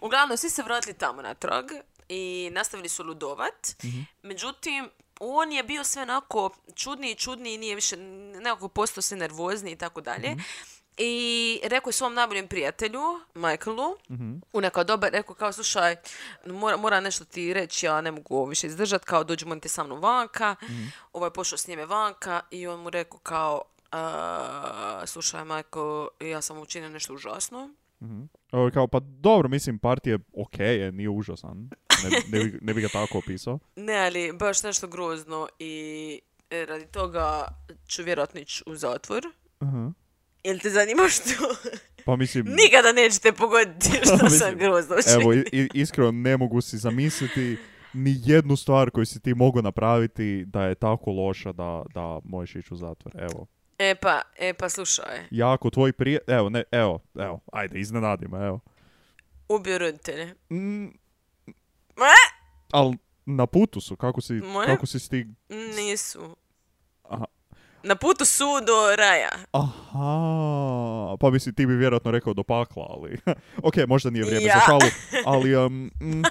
Uglavnom, 0.02 0.38
svi 0.38 0.50
se 0.50 0.64
vratili 0.64 0.94
tamo 0.94 1.22
natrag 1.22 1.66
i 2.10 2.50
nastavili 2.54 2.90
su 2.90 3.04
ludovat. 3.04 3.76
Međutim, 4.24 4.90
on 5.20 5.52
je 5.52 5.64
bio 5.64 5.84
sve 5.84 6.02
onako 6.02 6.50
čudniji 6.76 7.12
i 7.12 7.16
čudniji, 7.16 7.58
nije 7.58 7.76
više, 7.76 7.98
nekako 8.36 8.68
postao 8.68 9.02
se 9.02 9.16
nervozni 9.16 9.72
i 9.72 9.76
tako 9.76 10.02
dalje. 10.02 10.36
I 11.00 11.60
rekao 11.64 11.90
je 11.90 11.94
svom 11.94 12.14
najboljem 12.14 12.48
prijatelju, 12.48 13.02
Michaelu, 13.34 13.96
u 14.54 14.62
neka 14.62 14.84
doba, 14.84 15.10
rekao 15.10 15.36
kao, 15.36 15.52
slušaj, 15.52 15.96
mora, 16.46 16.78
mora 16.78 17.00
nešto 17.00 17.26
ti 17.26 17.54
reći, 17.54 17.86
ja 17.86 18.02
ne 18.02 18.12
mogu 18.12 18.36
ovo 18.36 18.46
više 18.46 18.68
izdržat, 18.68 19.06
kao 19.06 19.24
dođi 19.24 19.46
molim 19.46 19.60
te 19.60 19.70
sa 19.70 19.84
mnom 19.84 20.00
vanka. 20.02 20.56
Ovaj 21.14 21.28
je 21.28 21.34
pošao 21.34 21.58
s 21.58 21.68
njime 21.68 21.86
vanka 21.86 22.42
i 22.52 22.68
on 22.68 22.80
mu 22.80 22.90
rekao 22.90 23.20
kao, 23.20 23.62
"A, 23.92 25.02
slušaj 25.06 25.46
Michael, 25.46 26.08
ja 26.20 26.42
sam 26.42 26.58
učinio 26.58 26.90
nešto 26.90 27.14
užasno. 27.14 27.70
E, 28.52 28.72
Kao, 28.74 28.88
pa 28.88 29.00
dobro, 29.00 29.50
mislim, 29.50 29.80
part 29.80 30.08
je 30.08 30.20
okej, 30.38 30.78
je, 30.78 30.92
nije 30.92 31.10
užasan. 31.10 31.70
Ne, 32.04 32.10
ne, 32.30 32.44
bi, 32.44 32.60
ne 32.62 32.74
bi 32.74 32.82
ga 32.82 32.88
tako 32.90 33.18
opisao. 33.18 33.60
Ne, 33.76 33.96
ali 33.98 34.32
baš 34.34 34.64
nešto 34.64 34.88
grozno 34.88 35.48
i 35.60 36.20
e, 36.50 36.66
radi 36.66 36.86
toga 36.86 37.48
ću 37.88 38.04
vjerojatno 38.04 38.40
ići 38.40 38.64
u 38.66 38.76
zatvor. 38.76 39.22
Aha. 39.60 39.92
Jel 40.44 40.60
te 40.60 40.70
zanima 40.70 41.08
što? 41.10 41.24
Pa 42.06 42.16
mislim, 42.16 42.46
Nikada 42.58 42.92
nećete 42.94 43.32
pogoditi 43.32 43.90
što 44.04 44.18
sam 44.18 44.26
Mislim, 44.26 44.58
grozno 44.58 44.96
evo, 45.10 45.30
učinio. 45.30 45.44
i- 45.52 45.60
i- 45.60 45.70
iskreno 45.74 46.12
ne 46.12 46.38
mogu 46.38 46.62
si 46.62 46.78
zamisliti 46.78 47.58
ni 47.94 48.16
jednu 48.18 48.56
stvar 48.56 48.90
koju 48.90 49.06
si 49.06 49.20
ti 49.20 49.34
mogao 49.34 49.62
napraviti 49.62 50.44
da 50.46 50.64
je 50.64 50.76
tako 50.76 51.12
loša 51.12 51.52
da, 51.52 51.84
da 51.94 52.20
možeš 52.24 52.56
ići 52.56 52.74
u 52.74 52.78
zatvor. 52.78 53.14
Evo, 53.18 53.46
E 53.80 53.96
pa, 53.96 54.22
e 54.38 54.54
pa 54.54 54.70
slušaj. 54.70 55.20
jako 55.32 55.70
tvoj 55.70 55.94
prije... 55.94 56.20
Evo, 56.28 56.50
ne, 56.50 56.64
evo, 56.72 57.00
evo, 57.16 57.40
ajde, 57.54 57.80
iznenadi 57.80 58.28
me, 58.28 58.38
evo. 58.40 58.60
Ubio 59.50 59.78
roditelje. 59.78 60.34
Mm, 60.52 60.86
Ma, 61.98 62.06
ali 62.72 62.98
na 63.26 63.48
putu 63.48 63.82
su, 63.82 63.96
kako 63.96 64.22
si, 64.22 64.42
kako 64.66 64.86
si 64.86 65.00
stig... 65.00 65.28
nisu. 65.76 66.36
Aha. 67.10 67.26
Na 67.84 67.96
putu 67.96 68.26
su 68.26 68.46
do 68.66 68.96
raja. 68.96 69.30
Aha, 69.52 71.18
pa 71.20 71.30
mislim 71.30 71.56
ti 71.56 71.66
bi 71.66 71.76
vjerojatno 71.76 72.12
rekao 72.12 72.34
do 72.34 72.44
pakla, 72.44 72.88
ali... 72.90 73.20
ok, 73.68 73.76
možda 73.88 74.10
nije 74.10 74.26
vrijeme 74.26 74.46
Ja. 74.46 74.54
za 74.56 74.66
šalu, 74.66 74.92
ali... 75.34 75.56
Um, 75.56 75.92
mm, 76.02 76.24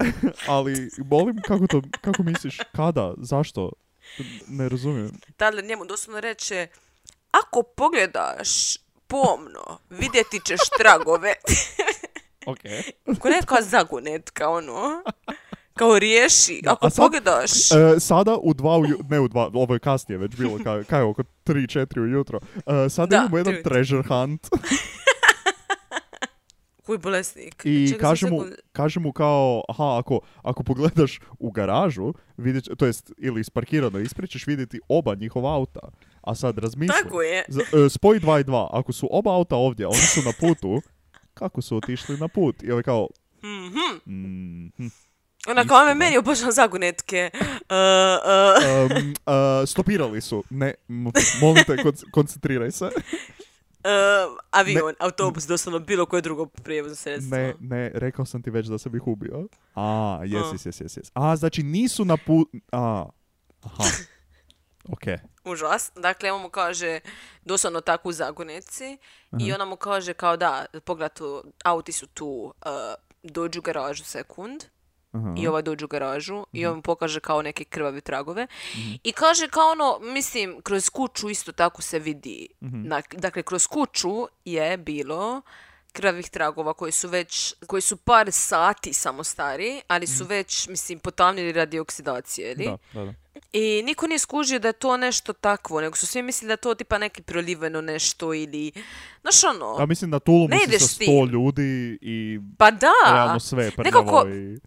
ali, 0.54 0.90
molim, 1.10 1.36
kako 1.46 1.66
to, 1.66 1.82
kako 2.00 2.22
misliš, 2.22 2.58
kada, 2.76 3.14
zašto? 3.18 3.72
Ne 4.48 4.68
razumijem. 4.68 5.20
Tadler 5.36 5.64
njemu 5.64 5.84
doslovno 5.84 6.20
reče, 6.20 6.68
ako 7.30 7.62
pogledaš 7.62 8.76
pomno, 9.06 9.78
vidjeti 9.90 10.40
ćeš 10.46 10.60
tragove. 10.78 11.34
Ok. 12.46 12.58
Ko 13.18 13.28
neka 13.30 13.62
zagonetka, 13.62 14.48
ono. 14.48 15.02
Kao 15.74 15.98
riješi. 15.98 16.62
Ako 16.66 16.86
a 16.86 16.90
sad- 16.90 17.04
pogledaš... 17.04 17.50
E, 17.70 18.00
sada 18.00 18.36
u 18.36 18.54
dva, 18.54 18.70
uju- 18.72 19.00
ne 19.08 19.20
u 19.20 19.28
dva, 19.28 19.50
ovo 19.54 19.74
je 19.74 19.80
kasnije 19.80 20.18
već 20.18 20.36
bilo, 20.36 20.58
kaj, 20.58 20.84
kaj 20.84 21.02
oko 21.02 21.22
3-4 21.46 22.00
ujutro. 22.00 22.40
E, 22.56 22.88
sada 22.88 23.06
Da, 23.08 23.16
imamo 23.16 23.38
jedan 23.38 23.54
tri- 23.54 23.62
treasure 23.62 24.02
hunt 24.04 24.46
Koji 26.82 26.98
bolesnik. 26.98 27.62
i 27.64 27.94
kaže 28.00 28.26
mu, 28.26 28.38
sekund- 28.38 28.54
kaže 28.72 29.00
mu 29.00 29.12
kao, 29.12 29.62
aha, 29.68 29.98
ako, 29.98 30.20
ako 30.42 30.62
pogledaš 30.62 31.20
u 31.38 31.50
garažu, 31.50 32.12
vidjet, 32.36 32.64
to 32.78 32.86
jest, 32.86 33.12
ili 33.18 33.40
isparkirano 33.40 33.98
ispred, 33.98 34.30
ćeš 34.30 34.46
vidjeti 34.46 34.80
oba 34.88 35.14
njihova 35.14 35.54
auta. 35.54 35.80
A 36.20 36.34
sad 36.34 36.58
razmisli. 36.58 36.96
Tako 37.02 37.22
je. 37.22 37.44
Za, 37.48 37.60
e, 37.60 37.88
spoj 37.88 38.20
2 38.20 38.40
i 38.40 38.44
2. 38.44 38.68
Ako 38.70 38.92
su 38.92 39.08
oba 39.10 39.34
auta 39.34 39.56
ovdje, 39.56 39.86
oni 39.86 39.96
su 39.96 40.20
na 40.22 40.32
putu, 40.40 40.80
kako 41.34 41.62
su 41.62 41.76
otišli 41.76 42.16
na 42.16 42.28
put? 42.28 42.62
I 42.62 42.70
ovaj 42.70 42.82
kao, 42.82 43.08
Mhm. 43.42 43.78
mhm. 44.06 44.86
Ona 45.48 45.64
kao 45.64 45.78
me 45.78 45.84
Istina. 45.84 45.94
meni 45.94 46.18
obožavam 46.18 46.52
zagonetke. 46.52 47.30
Uh, 47.34 47.40
uh, 47.40 48.90
Um, 48.92 49.08
uh, 49.10 49.14
stopirali 49.66 50.20
su. 50.20 50.44
Ne, 50.50 50.74
m- 50.88 51.04
molim 51.40 51.64
te, 51.64 51.72
konc- 51.74 52.10
koncentriraj 52.10 52.70
se. 52.70 52.84
uh, 52.84 52.90
avion, 54.50 54.94
autobus, 54.98 55.44
doslovno 55.44 55.78
bilo 55.78 56.06
koje 56.06 56.22
drugo 56.22 56.46
prijevozno 56.46 56.96
sredstvo. 56.96 57.36
Ne, 57.36 57.54
ne, 57.60 57.90
rekao 57.94 58.24
sam 58.24 58.42
ti 58.42 58.50
već 58.50 58.66
da 58.66 58.78
sam 58.78 58.96
ih 58.96 59.06
ubio. 59.06 59.46
A. 59.74 60.20
jes, 60.24 60.66
jes, 60.66 60.80
jes, 60.80 60.96
jes. 60.96 61.10
A, 61.14 61.36
znači 61.36 61.62
nisu 61.62 62.04
na 62.04 62.16
put... 62.16 62.48
A, 62.72 63.06
aha. 63.62 63.84
Ok. 64.92 65.04
Užas. 65.44 65.92
Dakle, 65.96 66.32
on 66.32 66.42
mu 66.42 66.50
kaže 66.50 67.00
doslovno 67.44 67.80
tako 67.80 68.08
u 68.08 68.12
zagonetci 68.12 68.98
i 69.40 69.52
ona 69.52 69.64
mu 69.64 69.76
kaže 69.76 70.14
kao 70.14 70.36
da, 70.36 70.66
pogled 70.84 71.12
tu, 71.12 71.44
auti 71.64 71.92
su 71.92 72.06
tu, 72.06 72.26
uh, 72.66 72.70
dođu 73.22 73.58
u 73.58 73.62
garažu 73.62 74.04
sekund. 74.04 74.64
Aha. 75.12 75.34
I 75.38 75.48
ovaj 75.48 75.62
dođu 75.62 75.84
u 75.84 75.88
garažu 75.88 76.46
i 76.52 76.66
on 76.66 76.76
mu 76.76 76.82
pokaže 76.82 77.20
kao 77.20 77.42
neke 77.42 77.64
krvavi 77.64 78.00
tragove. 78.00 78.46
I 79.04 79.12
kaže 79.12 79.48
kao 79.48 79.70
ono, 79.70 79.98
mislim, 79.98 80.60
kroz 80.62 80.90
kuću 80.90 81.30
isto 81.30 81.52
tako 81.52 81.82
se 81.82 81.98
vidi. 81.98 82.48
Dak- 82.60 83.14
Dakle, 83.16 83.42
kroz 83.42 83.66
kuću 83.66 84.28
je 84.44 84.76
bilo 84.76 85.42
krvavih 85.92 86.30
tragova 86.30 86.74
koji 86.74 86.92
su 86.92 87.08
već, 87.08 87.54
koji 87.66 87.82
su 87.82 87.96
par 87.96 88.32
sati 88.32 88.92
samo 88.92 89.24
stari, 89.24 89.80
ali 89.88 90.06
su 90.06 90.24
već, 90.24 90.68
mislim, 90.68 90.98
potamnili 90.98 91.52
radi 91.52 91.78
oksidacije, 91.78 92.52
ili? 92.52 92.64
Da, 92.64 92.76
da, 92.92 93.04
da. 93.04 93.14
I 93.52 93.82
niko 93.84 94.06
nije 94.06 94.18
skužio 94.18 94.58
da 94.58 94.68
je 94.68 94.72
to 94.72 94.96
nešto 94.96 95.32
takvo, 95.32 95.80
nego 95.80 95.96
su 95.96 96.06
svi 96.06 96.22
mislili 96.22 96.48
da 96.48 96.52
je 96.52 96.56
to 96.56 96.74
tipa 96.74 96.98
neki 96.98 97.22
proliveno 97.22 97.80
nešto 97.80 98.34
ili... 98.34 98.72
Znaš 99.20 99.44
ono, 99.44 99.76
A 99.78 99.86
mislim 99.86 100.10
na 100.10 100.18
Tulumu 100.18 100.48
Ne 100.48 100.78
si 100.78 100.78
sa 100.78 100.86
sto 100.86 101.24
ljudi 101.32 101.98
i 102.00 102.40
pa 102.58 102.70
da! 102.70 103.12
realno 103.12 103.40
sve 103.40 103.70
prljavo 103.70 104.00
Nekako- 104.00 104.28
i... 104.28 104.58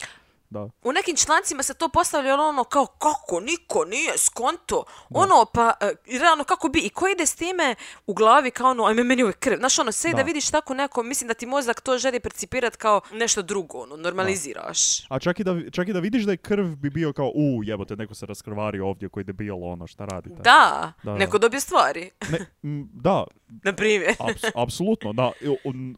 Da. 0.54 0.70
u 0.84 0.92
nekim 0.92 1.16
člancima 1.16 1.64
se 1.64 1.74
to 1.74 1.90
postavljalo 1.90 2.48
ono 2.48 2.64
kao 2.64 2.86
kako 2.86 3.40
niko 3.40 3.86
nije 3.86 4.18
skonto 4.18 4.84
ono 5.10 5.46
pa 5.54 5.74
e, 5.82 5.94
realno 6.20 6.44
kako 6.44 6.70
bi 6.70 6.80
i 6.80 6.90
ko 6.90 7.08
ide 7.08 7.26
s 7.26 7.36
time 7.36 7.76
u 8.08 8.14
glavi 8.14 8.52
kao 8.52 8.72
ono 8.72 8.86
ajme 8.86 9.04
meni 9.04 9.24
ovo 9.24 9.30
je 9.30 9.34
krv 9.34 9.58
znaš 9.58 9.80
ono 9.80 9.92
sve 9.92 10.12
da. 10.12 10.18
Da. 10.18 10.24
vidiš 10.24 10.52
tako 10.52 10.74
neko 10.74 11.04
mislim 11.04 11.28
da 11.28 11.34
ti 11.34 11.46
mozak 11.46 11.82
to 11.82 11.98
želi 11.98 12.20
percipirati 12.20 12.78
kao 12.78 13.02
nešto 13.12 13.42
drugo 13.42 13.78
ono 13.78 13.96
normaliziraš 13.96 15.06
A 15.10 15.20
čak 15.20 15.40
i, 15.40 15.44
da, 15.44 15.72
čak 15.72 15.88
i 15.88 15.94
da 15.94 16.00
vidiš 16.00 16.24
da 16.24 16.32
je 16.32 16.38
krv 16.38 16.66
bi 16.66 16.90
bio 16.90 17.14
kao, 17.14 17.32
u, 17.36 17.64
jebote, 17.64 17.96
neko 17.96 18.14
se 18.14 18.26
raskrvario 18.26 18.88
ovdje 18.88 19.10
koji 19.10 19.24
debil, 19.24 19.64
ono, 19.64 19.88
šta 19.88 20.06
radite? 20.06 20.36
da, 20.36 20.94
Da, 21.04 21.12
da. 21.12 21.18
neko 21.18 21.38
dobije 21.38 21.60
stvari 21.60 22.12
Ne, 22.30 22.46
m, 22.64 22.90
da, 22.94 23.24
na 23.66 23.74
primjer 23.74 24.16
Aps- 24.20 24.52
apsolutno, 24.56 25.14
da, 25.14 25.32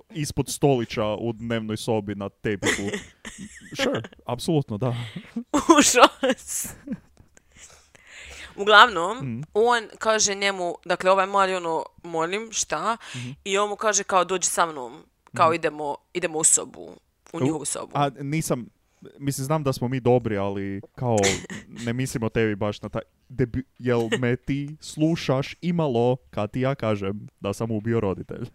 ispod 0.10 0.50
stolića 0.50 1.06
u 1.06 1.34
dnevnoj 1.34 1.78
sobi 1.78 2.16
na 2.16 2.30
tepiku. 2.30 2.82
Sure, 3.76 4.02
apsolutno, 4.26 4.78
da. 4.78 4.96
užas 5.80 6.68
Uglavnom, 8.56 9.18
Mhm. 9.18 9.42
on 9.54 9.88
kaže 10.00 10.36
njemu, 10.36 10.76
dakle 10.86 11.12
ovaj 11.12 11.26
mali 11.28 11.56
ono, 11.56 11.84
molim, 12.04 12.50
šta? 12.52 12.98
Mhm. 13.16 13.30
I 13.44 13.58
on 13.58 13.70
mu 13.70 13.76
kaže 13.76 14.04
kao 14.04 14.26
dođi 14.26 14.48
sa 14.48 14.66
mnom, 14.66 15.04
kao 15.34 15.54
idemo, 15.54 15.96
idemo 16.14 16.40
u 16.40 16.44
sobu, 16.44 16.90
u 17.34 17.40
njihovu 17.42 17.66
sobu. 17.66 17.92
A 17.94 18.10
nisam, 18.12 18.70
mislim, 19.20 19.46
znam 19.46 19.64
da 19.64 19.74
smo 19.74 19.88
mi 19.88 20.00
dobri, 20.00 20.38
ali 20.38 20.82
kao, 20.96 21.18
ne 21.68 21.94
mislim 21.94 22.24
o 22.24 22.30
tebi 22.30 22.56
baš 22.56 22.82
na 22.82 22.90
taj, 22.90 23.02
debi, 23.30 23.64
jel 23.80 24.10
me 24.20 24.36
ti 24.36 24.78
slušaš 24.82 25.56
imalo 25.62 26.16
kad 26.30 26.52
ti 26.52 26.62
ja 26.62 26.76
kažem 26.76 27.28
da 27.40 27.54
sam 27.54 27.72
ubio 27.72 28.00
roditelj? 28.00 28.46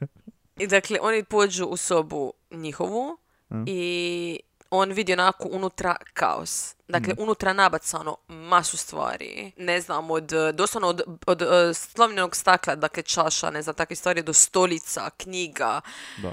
I 0.56 0.66
dakle, 0.66 0.98
oni 1.00 1.24
pođu 1.24 1.64
u 1.64 1.76
sobu 1.76 2.32
njihovu 2.50 3.16
Mhm. 3.50 3.62
i 3.66 4.40
on 4.70 4.90
vidi 4.90 5.12
onako 5.12 5.48
unutra 5.48 5.96
kaos. 6.14 6.74
Dakle, 6.88 7.12
Mhm. 7.12 7.22
unutra 7.22 7.52
nabacano 7.52 8.16
masu 8.28 8.76
stvari. 8.76 9.52
Ne 9.56 9.80
znam, 9.80 10.10
od, 10.10 10.32
eh, 10.32 10.52
doslovno 10.52 10.88
od, 10.88 11.02
od 11.26 11.42
eh, 11.42 11.46
slomljenog 11.74 12.36
stakla, 12.36 12.74
dakle 12.76 13.02
čaša, 13.02 13.50
ne 13.50 13.62
znam, 13.62 13.74
takve 13.74 13.96
stvari, 13.96 14.22
do 14.22 14.32
stolica, 14.32 15.10
knjiga, 15.12 15.80
Da. 16.18 16.32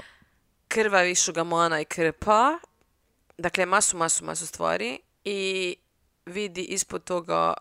krvavi 0.68 1.14
šugamana 1.14 1.80
i 1.80 1.84
krpa. 1.84 2.58
Dakle, 3.38 3.66
masu, 3.66 3.96
masu, 3.96 4.24
masu 4.24 4.46
stvari. 4.46 4.98
I 5.24 5.76
vidi 6.26 6.62
ispod 6.62 7.04
toga 7.04 7.54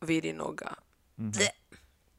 vidi 0.00 0.32
noga. 0.32 0.74
Ble. 1.16 1.46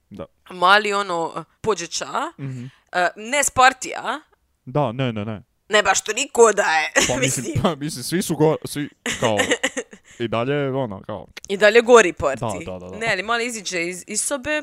Da. 0.10 0.26
Mali 0.50 0.94
ono 0.94 1.46
pođeća, 1.62 2.32
Mhm. 2.40 2.66
eh, 2.92 3.08
ne 3.16 3.44
Spartija, 3.44 4.22
Da, 4.66 4.92
ne, 4.92 5.14
ne, 5.14 5.26
ne. 5.26 5.42
Ne 5.70 5.84
baš 5.84 6.02
to 6.02 6.14
niko 6.14 6.54
da 6.54 6.64
je. 6.64 6.92
Pa 7.08 7.16
mislim, 7.18 7.46
Mislim, 7.46 7.54
pa, 7.64 7.76
mislim 7.76 8.04
svi 8.04 8.22
su 8.22 8.36
go, 8.36 8.56
svi, 8.66 8.90
kao, 9.20 9.38
i 10.20 10.28
dalje, 10.28 10.70
ono, 10.70 11.02
kao, 11.02 11.28
I 11.48 11.58
dalje 11.58 11.82
gori 11.82 12.14
parti. 12.14 12.42
Da, 12.66 12.72
da, 12.74 12.80
da, 12.80 12.88
da. 12.88 12.98
Ne, 12.98 13.08
ali 13.10 13.24
mali 13.24 13.46
iziđe 13.46 13.84
iz, 13.84 14.04
iz 14.08 14.22
sobe. 14.22 14.62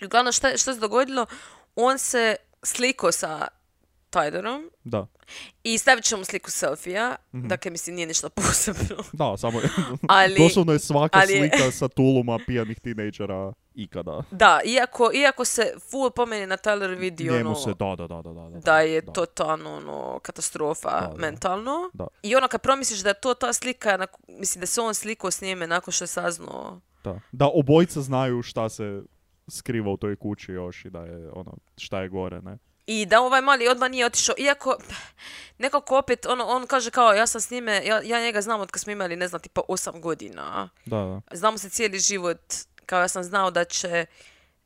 I 0.00 0.04
uglavnom 0.04 0.32
šta, 0.32 0.48
šta 0.50 0.74
se 0.74 0.80
dogodilo? 0.80 1.26
On 1.74 1.98
se 1.98 2.36
sliko 2.62 3.12
sa 3.12 3.48
Tajderom 4.10 4.70
da, 4.84 5.06
i 5.62 5.78
stavit 5.78 6.04
će 6.04 6.16
mu 6.16 6.24
sliku 6.24 6.50
selfija. 6.50 7.16
Mhm. 7.34 7.48
Dakle, 7.48 7.70
mislim, 7.70 7.96
nije 7.96 8.06
ništa 8.06 8.28
posebno. 8.30 8.96
da, 9.12 9.36
samo, 9.36 9.60
Ali- 10.02 10.38
doslovno 10.38 10.72
je 10.72 10.78
svaka 10.78 11.18
ali 11.18 11.32
je- 11.32 11.38
slika 11.50 11.70
sa 11.70 11.88
tuluma 11.88 12.38
pijanih 12.46 12.80
tinejdžera 12.80 13.52
ikada. 13.76 14.22
Da, 14.30 14.60
iako, 14.64 15.10
iako 15.14 15.44
se 15.44 15.62
full 15.80 16.10
pomeni 16.10 16.46
na 16.46 16.56
Tyler 16.56 16.98
vidi 16.98 17.30
ono, 17.30 17.54
se, 17.54 17.70
da, 17.70 17.94
da, 17.96 18.06
da, 18.06 18.22
da, 18.22 18.32
da. 18.32 18.58
da 18.60 18.80
je 18.80 19.12
totalno 19.12 19.74
ono, 19.74 20.18
katastrofa 20.18 20.90
Da, 20.90 21.06
da. 21.06 21.14
mentalno. 21.16 21.90
Da. 21.92 22.06
I 22.22 22.36
ono 22.36 22.48
kad 22.48 22.60
promisliš 22.60 23.00
da 23.00 23.08
je 23.08 23.14
to 23.14 23.34
ta 23.34 23.52
slika, 23.52 23.90
nak- 23.90 24.16
mislim 24.30 24.60
da 24.60 24.66
se 24.66 24.80
on 24.80 24.94
slikao 24.94 25.30
s 25.30 25.40
njime 25.40 25.66
nakon 25.66 25.92
što 25.92 26.04
je 26.04 26.08
saznao 26.08 26.80
Da. 27.04 27.20
da 27.32 27.48
obojica 27.48 28.00
znaju 28.00 28.42
šta 28.42 28.68
se 28.68 29.02
skriva 29.48 29.90
u 29.90 29.96
toj 29.96 30.16
kući 30.16 30.52
još 30.52 30.84
i 30.84 30.90
da 30.90 31.00
je 31.00 31.30
ono, 31.30 31.54
šta 31.76 32.00
je 32.00 32.08
gore, 32.08 32.40
ne? 32.40 32.58
I 32.86 33.06
da 33.06 33.20
ovaj 33.20 33.40
mali 33.40 33.68
odmah 33.68 33.90
nije 33.90 34.06
otišao, 34.06 34.34
iako 34.38 34.76
nekako 35.58 35.98
opet, 35.98 36.26
ono, 36.26 36.44
on 36.44 36.66
kaže 36.66 36.90
kao, 36.90 37.12
ja 37.12 37.26
sam 37.26 37.40
s 37.40 37.50
njime, 37.50 37.82
ja, 37.84 38.00
ja 38.02 38.20
njega 38.20 38.40
znam 38.40 38.60
od 38.60 38.70
kad 38.70 38.80
smo 38.82 38.92
imali, 38.92 39.16
ne 39.16 39.28
znam, 39.28 39.40
tipa 39.40 39.60
osam 39.68 40.00
godina. 40.00 40.68
Da, 40.86 40.96
da. 40.96 41.36
Znamo 41.36 41.58
se 41.58 41.68
cijeli 41.68 41.98
život, 41.98 42.40
kao 42.86 43.00
ja 43.00 43.08
sam 43.08 43.24
znao 43.24 43.50
da 43.50 43.64
će, 43.64 44.06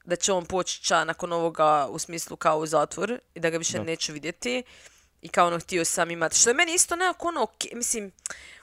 da 0.05 0.17
će 0.17 0.33
on 0.33 0.47
poći 0.47 0.83
ča 0.83 1.05
nakon 1.05 1.33
ovoga 1.33 1.87
u 1.91 1.99
smislu 1.99 2.37
kao 2.37 2.59
u 2.59 2.67
zatvor 2.67 3.19
i 3.35 3.41
da 3.41 3.51
ga 3.51 3.59
više 3.59 3.79
Da. 3.79 3.85
neću 3.85 4.13
vidjeti. 4.13 4.63
I 5.23 5.29
kao 5.29 5.47
ono, 5.47 5.59
htio 5.61 5.85
sam 5.85 6.11
imati, 6.11 6.39
što 6.39 6.51
je 6.51 6.55
meni 6.55 6.75
isto 6.75 6.97
nekako 6.97 7.29
ono, 7.29 7.43
ok, 7.43 7.73
mislim, 7.75 8.13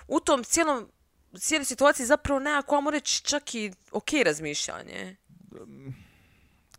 u 0.07 0.19
tom 0.19 0.43
cijelom, 0.43 0.87
cijeloj 1.39 1.65
situaciji 1.65 2.05
zapravo 2.05 2.39
nekako, 2.39 2.75
ajmo 2.75 2.91
reći, 2.91 3.23
čak 3.23 3.55
i 3.55 3.71
ok 3.91 4.09
razmišljanje. 4.25 5.15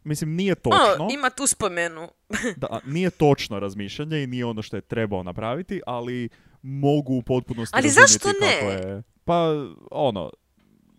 Mislim, 0.05 0.35
nije 0.35 0.55
točno. 0.55 0.95
Ono, 0.99 1.09
ima 1.13 1.31
tu 1.31 1.47
spomenu. 1.47 2.09
Da, 2.57 2.81
nije 2.85 3.11
točno 3.11 3.59
razmišljanje 3.59 4.23
i 4.23 4.27
nije 4.27 4.45
ono 4.45 4.63
što 4.63 4.77
je 4.77 4.81
trebao 4.81 5.23
napraviti, 5.23 5.81
ali 5.87 6.29
mogu 6.63 7.15
u 7.15 7.23
potpunosti 7.23 7.77
Ali 7.77 7.89
zašto 7.89 8.19
kako 8.19 8.45
ne? 8.45 8.73
je. 8.73 9.03
Pa, 9.25 9.49
ono, 9.91 10.31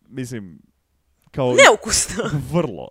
mislim, 0.08 0.62
kao 1.32 1.54
Neukusno. 1.56 2.24
vrlo. 2.54 2.88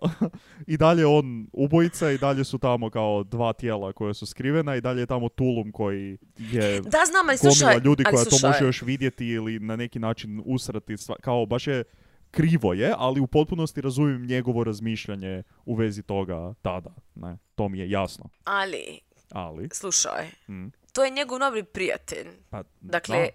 I 0.67 0.77
dalje 0.77 1.05
on 1.05 1.47
ubojica 1.53 2.11
i 2.11 2.17
dalje 2.17 2.43
su 2.43 2.57
tamo 2.57 2.89
kao 2.89 3.23
dva 3.23 3.53
tijela 3.53 3.93
koja 3.93 4.13
su 4.13 4.25
skrivena 4.25 4.75
i 4.75 4.81
dalje 4.81 4.99
je 4.99 5.05
tamo 5.05 5.29
Tulum 5.29 5.71
koji 5.71 6.17
je 6.37 6.81
Da, 6.81 7.05
znam, 7.05 7.29
ali 7.29 7.37
gomila 7.37 7.53
slušaj, 7.53 7.79
ljudi 7.79 8.03
koja 8.05 8.25
to 8.25 8.47
može 8.47 8.65
još 8.65 8.81
vidjeti 8.81 9.25
ili 9.27 9.59
na 9.59 9.75
neki 9.75 9.99
način 9.99 10.41
usrati. 10.45 10.93
sva- 10.93 11.19
Kao, 11.21 11.45
baš 11.45 11.67
je 11.67 11.83
krivo 12.31 12.73
je, 12.73 12.93
ali 12.97 13.19
u 13.19 13.27
potpunosti 13.27 13.81
razumijem 13.81 14.25
njegovo 14.25 14.63
razmišljanje 14.63 15.43
u 15.65 15.75
vezi 15.75 16.03
toga 16.03 16.53
tada. 16.61 16.95
Ne, 17.15 17.37
to 17.55 17.69
mi 17.69 17.79
je 17.79 17.89
jasno. 17.89 18.29
Ali, 18.43 18.99
Ali, 19.31 19.69
slušaj, 19.73 20.27
mm, 20.49 20.67
to 20.93 21.03
je 21.03 21.11
njegov 21.11 21.39
novi 21.39 21.63
prijatelj. 21.63 22.27
pa, 22.49 22.63
Dakle, 22.81 23.29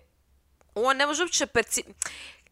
on 0.75 0.97
ne 0.97 1.07
može 1.07 1.23
uopće 1.23 1.47
perci... 1.47 1.83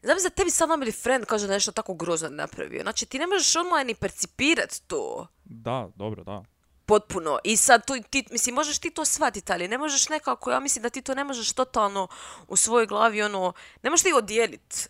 Znam 0.03 0.17
da 0.23 0.31
tebi 0.31 0.51
sad 0.51 0.69
namili 0.69 0.93
friend 0.93 1.25
kaže 1.27 1.47
da 1.47 1.53
nešto 1.53 1.73
tako 1.73 1.95
grozno 1.95 2.29
napravio. 2.29 2.83
Znači 2.83 3.07
ti 3.07 3.19
ne 3.19 3.27
možeš 3.27 3.57
odmah 3.57 3.87
ni 3.87 3.95
percipirat 3.95 4.75
to 4.87 5.27
Da, 5.45 5.89
dobro, 5.97 6.25
da. 6.25 6.43
potpuno. 6.87 7.39
I 7.45 7.57
sad 7.57 7.87
tu, 7.87 7.95
ti, 8.11 8.25
mislim, 8.31 8.55
možeš 8.55 8.79
ti 8.79 8.91
to 8.91 9.05
shvatiti, 9.05 9.53
ali 9.53 9.69
ne 9.69 9.79
možeš 9.79 10.09
nekako, 10.09 10.51
ja 10.51 10.61
mislim 10.61 10.83
da 10.83 10.91
ti 10.91 11.03
to 11.03 11.15
ne 11.15 11.25
možeš 11.25 11.53
totalno 11.53 12.09
u 12.49 12.57
svojoj 12.57 12.87
glavi, 12.87 13.23
ono, 13.23 13.53
ne 13.83 13.91
možeš 13.91 14.03
ti 14.05 14.13
odijelit 14.13 14.89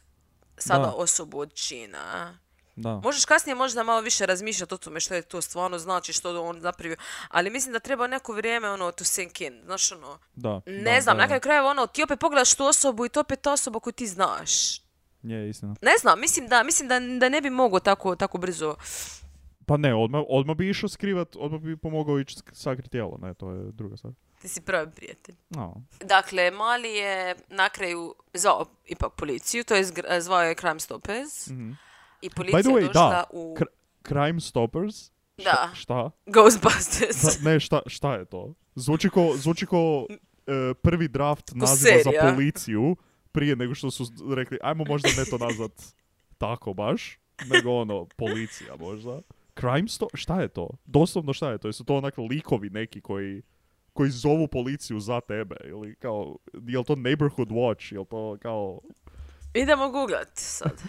sada 0.59 0.83
Da. 0.83 0.93
osobu 0.93 1.39
od 1.41 1.55
čina. 1.55 2.39
Da. 2.77 3.01
Možeš 3.03 3.25
kasnije 3.25 3.55
možda 3.55 3.83
malo 3.83 4.01
više 4.01 4.27
razmišljati 4.27 4.75
o 4.75 4.79
tome 4.79 5.01
što 5.01 5.15
je 5.15 5.23
to 5.23 5.41
stvarno 5.41 5.79
znači, 5.79 6.13
što 6.13 6.43
on 6.43 6.59
napravio, 6.61 6.97
ali 7.29 7.51
mislim 7.51 7.73
da 7.73 7.79
treba 7.81 8.07
neko 8.07 8.33
vrijeme, 8.33 8.71
ono, 8.71 8.93
to 8.93 9.05
sink 9.05 9.41
in, 9.41 9.63
znaš, 9.65 9.93
ono, 9.93 10.19
Da. 10.35 10.61
ne 10.67 10.95
da, 10.95 11.01
znam, 11.01 11.17
da, 11.17 11.21
na 11.23 11.27
kraju 11.27 11.41
krajeva, 11.41 11.71
ono, 11.71 11.87
ti 11.87 12.03
opet 12.03 12.21
pogledaš 12.21 12.55
tu 12.55 12.65
osobu 12.65 13.07
i 13.07 13.09
to 13.09 13.21
opet 13.21 13.41
ta 13.41 13.53
osoba 13.53 13.81
koju 13.81 13.93
ti 13.93 14.07
znaš. 14.07 14.82
Je, 15.23 15.49
istina. 15.49 15.75
Ne 15.83 15.93
znam, 16.01 16.21
mislim 16.21 16.49
da, 16.49 16.63
mislim 16.63 16.89
da, 16.89 16.95
da 17.19 17.29
ne 17.29 17.41
bi 17.41 17.51
mogao 17.51 17.81
tako, 17.81 18.17
tako 18.17 18.39
brzo. 18.39 18.75
Pa 19.67 19.77
ne, 19.77 19.95
odmah, 19.95 20.23
odmah 20.29 20.57
bi 20.57 20.69
išao 20.69 20.89
skrivat, 20.89 21.37
odmah 21.37 21.61
bi 21.61 21.77
pomogao 21.77 22.21
ići 22.21 22.37
sk- 22.37 22.55
sakrit 22.55 22.91
tijelo, 22.91 23.19
ne, 23.19 23.35
to 23.35 23.51
je 23.51 23.73
druga 23.73 23.97
stvar. 23.97 24.13
Ti 24.41 24.49
si 24.49 24.61
pravi 24.61 24.91
prijatelj. 24.91 25.35
No. 25.51 25.83
Dakle, 26.01 26.51
Mali 26.51 26.89
je 26.89 27.35
na 27.49 27.69
kraju 27.69 28.15
zvao 28.35 28.67
ipak 28.87 29.13
policiju, 29.13 29.65
to 29.65 29.75
je 29.75 29.85
zvao 30.21 30.43
je 30.43 30.55
Crime 30.55 30.81
Stoppers 30.81 31.47
Mhm. 31.47 31.71
i 32.23 32.31
policija 32.31 32.59
By 32.59 32.63
the 32.63 32.71
way, 32.71 32.77
je 32.77 32.87
došla 32.87 33.11
da, 33.11 33.25
u 33.31 33.57
Cr- 33.59 33.67
Crime 34.05 34.41
Stoppers? 34.41 35.11
Da. 35.39 35.71
Šta? 35.75 36.11
Ghostbusters. 36.27 37.23
Da, 37.23 37.51
ne, 37.51 37.61
šta, 37.61 37.81
šta 37.87 38.15
je 38.15 38.25
to? 38.25 38.55
Zvuči 38.75 39.11
ko, 39.11 39.33
zvuči 39.37 39.67
ko 39.67 40.07
e, 40.47 40.75
prvi 40.75 41.09
draft 41.09 41.53
naziva 41.55 41.97
za 42.05 42.11
policiju 42.23 42.97
prije 43.33 43.57
nego 43.57 43.75
što 43.75 43.91
su 43.91 44.05
rekli, 44.35 44.59
ajmo 44.63 44.85
možda 44.89 45.09
ne 45.19 45.25
to 45.25 45.39
nazvat 45.39 45.73
tako 46.39 46.75
baš, 46.75 47.19
nego 47.47 47.71
ono, 47.73 48.07
policija 48.17 48.77
možda. 48.77 49.21
Crime 49.61 49.89
sto... 49.89 50.07
Šta 50.15 50.41
je 50.41 50.49
to? 50.49 50.69
Doslovno 50.85 51.33
šta 51.33 51.51
je 51.53 51.59
to? 51.59 51.69
Jesu 51.69 51.85
to 51.85 51.97
onak 51.97 52.19
likovi 52.19 52.71
neki 52.71 53.01
koji 53.01 53.43
koji 53.93 54.11
zovu 54.11 54.49
policiju 54.49 55.01
za 55.01 55.21
tebe 55.21 55.57
ili 55.65 55.95
kao, 55.95 56.37
jel 56.67 56.85
to 56.85 56.97
neighborhood 56.97 57.49
watch, 57.49 57.93
jel 57.95 58.05
to 58.05 58.39
kao, 58.43 58.81
Idemo 59.55 59.91
googlat 59.91 60.31
sad. 60.35 60.83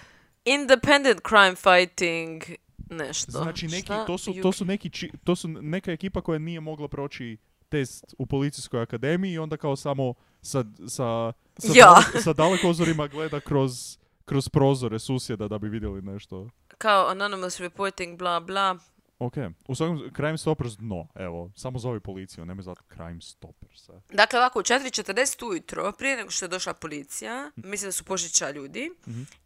Independent 0.45 1.21
crime 1.29 1.55
fighting 1.55 2.43
nešto. 2.89 3.31
znači 3.31 3.67
neki, 3.67 3.85
Šta 3.85 4.05
to 4.05 4.17
su, 4.17 4.33
to 4.41 4.51
su 4.51 4.65
neki, 4.65 4.89
či- 4.89 5.11
to 5.23 5.35
su 5.35 5.47
neka 5.47 5.91
ekipa 5.91 6.21
koja 6.21 6.39
nije 6.39 6.59
mogla 6.59 6.87
proći 6.87 7.37
test 7.69 8.15
u 8.17 8.25
policijskoj 8.25 8.81
akademiji 8.81 9.33
i 9.33 9.37
onda 9.39 9.57
kao 9.57 9.75
samo 9.75 10.13
sa, 10.41 10.63
sa, 10.87 11.33
sa, 11.57 11.67
Ja. 11.75 11.85
dale- 11.85 12.21
sa 12.21 12.33
dalekozorima 12.33 13.07
gleda 13.07 13.39
kroz, 13.39 13.97
kroz 14.25 14.49
prozore 14.49 14.99
susjeda 14.99 15.47
da 15.47 15.57
bi 15.57 15.69
vidjeli 15.69 16.01
nešto. 16.01 16.49
Kao 16.77 17.09
anonymous 17.09 17.59
reporting, 17.59 18.17
bla 18.19 18.39
bla. 18.39 18.77
Ok, 19.19 19.33
u 19.67 19.75
svakom 19.75 20.01
Crime 20.15 20.37
Stoppers 20.37 20.73
dno, 20.73 21.07
evo, 21.15 21.51
samo 21.55 21.79
zovi 21.79 21.99
policiju, 21.99 22.45
nemoj 22.45 22.63
zvati 22.63 22.81
Crime 22.89 23.21
Stoppers. 23.21 23.89
e. 23.89 23.93
Dakle, 24.11 24.39
ovako, 24.39 24.59
u 24.59 24.63
4.40 24.63 25.45
ujutro, 25.45 25.91
prije 25.91 26.17
nego 26.17 26.29
što 26.29 26.45
je 26.45 26.49
došla 26.49 26.73
policija, 26.73 27.51
mislim 27.55 27.87
da 27.87 27.91
su 27.91 28.03
požića 28.03 28.51
ljudi, 28.51 28.91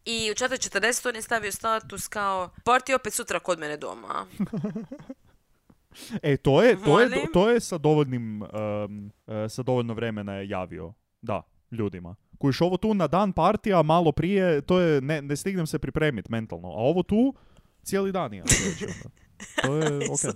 i 0.06 0.32
u 0.32 0.36
4.40 0.36 1.10
on 1.10 1.16
je 1.16 1.22
stavio 1.22 1.52
status 1.52 2.08
kao 2.08 2.50
party 2.66 2.96
opet 2.96 3.14
sutra 3.14 3.40
kod 3.40 3.60
mene 3.60 3.78
doma. 3.78 4.26
E, 6.22 6.38
to 6.38 6.62
je, 6.64 6.76
to 6.76 7.00
je, 7.00 7.10
Molim? 7.10 7.28
to 7.34 7.50
je 7.50 7.60
sa 7.60 7.78
dovoljnim, 7.78 8.42
um, 8.42 9.12
sa 9.50 9.64
dovoljno 9.64 9.94
vremena 9.94 10.34
je 10.34 10.50
javio, 10.50 10.94
da, 11.22 11.42
ljudima. 11.72 12.16
Kojiš 12.38 12.62
ovo 12.62 12.78
tu 12.78 12.94
na 12.94 13.08
dan 13.08 13.34
partija, 13.34 13.82
malo 13.82 14.12
prije, 14.12 14.62
to 14.62 14.80
je, 14.80 15.02
ne, 15.02 15.22
ne 15.22 15.36
stignem 15.36 15.68
se 15.68 15.80
pripremiti 15.80 16.32
mentalno, 16.32 16.68
a 16.68 16.78
ovo 16.78 17.04
tu, 17.04 17.34
cijeli 17.84 18.12
dan 18.12 18.34
je. 18.34 18.44
To 19.58 19.76
je, 19.76 19.88
ok. 19.98 20.04
Isuse. 20.04 20.32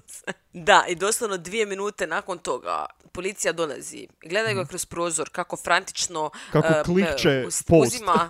Da, 0.54 0.86
i 0.88 0.96
doslovno 0.96 1.38
dvije 1.38 1.66
minute 1.66 2.08
nakon 2.08 2.38
toga 2.38 2.86
policija 3.12 3.54
dolazi. 3.54 4.08
Gledaju 4.22 4.56
ga 4.56 4.66
kroz 4.66 4.86
prozor 4.86 5.30
kako 5.32 5.58
frantično 5.58 6.32
Mhm. 6.36 6.52
Kako 6.52 6.68
eh, 6.70 6.84
klikće 6.84 7.30
eh, 7.30 7.46
us- 7.48 7.64
post. 7.64 7.96
uzima... 7.96 8.30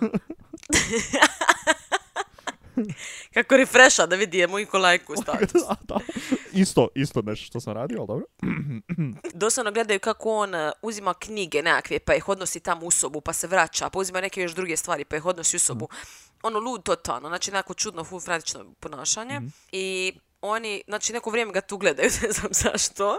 kako 3.34 3.56
refresha 3.56 4.06
da 4.06 4.16
vidi 4.16 4.38
je 4.38 4.46
mu 4.46 4.58
iko 4.58 4.78
lajku 4.78 5.14
status. 5.22 5.62
Da. 5.82 5.98
Isto, 6.52 6.88
isto 6.94 7.22
nešto 7.22 7.46
što 7.46 7.60
sam 7.60 7.72
radio, 7.72 7.98
ali 7.98 8.06
dobro. 8.06 8.26
Doslovno 9.42 9.72
gledaju 9.72 10.00
kako 10.00 10.30
on 10.30 10.54
eh, 10.54 10.72
uzima 10.82 11.14
knjige 11.14 11.62
nekakve 11.62 11.98
pa 11.98 12.14
ih 12.14 12.28
odnosi 12.28 12.60
tamo 12.60 12.86
u 12.86 12.90
sobu 12.90 13.20
pa 13.20 13.32
se 13.32 13.46
vraća, 13.46 13.90
pa 13.90 13.98
uzima 13.98 14.20
neke 14.20 14.42
još 14.42 14.54
druge 14.54 14.76
stvari 14.76 15.04
pa 15.04 15.16
ih 15.16 15.26
odnosi 15.26 15.56
u 15.56 15.60
sobu. 15.60 15.88
Ono 16.42 16.58
lud 16.58 16.82
totalno, 16.82 17.28
znači 17.28 17.50
nekako 17.50 17.74
čudno, 17.74 18.04
full 18.04 18.20
frantično 18.20 18.64
ponašanje. 18.80 19.40
I 19.72 20.12
oni, 20.40 20.82
znači 20.86 21.12
neko 21.12 21.30
vrijeme 21.30 21.52
ga 21.52 21.60
tu 21.60 21.76
gledaju, 21.76 22.10
ne 22.22 22.32
znam 22.32 22.48
zašto. 22.50 23.18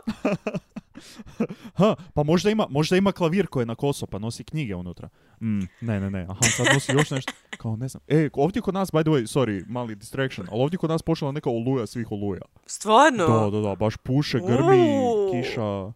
Ha, 1.80 1.96
pa 2.14 2.24
možda 2.24 2.50
ima, 2.50 2.68
možda 2.70 2.98
ima 2.98 3.12
klavir 3.12 3.48
koji 3.48 3.62
je 3.62 3.66
na 3.66 3.76
koso, 3.76 4.06
pa 4.06 4.20
nosi 4.20 4.44
knjige 4.44 4.76
unutra. 4.76 5.10
Mm, 5.42 5.60
ne, 5.82 6.00
ne, 6.00 6.10
ne, 6.12 6.22
aha, 6.30 6.42
sad 6.42 6.66
nosi 6.74 6.92
još 6.92 7.12
nešto. 7.12 7.32
Kao, 7.58 7.76
ne 7.76 7.88
znam. 7.88 8.04
E, 8.08 8.30
ovdje 8.34 8.62
kod 8.62 8.74
nas, 8.74 8.92
by 8.92 9.02
the 9.02 9.10
way, 9.12 9.22
sorry, 9.40 9.64
mali 9.68 9.96
distraction, 9.96 10.48
ali 10.52 10.62
ovdje 10.62 10.78
kod 10.78 10.90
nas 10.90 11.02
počela 11.02 11.32
neka 11.32 11.50
oluja 11.50 11.86
svih 11.88 12.12
oluja. 12.12 12.42
Stvarno? 12.66 13.28
Da, 13.28 13.50
da, 13.58 13.62
da, 13.70 13.76
baš 13.76 13.98
puše, 13.98 14.40
grmi, 14.48 15.00
Uuu. 15.04 15.32
kiša, 15.32 15.92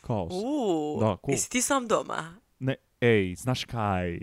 kaos. 0.00 0.32
Uuu, 0.32 1.00
Da, 1.00 1.06
cool. 1.06 1.32
jesi 1.34 1.50
ti 1.50 1.62
sam 1.62 1.88
doma? 1.88 2.34
Ne, 2.58 2.74
ej, 3.00 3.34
znaš 3.34 3.64
kaj? 3.64 4.18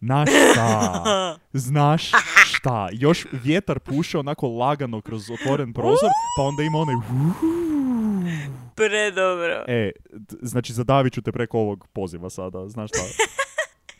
Znaš 0.00 0.28
šta? 0.52 1.04
Znaš 1.52 2.10
šta? 2.44 2.88
Još 2.92 3.26
vjetar 3.32 3.78
puše 3.78 4.18
onako 4.18 4.48
lagano 4.48 5.00
kroz 5.00 5.30
otvoren 5.30 5.72
prozor, 5.72 6.10
pa 6.36 6.42
onda 6.42 6.62
ima 6.62 6.78
onaj... 6.78 6.94
Predobro. 8.74 9.64
E, 9.68 9.90
d- 10.10 10.36
znači 10.42 10.72
zadavit 10.72 11.12
ću 11.12 11.22
te 11.22 11.32
preko 11.32 11.58
ovog 11.58 11.88
poziva 11.88 12.30
sada, 12.30 12.68
znaš 12.68 12.90
šta? 12.90 12.98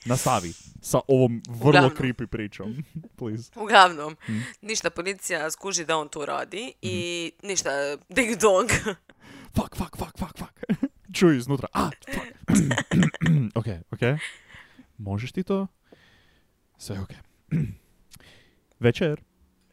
Nastavi 0.05 0.49
sa 0.83 1.01
ovom 1.09 1.43
vrlo 1.49 1.69
Uglavnom. 1.69 1.93
creepy 1.93 2.27
pričom, 2.27 2.75
please. 3.19 3.51
Uglavnom, 3.57 4.17
Mhm. 4.23 4.39
ništa 4.63 4.91
policija 4.91 5.51
skuži 5.51 5.85
da 5.85 5.97
on 5.97 6.09
to 6.09 6.27
radi 6.27 6.73
i 6.83 6.97
ništa 7.43 7.71
ding 8.09 8.37
dong. 8.37 8.71
Fuck, 9.57 9.77
fuck, 9.77 9.97
fuck, 9.97 10.19
fuck, 10.19 10.39
fuck. 10.39 10.53
Čuj 11.13 11.37
iznutra. 11.37 11.69
A, 11.73 11.91
fuck. 12.07 12.27
ok, 13.55 13.67
ok. 13.91 14.01
Možeš 14.99 15.33
ti 15.33 15.43
to? 15.43 15.67
Sve 16.79 17.01
ok. 17.01 17.11
Večer. 18.81 19.21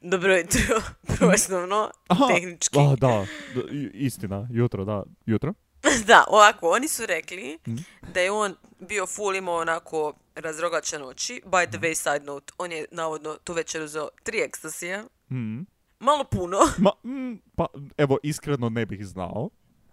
Dobro 0.06 0.36
jutro, 0.36 0.82
osnovno, 1.34 1.92
Aha, 2.08 2.28
tehnički. 2.28 2.80
A, 2.80 2.96
da, 2.96 3.26
d- 3.56 3.72
i- 3.72 3.92
istina, 3.96 4.48
jutro, 4.52 4.86
da, 4.86 5.04
jutro. 5.26 5.54
Da, 6.08 6.24
ovako, 6.28 6.70
oni 6.70 6.88
su 6.88 7.06
rekli 7.06 7.60
Mhm. 7.68 7.78
da 8.14 8.20
je 8.20 8.32
on 8.32 8.56
bio 8.80 9.06
full 9.08 9.36
imao 9.36 9.56
onako 9.56 10.14
razrogačen 10.36 11.04
oči. 11.04 11.42
By 11.46 11.70
the 11.70 11.78
way, 11.80 11.94
side 11.96 12.26
note, 12.26 12.54
on 12.58 12.72
je 12.72 12.86
navodno 12.92 13.36
tu 13.36 13.54
večer 13.54 13.82
uzeo 13.82 14.10
tri 14.24 14.40
ekstasija. 14.40 15.04
Mm. 15.32 15.60
Malo 16.00 16.24
puno. 16.24 16.58
Ma, 16.78 16.92
mm, 17.06 17.42
pa, 17.56 17.66
evo, 17.98 18.18
iskreno 18.24 18.70
ne 18.70 18.86
bih 18.86 19.06
znao, 19.06 19.50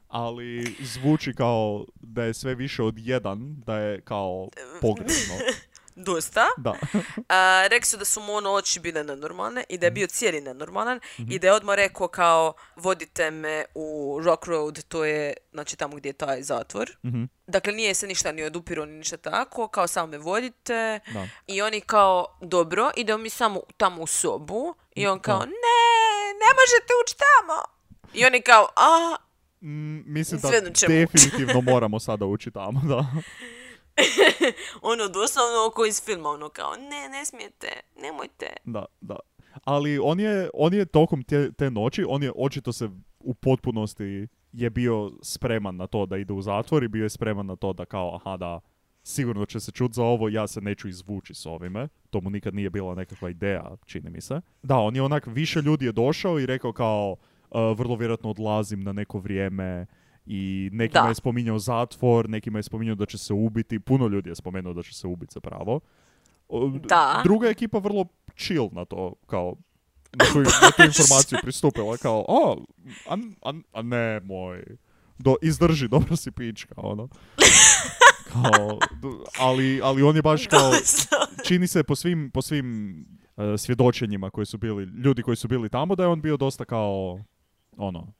ali 0.09 0.77
zvuči 0.83 1.35
kao 1.35 1.85
da 1.95 2.25
je 2.25 2.35
sve 2.35 2.55
više 2.55 2.83
od 2.83 2.99
jedan, 2.99 3.55
da 3.57 3.79
je 3.79 4.01
kao 4.01 4.49
pogrebno. 4.81 5.35
Dosta. 5.97 6.47
Da. 6.57 6.74
A, 7.28 7.66
rekli 7.66 7.86
su 7.86 7.97
da 7.97 8.05
su 8.05 8.20
mu 8.20 8.32
ono 8.34 8.51
oči 8.53 8.80
bile 8.80 9.05
nenormalne 9.05 9.64
i 9.68 9.78
da 9.78 9.86
je 9.86 9.90
bio 9.90 10.07
cijeli 10.07 10.40
nenormalan 10.40 11.01
i 11.30 11.38
da 11.38 11.47
je 11.47 11.53
odmah 11.53 11.74
rekao 11.76 12.09
kao 12.09 12.53
vodite 12.76 13.30
me 13.30 13.64
u 13.74 14.18
Rock 14.24 14.47
Road, 14.47 14.82
to 14.82 15.05
je 15.05 15.34
znači 15.53 15.76
tamo 15.76 15.97
gdje 15.97 16.09
je 16.09 16.12
taj 16.12 16.43
zatvor. 16.43 16.90
Mhm. 17.05 17.24
Dakle, 17.47 17.72
nije 17.72 17.95
se 17.95 18.07
ništa 18.07 18.32
ni 18.32 18.45
odupiro 18.45 18.84
ni 18.84 18.93
ništa 18.93 19.16
tako, 19.16 19.68
kao 19.68 19.86
samo 19.86 20.07
me 20.07 20.18
vodite. 20.18 21.01
Da. 21.12 21.28
I 21.47 21.62
oni 21.62 21.80
kao, 21.80 22.38
dobro, 22.40 22.90
idemo 22.97 23.18
mi 23.18 23.30
samo 23.30 23.61
tamo 23.76 24.03
u 24.03 24.07
sobu. 24.07 24.74
I 24.95 25.07
on 25.07 25.20
kao, 25.20 25.38
Da. 25.38 25.45
ne, 25.45 25.53
ne 26.34 26.51
možete 26.55 26.93
ući 27.05 27.14
tamo. 27.16 27.62
I 28.14 28.24
oni 28.24 28.43
kao, 28.43 28.68
a, 28.76 29.16
Mm, 29.64 30.03
mislim 30.07 30.40
da 30.40 30.51
definitivno 30.88 31.61
moramo 31.61 32.01
sada 32.01 32.24
ući 32.24 32.51
tamo, 32.51 32.80
da. 32.84 33.07
ono 34.93 35.09
doslovno 35.09 35.66
oko 35.68 35.86
iz 35.86 36.05
filma, 36.05 36.28
ono 36.28 36.49
kao, 36.49 36.76
ne, 36.76 37.09
ne 37.09 37.24
smijete, 37.24 37.68
nemojte. 37.97 38.47
Da, 38.64 38.84
da. 39.01 39.16
Ali 39.64 39.99
on 39.99 40.20
je, 40.20 40.51
on 40.55 40.74
je 40.74 40.86
tokom 40.86 41.22
te, 41.24 41.53
te 41.53 41.70
noći, 41.70 42.05
on 42.09 42.22
je 42.22 42.32
očito 42.36 42.72
se 42.72 42.88
u 43.20 43.34
potpunosti 43.34 44.28
je 44.53 44.70
bio 44.70 45.11
spreman 45.22 45.76
na 45.76 45.86
to 45.86 46.07
da 46.07 46.16
ide 46.16 46.32
u 46.32 46.43
zatvor 46.43 46.84
i 46.84 46.88
bio 46.88 47.03
je 47.03 47.11
spreman 47.11 47.47
na 47.47 47.57
to 47.57 47.72
da 47.72 47.84
kao, 47.84 48.14
aha 48.14 48.36
da, 48.36 48.61
sigurno 49.03 49.47
će 49.47 49.61
se 49.61 49.72
čut 49.72 49.93
za 49.93 50.03
ovo, 50.05 50.28
ja 50.28 50.47
se 50.47 50.61
neću 50.61 50.88
izvući 50.88 51.34
s 51.34 51.47
ovime. 51.47 51.88
To 52.11 52.20
mu 52.20 52.30
nikad 52.30 52.55
nije 52.55 52.70
bila 52.70 52.95
nekakva 52.95 53.30
ideja, 53.30 53.76
čini 53.86 54.11
mi 54.11 54.20
se. 54.20 54.40
Da, 54.62 54.76
on 54.76 54.97
je 54.97 55.03
onak, 55.03 55.26
više 55.26 55.61
ljudi 55.61 55.84
je 55.84 55.93
došao 55.93 56.40
i 56.40 56.47
rekao 56.47 56.72
kao, 56.72 57.16
"Uh, 57.51 57.78
vrlo 57.78 57.97
vjerojatno 57.97 58.30
odlazim 58.30 58.80
na 58.80 58.93
neko 58.93 59.18
vrijeme 59.18 59.86
i 60.27 60.70
nekima 60.73 61.03
Da. 61.03 61.09
je 61.09 61.14
spominjao 61.14 61.59
zatvor, 61.59 62.29
nekima 62.29 62.59
je 62.59 62.62
spominjao 62.62 62.95
da 62.95 63.07
će 63.07 63.18
se 63.18 63.33
ubiti, 63.33 63.79
puno 63.79 64.07
ljudi 64.07 64.31
je 64.31 64.35
spomenuo 64.35 64.73
da 64.73 64.83
će 64.83 64.95
se 64.95 65.07
ubiti 65.07 65.35
zapravo. 65.35 65.81
Da. 66.89 67.20
Druga 67.25 67.49
ekipa 67.49 67.79
vrlo 67.79 68.05
chill 68.37 68.68
na 68.73 68.85
to, 68.85 69.14
kao, 69.27 69.57
na 70.12 70.25
tu, 70.33 70.39
na 70.39 70.70
tu 70.77 70.83
informaciju 70.91 71.39
pristupila, 71.43 71.97
kao, 71.97 72.25
o, 72.29 72.64
a, 73.09 73.16
a, 73.43 73.53
a 73.73 73.83
ne, 73.83 74.20
moj, 74.20 74.64
do, 75.18 75.37
izdrži, 75.43 75.89
dobro 75.89 76.16
si 76.16 76.31
pička, 76.31 76.75
ono. 76.77 77.09
Kao, 78.33 78.79
ali, 79.39 79.81
ali 79.83 80.03
on 80.03 80.16
je 80.16 80.23
baš 80.23 80.47
kao, 80.47 80.73
čini 81.47 81.66
se 81.66 81.83
po 81.83 81.97
svim, 81.97 82.31
po 82.31 82.43
svim 82.43 82.97
e, 83.37 83.59
svjedočenjima 83.59 84.31
koji 84.31 84.47
su 84.47 84.59
bili, 84.59 84.85
ljudi 84.85 85.23
koji 85.23 85.37
su 85.37 85.49
bili 85.49 85.68
tamo, 85.68 85.97
da 85.97 86.03
je 86.03 86.09
on 86.09 86.20
bio 86.20 86.37
dosta 86.37 86.64
kao, 86.64 87.20
ono, 87.77 88.12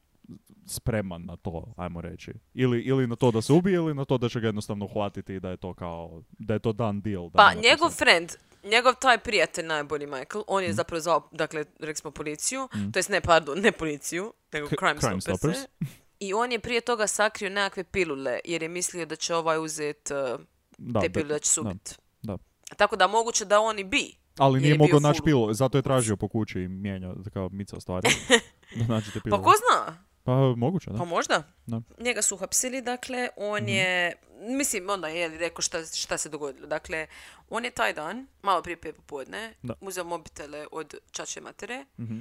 spreman 0.73 1.25
na 1.25 1.37
to, 1.37 1.65
ajmo 1.77 2.01
reći. 2.01 2.33
Ili, 2.55 2.81
ili 2.81 3.07
na 3.07 3.17
to 3.17 3.31
da 3.31 3.43
se 3.43 3.53
ubije, 3.53 3.75
ili 3.75 3.95
na 3.95 4.05
to 4.05 4.19
da 4.19 4.29
će 4.29 4.41
ga 4.41 4.47
jednostavno 4.47 4.85
uhvatiti 4.85 5.35
i 5.35 5.41
da 5.41 5.51
je 5.51 5.57
to 5.57 5.75
kao, 5.75 6.23
da 6.31 6.55
je 6.55 6.61
to 6.61 6.73
done 6.73 7.01
deal. 7.01 7.25
Da 7.25 7.37
Pa 7.37 7.53
njegov 7.55 7.91
sad- 7.91 7.99
friend, 7.99 8.31
njegov 8.65 8.95
taj 8.95 9.19
prijatelj 9.19 9.67
najbolji 9.67 10.07
Michael, 10.07 10.45
on 10.47 10.63
je 10.63 10.69
Mhm. 10.69 10.77
zapravo 10.77 11.01
zvao, 11.01 11.29
dakle, 11.33 11.65
rekli 11.79 11.97
smo 11.97 12.11
policiju, 12.11 12.69
to 12.93 12.99
jest 12.99 13.09
ne, 13.09 13.21
pardon, 13.21 13.59
ne 13.61 13.73
policiju, 13.73 14.33
nego 14.53 14.67
K- 14.69 14.75
Crime, 14.79 15.01
Crime 15.01 15.21
Stoppers. 15.21 15.59
Stoppers. 15.59 15.93
I 16.21 16.35
on 16.35 16.53
je 16.53 16.59
prije 16.59 16.81
toga 16.81 17.07
sakrio 17.07 17.51
nekakve 17.51 17.85
pilule, 17.85 18.39
jer 18.45 18.63
je 18.63 18.69
mislio 18.69 19.07
da 19.07 19.17
će 19.17 19.35
ovaj 19.35 19.59
uzet 19.59 20.11
uh, 20.35 20.41
Da, 20.79 21.01
te 21.01 21.11
pilule 21.11 21.29
da 21.29 21.39
će 21.39 21.51
se 21.51 21.61
da, 21.63 21.75
da. 22.23 22.39
Tako 22.77 22.97
da 22.97 23.07
moguće 23.09 23.45
da 23.45 23.61
on 23.61 23.79
i 23.79 23.85
bi. 23.85 24.15
Ali 24.39 24.61
nije 24.61 24.79
mogao 24.79 25.01
naći 25.01 25.21
pilu, 25.25 25.55
zato 25.55 25.79
je 25.79 25.83
tražio 25.83 26.17
po 26.17 26.29
kući 26.29 26.61
i 26.61 26.69
mijenjao, 26.69 27.15
kao 27.33 27.49
mica 27.49 27.81
stvari. 27.81 28.09
da 28.79 28.87
nađete 28.87 29.21
pilu. 29.21 29.37
Pa 29.37 29.43
ko 29.43 29.53
zna? 29.53 30.05
Pa 30.25 30.33
moguće, 30.57 30.91
da. 30.91 30.99
Pa 30.99 31.05
možda. 31.07 31.43
Da. 31.67 31.81
Njega 31.99 32.23
su 32.23 32.35
uhapsili, 32.35 32.83
dakle, 32.83 33.29
on 33.37 33.69
je, 33.69 34.13
mislim, 34.41 34.91
onda 34.91 35.09
je 35.09 35.29
rekao 35.31 35.63
šta, 35.63 35.85
šta 35.87 36.19
se 36.19 36.29
dogodilo. 36.29 36.67
Dakle, 36.67 37.07
on 37.49 37.65
je 37.65 37.71
taj 37.71 37.93
dan, 37.93 38.27
malo 38.43 38.63
prije 38.63 38.77
pet 38.77 38.97
popodne, 38.97 39.55
Da. 39.63 39.75
uzeo 39.81 40.05
mobitele 40.05 40.67
od 40.73 40.95
čače 41.11 41.41
matere, 41.41 41.85
Mhm. 41.99 42.19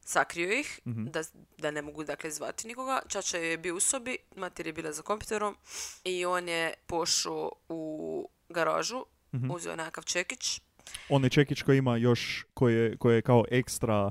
sakrio 0.00 0.52
ih, 0.52 0.80
da, 0.84 1.22
da 1.58 1.70
ne 1.70 1.82
mogu, 1.82 2.04
dakle, 2.04 2.30
zvati 2.30 2.68
nikoga. 2.68 3.00
Čača 3.08 3.38
je 3.38 3.58
bio 3.58 3.76
u 3.76 3.80
sobi, 3.80 4.16
mater 4.36 4.66
je 4.66 4.72
bila 4.72 4.92
za 4.92 5.02
kompjuterom 5.02 5.56
i 6.04 6.24
on 6.26 6.48
je 6.48 6.74
pošao 6.86 7.50
u 7.68 8.28
garažu, 8.48 9.04
Mhm. 9.34 9.50
uzeo 9.50 9.76
nekakav 9.76 10.04
čekić. 10.04 10.60
Onaj 11.08 11.30
čekić 11.30 11.62
koji 11.62 11.78
ima 11.78 11.96
još, 11.96 12.46
koji 12.54 12.74
je, 12.74 12.96
koji 12.96 13.14
je 13.14 13.22
kao 13.22 13.44
ekstra 13.50 14.10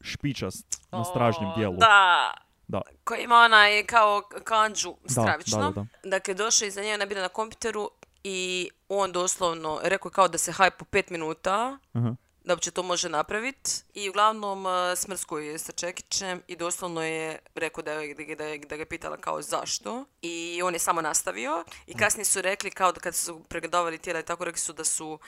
špičast 0.00 0.66
na 0.92 1.04
stražnjem 1.04 1.50
dijelu. 1.56 1.76
Da, 1.76 2.34
Da. 2.68 2.80
koji 3.04 3.22
ima 3.22 3.36
onaj 3.36 3.84
kao 3.84 4.22
kanđu 4.44 4.94
Da, 5.02 5.08
stravično. 5.12 5.70
da, 5.70 5.84
da, 6.02 6.08
Dakle, 6.08 6.34
došao 6.34 6.66
iza 6.66 6.82
njega, 6.82 7.06
bila 7.06 7.22
na 7.22 7.28
kompjuteru 7.28 7.90
i 8.24 8.68
on 8.88 9.12
doslovno 9.12 9.80
rekao 9.82 10.10
kao 10.10 10.28
da 10.28 10.38
se 10.38 10.52
hajp 10.52 10.74
po 10.74 10.84
pet 10.84 11.10
minuta, 11.10 11.78
Aha. 11.92 12.14
da 12.44 12.52
uopće 12.52 12.70
to 12.70 12.82
može 12.82 13.08
napraviti. 13.08 13.70
I 13.94 14.08
uglavnom 14.10 14.66
uh, 14.66 14.72
smrsko 14.96 15.38
je 15.38 15.58
sa 15.58 15.72
Čekićem 15.72 16.42
i 16.46 16.56
doslovno 16.56 17.02
je 17.02 17.38
rekao 17.54 17.82
da, 17.82 17.92
je, 17.92 18.14
da, 18.14 18.22
je- 18.22 18.36
da, 18.36 18.44
je- 18.44 18.58
da 18.60 18.76
ga 18.76 18.82
je 18.82 18.86
pitala 18.86 19.16
kao 19.16 19.42
zašto. 19.42 20.04
I 20.22 20.60
on 20.62 20.72
je 20.72 20.78
samo 20.78 21.02
nastavio. 21.02 21.64
I 21.86 21.94
kasnije 21.94 22.24
su 22.24 22.42
rekli 22.42 22.70
kao 22.70 22.92
da 22.92 23.00
kad 23.00 23.14
su 23.14 23.40
pregledavali 23.40 23.98
tijela 23.98 24.20
i 24.20 24.24
tako 24.24 24.44
rekli 24.44 24.60
su 24.60 24.72
da 24.72 24.84
su 24.84 25.18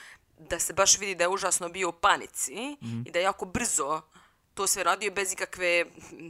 da 0.41 0.59
se 0.59 0.73
baš 0.73 0.99
vidi 0.99 1.15
da 1.15 1.25
je 1.25 1.29
užasno 1.29 1.69
bio 1.69 1.89
u 1.89 1.93
panici 1.95 2.77
i 3.07 3.11
da 3.11 3.19
je 3.19 3.23
jako 3.23 3.45
brzo 3.45 4.01
to 4.57 4.67
sve 4.67 4.85
radio 4.85 5.11
bez 5.11 5.33
ikakve, 5.33 5.85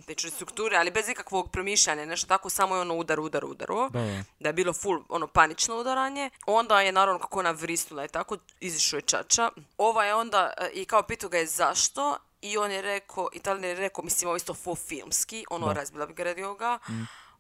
neću 0.09 0.31
strukture, 0.31 0.77
ali 0.77 0.91
bez 0.91 1.09
ikakvog 1.09 1.51
promišljanja, 1.51 2.05
nešto 2.05 2.27
tako, 2.27 2.51
samo 2.51 2.75
je 2.75 2.81
ono 2.81 2.95
udar, 2.95 3.21
udar, 3.21 3.45
udaro. 3.45 3.89
Da, 3.89 4.01
da. 4.01 4.23
Da 4.41 4.49
je 4.49 4.53
bilo 4.53 4.73
full, 4.73 5.05
ono, 5.09 5.27
panično 5.27 5.77
udaranje. 5.77 6.31
Onda 6.47 6.81
je, 6.81 6.93
naravno, 6.93 7.21
kako 7.21 7.39
ona 7.39 7.51
vrisnula 7.51 8.05
i 8.05 8.09
tako, 8.09 8.37
izišao 8.61 8.99
je 8.99 9.03
čača. 9.03 9.51
Ova 9.79 10.05
je 10.05 10.15
onda, 10.15 10.53
e, 10.59 10.71
i 10.75 10.85
kao 10.85 11.03
pitao 11.03 11.31
ga 11.31 11.39
je 11.39 11.47
zašto, 11.47 12.17
i 12.43 12.59
on 12.59 12.71
je 12.71 12.83
rekao, 12.83 13.29
Italijan 13.33 13.65
je 13.65 13.75
rekao, 13.75 14.05
mislim, 14.05 14.29
ovo 14.29 14.37
isto 14.37 14.55
full 14.55 14.77
filmski, 14.77 15.45
ono, 15.51 15.73
razbila 15.73 16.07
bi 16.07 16.15
ga 16.15 16.35
ovoga. 16.45 16.79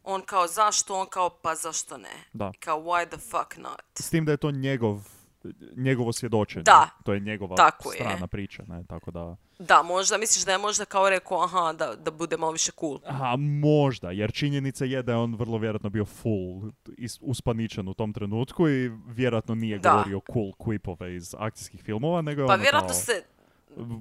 On 0.04 0.22
kao, 0.22 0.46
zašto? 0.46 0.94
On 0.94 1.06
kao, 1.06 1.30
pa 1.30 1.54
zašto 1.54 1.96
ne? 1.96 2.24
Da. 2.32 2.52
Kao, 2.60 2.80
why 2.80 3.08
the 3.08 3.18
fuck 3.18 3.56
not? 3.56 3.82
S 3.94 4.10
tim 4.10 4.24
da 4.24 4.32
je 4.32 4.36
to 4.36 4.50
njegov, 4.50 5.00
njegovo 5.76 6.12
svjedočenje. 6.12 6.62
Da. 6.62 6.88
To 7.04 7.12
je 7.12 7.20
njegova 7.20 7.56
Tako 7.56 7.92
je. 7.92 7.96
strana 7.96 8.26
priča, 8.26 8.62
ne, 8.62 8.84
tako 8.84 9.10
da... 9.10 9.36
Da, 9.58 9.82
možda, 9.82 10.18
misliš 10.18 10.44
da 10.44 10.52
je 10.52 10.58
možda 10.58 10.84
kao 10.84 11.10
rekao, 11.10 11.42
aha, 11.42 11.72
da, 11.72 11.94
da 11.94 12.10
bude 12.10 12.36
malo 12.36 12.52
više 12.52 12.72
cool. 12.80 12.98
A 13.04 13.36
možda, 13.36 14.10
jer 14.10 14.32
činjenica 14.32 14.84
je 14.84 15.02
da 15.02 15.12
je 15.12 15.18
on 15.18 15.34
vrlo 15.34 15.58
vjerojatno 15.58 15.90
bio 15.90 16.04
full 16.04 16.62
is- 16.88 17.18
uspaničen 17.20 17.88
u 17.88 17.94
tom 17.94 18.12
trenutku 18.12 18.68
i 18.68 18.90
vjerojatno 19.06 19.54
nije 19.54 19.78
Da. 19.78 19.90
govorio 19.90 20.20
cool 20.32 20.52
quipove 20.52 21.16
iz 21.16 21.34
akcijskih 21.38 21.82
filmova, 21.82 22.22
nego 22.22 22.40
je 22.40 22.46
Pa 22.46 22.52
ono 22.52 22.62
vjerojatno 22.62 22.88
kao 22.88 22.98
se 22.98 23.22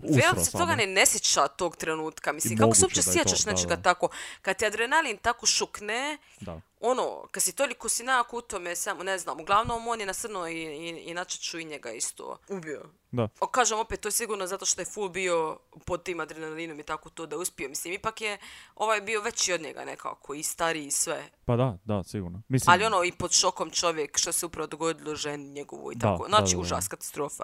Vjerojatno 0.04 0.44
se 0.44 0.52
toga 0.52 0.76
ne, 0.76 0.88
ne 0.88 1.06
sjeća 1.06 1.48
tog 1.48 1.76
trenutka. 1.76 2.32
Mislim, 2.32 2.54
I 2.54 2.58
kako 2.58 2.76
se 2.76 2.86
uopće 2.86 3.00
je 3.00 3.04
sjećaš 3.04 3.46
nečega 3.46 3.76
tako? 3.78 4.10
Kad 4.42 4.58
ti 4.58 4.66
adrenalin 4.66 5.18
tako 5.18 5.46
šukne, 5.46 6.18
Da. 6.42 6.62
Ono, 6.86 7.28
kad 7.32 7.44
si 7.44 7.56
toliko 7.56 7.90
si 7.90 8.04
nekako 8.04 8.38
u 8.38 8.42
tome, 8.42 8.76
samo, 8.76 9.04
ne 9.04 9.18
znam, 9.18 9.40
uglavnom 9.40 9.88
on 9.88 10.00
je 10.00 10.06
nasrnuo 10.06 10.48
i, 10.48 10.62
i, 10.62 10.90
i 10.90 11.14
načet 11.14 11.42
ću 11.42 11.60
i 11.60 11.66
njega 11.66 11.92
isto 11.92 12.38
ubio. 12.50 12.82
Da. 13.12 13.28
O, 13.40 13.48
kažem 13.48 13.80
opet, 13.80 14.00
to 14.00 14.08
je 14.08 14.12
sigurno 14.12 14.48
zato 14.48 14.66
što 14.66 14.82
je 14.82 14.86
full 14.86 15.10
bio 15.10 15.58
pod 15.86 16.04
tim 16.04 16.20
adrenalinom 16.20 16.80
i 16.80 16.84
tako 16.84 17.10
to 17.10 17.26
da 17.26 17.36
je 17.36 17.40
uspio. 17.40 17.70
Mislim, 17.70 17.94
ipak 17.94 18.22
je 18.22 18.38
ovaj 18.76 19.02
bio 19.02 19.22
veći 19.22 19.54
od 19.54 19.62
njega 19.62 19.86
nekako 19.86 20.34
i 20.34 20.44
stariji 20.44 20.86
i 20.86 20.92
sve. 20.92 21.30
Pa 21.46 21.56
da, 21.56 21.78
da, 21.86 22.04
sigurno. 22.04 22.42
Mislim, 22.48 22.74
Ali 22.74 22.86
ono 22.86 23.04
i 23.04 23.12
pod 23.12 23.32
šokom 23.32 23.70
čovjek 23.70 24.18
što 24.18 24.32
se 24.32 24.46
upravo 24.46 24.68
dogodilo 24.68 25.16
ženi 25.16 25.50
njegovu 25.50 25.92
i 25.92 26.00
tako. 26.00 26.24
da, 26.24 26.30
Znači, 26.30 26.52
da, 26.52 26.58
da. 26.58 26.62
užas, 26.62 26.88
katastrofa. 26.88 27.44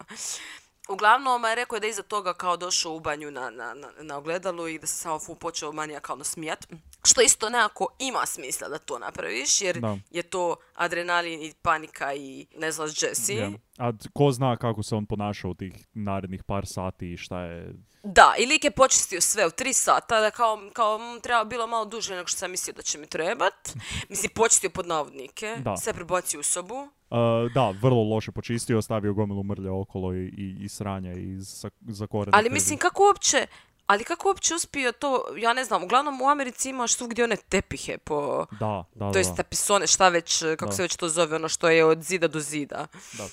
Uglavnom, 0.90 1.44
je 1.44 1.56
rekao 1.56 1.76
je 1.76 1.80
da 1.80 1.86
je 1.86 1.92
iza 1.92 2.04
toga 2.04 2.34
kao 2.34 2.58
došao 2.58 2.94
u 2.94 3.00
banju 3.00 3.32
na, 3.32 3.50
na, 3.50 3.74
na, 3.74 3.92
na 4.02 4.18
ogledalu 4.18 4.68
i 4.68 4.80
da 4.80 4.88
se 4.88 4.96
samo 4.96 5.20
fu 5.20 5.36
počeo 5.36 5.72
manijakalno 5.72 6.24
smijat. 6.24 6.68
Što 7.04 7.22
isto 7.22 7.50
nekako 7.50 7.88
ima 8.00 8.26
smisla 8.26 8.68
da 8.70 8.78
to 8.78 9.00
napraviš, 9.00 9.62
jer 9.62 9.80
Da. 9.80 9.98
je 10.12 10.24
to 10.24 10.56
adrenalin 10.82 11.42
i 11.42 11.54
panika 11.62 12.14
i 12.14 12.48
ne 12.58 12.72
znaš 12.72 13.04
Jesse. 13.04 13.34
je. 13.34 13.52
A 13.78 13.92
ko 14.14 14.32
zna 14.32 14.58
kako 14.58 14.84
se 14.84 14.96
on 14.96 15.06
ponašao 15.06 15.52
u 15.52 15.54
tih 15.54 15.88
narednih 15.94 16.44
par 16.44 16.66
sati 16.66 17.12
i 17.12 17.18
šta 17.18 17.42
je... 17.42 17.74
Da, 18.04 18.34
i 18.40 18.46
lik 18.46 18.64
je 18.64 18.72
počistio 18.72 19.22
sve 19.22 19.48
u 19.48 19.52
tri 19.52 19.74
sata, 19.74 20.20
da 20.20 20.32
kao, 20.32 20.60
kao 20.74 21.00
treba 21.24 21.44
bilo 21.44 21.68
malo 21.68 21.86
duže 21.86 22.16
nego 22.16 22.28
što 22.28 22.38
sam 22.38 22.52
mislio 22.52 22.74
da 22.74 22.82
će 22.82 22.98
mi 22.98 23.08
trebat. 23.08 23.76
Mislim, 24.10 24.32
počistio 24.36 24.70
pod 24.70 24.88
navodnike, 24.88 25.56
Da. 25.64 25.78
sve 25.78 25.94
prebacio 25.94 26.40
u 26.40 26.44
sobu. 26.44 26.76
Uh, 26.76 27.18
da, 27.54 27.74
vrlo 27.82 28.04
loše 28.04 28.32
počistio, 28.32 28.78
ostavio 28.78 29.14
gomilu 29.14 29.44
mrlje 29.44 29.70
okolo 29.70 30.14
i, 30.14 30.26
i, 30.26 30.58
i 30.62 30.70
sranja 30.70 31.14
i 31.14 31.36
za, 31.40 31.70
zakorene 31.88 32.38
Ali 32.38 32.50
mislim, 32.50 32.80
kako 32.80 33.04
uopće, 33.04 33.48
ali 33.92 34.04
kako 34.04 34.28
uopće 34.28 34.56
uspio 34.56 34.92
to, 34.92 35.26
ja 35.38 35.54
ne 35.54 35.64
znam, 35.66 35.84
uglavnom 35.84 36.22
u 36.22 36.28
Americi 36.30 36.70
imaš 36.70 36.96
svugdje 36.96 37.24
one 37.24 37.36
tepihe 37.36 37.98
po, 37.98 38.46
Da, 38.60 38.84
da, 38.96 39.12
to 39.12 39.18
jest 39.18 39.36
tapisone, 39.36 39.88
šta 39.88 40.10
već, 40.10 40.40
kako 40.40 40.66
Da. 40.66 40.72
se 40.72 40.82
već 40.82 40.96
to 40.96 41.10
zove, 41.10 41.36
ono 41.36 41.50
što 41.50 41.70
je 41.70 41.86
od 41.86 42.02
zida 42.04 42.28
do 42.28 42.40
zida. 42.40 42.88
Da. 43.14 43.28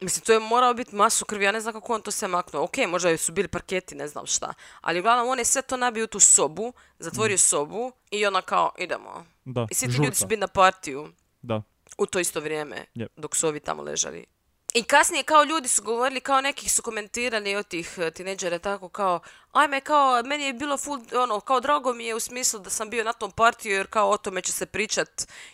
Mislim, 0.00 0.24
to 0.24 0.32
je 0.32 0.40
morao 0.40 0.74
biti 0.74 0.94
masu 0.96 1.24
krvi, 1.24 1.44
ja 1.44 1.52
ne 1.52 1.60
znam 1.60 1.74
kako 1.74 1.94
on 1.94 2.02
to 2.02 2.10
sve 2.10 2.28
maknuo. 2.28 2.62
Ok, 2.64 2.76
možda 2.88 3.16
su 3.16 3.32
bili 3.32 3.48
parketi, 3.48 3.94
ne 3.94 4.08
znam 4.08 4.26
šta. 4.26 4.54
Ali 4.80 5.00
uglavnom 5.00 5.28
on 5.28 5.38
je 5.38 5.44
sve 5.44 5.62
to 5.62 5.76
nabio 5.76 6.04
u 6.04 6.06
tu 6.06 6.20
sobu, 6.20 6.72
zatvorio 6.98 7.38
sobu 7.38 7.92
i 8.10 8.26
ona 8.26 8.42
kao, 8.42 8.72
idemo. 8.78 9.24
Da, 9.44 9.66
I 9.70 9.74
svi 9.74 9.88
ti 9.88 9.96
ljudi 9.96 10.14
su 10.16 10.26
bili 10.26 10.40
na 10.40 10.48
partiju 10.48 11.08
Da, 11.42 11.62
u 11.98 12.06
to 12.06 12.18
isto 12.18 12.40
vrijeme, 12.40 12.84
Yep. 12.94 13.08
dok 13.16 13.36
su 13.36 13.48
ovi 13.48 13.60
tamo 13.60 13.82
ležali. 13.82 14.26
I 14.74 14.82
kasnije 14.82 15.22
kao 15.22 15.44
ljudi 15.44 15.68
su 15.68 15.82
govorili, 15.82 16.20
kao 16.20 16.40
nekih 16.40 16.72
su 16.72 16.82
komentirali 16.82 17.56
od 17.56 17.68
tih 17.68 17.98
eh, 17.98 18.10
tineđera 18.10 18.58
tako 18.58 18.88
kao, 18.88 19.20
ajme 19.52 19.80
kao, 19.80 20.22
meni 20.22 20.44
je 20.44 20.52
bilo 20.52 20.76
full, 20.76 21.00
ono, 21.22 21.40
kao 21.40 21.60
drago 21.60 21.92
mi 21.92 22.04
je 22.04 22.14
u 22.14 22.20
smislu 22.20 22.60
da 22.60 22.70
sam 22.70 22.90
bio 22.90 23.04
na 23.04 23.12
tom 23.12 23.30
partiju 23.30 23.72
jer 23.72 23.86
kao 23.86 24.10
o 24.10 24.16
tome 24.16 24.40
će 24.40 24.52
se 24.52 24.66
pričat 24.66 25.08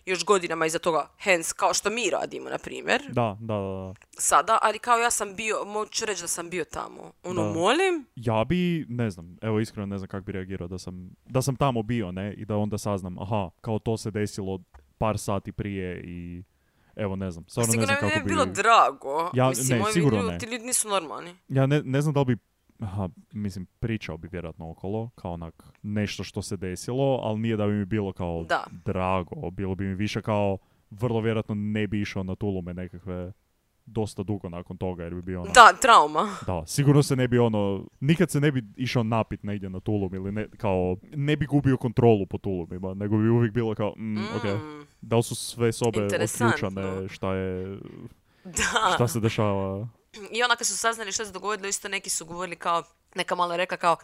još 0.07 0.25
godinama 0.25 0.67
iza 0.67 0.79
toga, 0.79 1.09
hence, 1.19 1.53
kao 1.57 1.75
što 1.75 1.91
mi 1.91 2.11
radimo, 2.11 2.51
na 2.51 2.59
primjer, 2.59 3.03
da, 3.09 3.37
da, 3.41 3.55
da. 3.55 3.95
sada, 4.19 4.59
ali 4.63 4.79
kao 4.79 4.99
ja 4.99 5.11
sam 5.11 5.35
bio, 5.35 5.65
moću 5.67 6.05
reći 6.05 6.23
da 6.23 6.29
sam 6.29 6.51
bio 6.51 6.65
tamo. 6.65 7.13
Ono, 7.25 7.43
Da. 7.43 7.53
molim? 7.53 8.07
Ja 8.17 8.45
bi, 8.45 8.87
ne 8.89 9.11
znam, 9.11 9.37
evo 9.43 9.61
iskreno 9.61 9.87
ne 9.87 9.99
znam 9.99 10.09
kako 10.09 10.25
bi 10.25 10.33
reagirao 10.33 10.69
da 10.69 10.79
sam, 10.79 11.11
da 11.25 11.43
sam 11.43 11.57
tamo 11.57 11.83
bio, 11.83 12.13
ne, 12.13 12.35
i 12.35 12.45
da 12.45 12.57
onda 12.57 12.79
saznam, 12.79 13.19
aha, 13.19 13.51
kao 13.61 13.79
to 13.79 13.97
se 13.97 14.11
desilo 14.11 14.61
par 14.99 15.19
sati 15.19 15.53
prije 15.53 16.03
i 16.05 16.43
evo 16.97 17.17
ne 17.17 17.31
znam, 17.31 17.45
stvarno 17.47 17.67
ne 17.67 17.73
Sigurno 17.73 17.87
znam 17.87 17.97
mi 17.97 18.01
kako 18.01 18.15
ne 18.15 18.17
bi... 18.17 18.25
bi 18.25 18.29
bilo 18.29 18.45
drago. 18.47 19.31
Ja- 19.35 19.49
Mislim, 19.49 19.79
ne, 19.79 19.93
sigurno 19.93 20.19
ljudi, 20.19 20.33
ne. 20.33 20.39
ti 20.39 20.47
ljudi 20.47 20.65
nisu 20.65 20.89
normalni. 20.89 21.35
Ja 21.49 21.67
ne, 21.67 21.83
ne 21.83 22.01
znam 22.01 22.15
da 22.15 22.21
li 22.21 22.27
bi, 22.27 22.37
aha, 22.81 23.09
mislim, 23.33 23.67
pričao 23.79 24.17
bi 24.17 24.29
vjerojatno 24.29 24.71
okolo, 24.71 25.11
kao 25.15 25.33
onak 25.33 25.55
nešto 25.83 26.25
što 26.25 26.43
se 26.43 26.57
desilo, 26.57 27.21
ali 27.23 27.39
nije 27.39 27.57
da 27.57 27.67
bi 27.67 27.73
mi 27.73 27.85
bilo 27.85 28.13
kao 28.13 28.45
Da. 28.45 28.65
drago, 28.85 29.51
bilo 29.51 29.75
bi 29.75 29.85
mi 29.85 29.95
više 29.95 30.23
kao, 30.23 30.59
vrlo 30.91 31.21
vjerojatno 31.21 31.55
ne 31.55 31.87
bi 31.87 32.01
išao 32.01 32.23
na 32.23 32.35
tulume 32.35 32.75
nekakve 32.75 33.33
dosta 33.91 34.23
dugo 34.23 34.49
nakon 34.49 34.77
toga, 34.77 35.03
jer 35.03 35.15
bi 35.15 35.23
bio 35.23 35.41
ono... 35.43 35.53
Da, 35.53 35.73
trauma. 35.81 36.37
Da, 36.47 36.63
sigurno 36.67 37.03
se 37.03 37.17
ne 37.17 37.29
bi 37.29 37.39
ono, 37.39 37.87
nikad 38.01 38.31
se 38.31 38.41
ne 38.41 38.53
bi 38.53 38.63
išao 38.77 39.03
napit 39.03 39.43
negdje 39.43 39.71
na 39.71 39.81
tulum 39.81 40.15
ili 40.15 40.33
ne, 40.33 40.49
kao, 40.57 40.97
ne 41.15 41.37
bi 41.37 41.47
gubio 41.47 41.77
kontrolu 41.77 42.27
po 42.27 42.39
tulumima, 42.39 42.95
nego 42.95 43.17
bi 43.17 43.29
uvijek 43.29 43.53
bilo 43.53 43.75
kao, 43.75 43.95
mm, 43.97 44.21
Mm, 44.45 44.87
da 45.01 45.17
li 45.17 45.23
su 45.23 45.35
sve 45.35 45.73
sobe 45.73 46.03
otključane, 46.05 47.09
šta 47.09 47.35
je, 47.35 47.79
da. 48.45 48.93
šta 48.95 49.09
se 49.09 49.21
dešava. 49.21 49.89
I 50.31 50.43
onda 50.43 50.57
kad 50.57 50.67
su 50.67 50.77
saznali 50.77 51.13
što 51.13 51.25
se 51.25 51.33
dogodilo, 51.33 51.69
isto 51.69 51.89
neki 51.89 52.11
su 52.11 52.27
govorili 52.27 52.57
kao, 52.57 52.83
neka 53.15 53.35
malo 53.35 53.57
rekla 53.57 53.77
kao, 53.77 53.97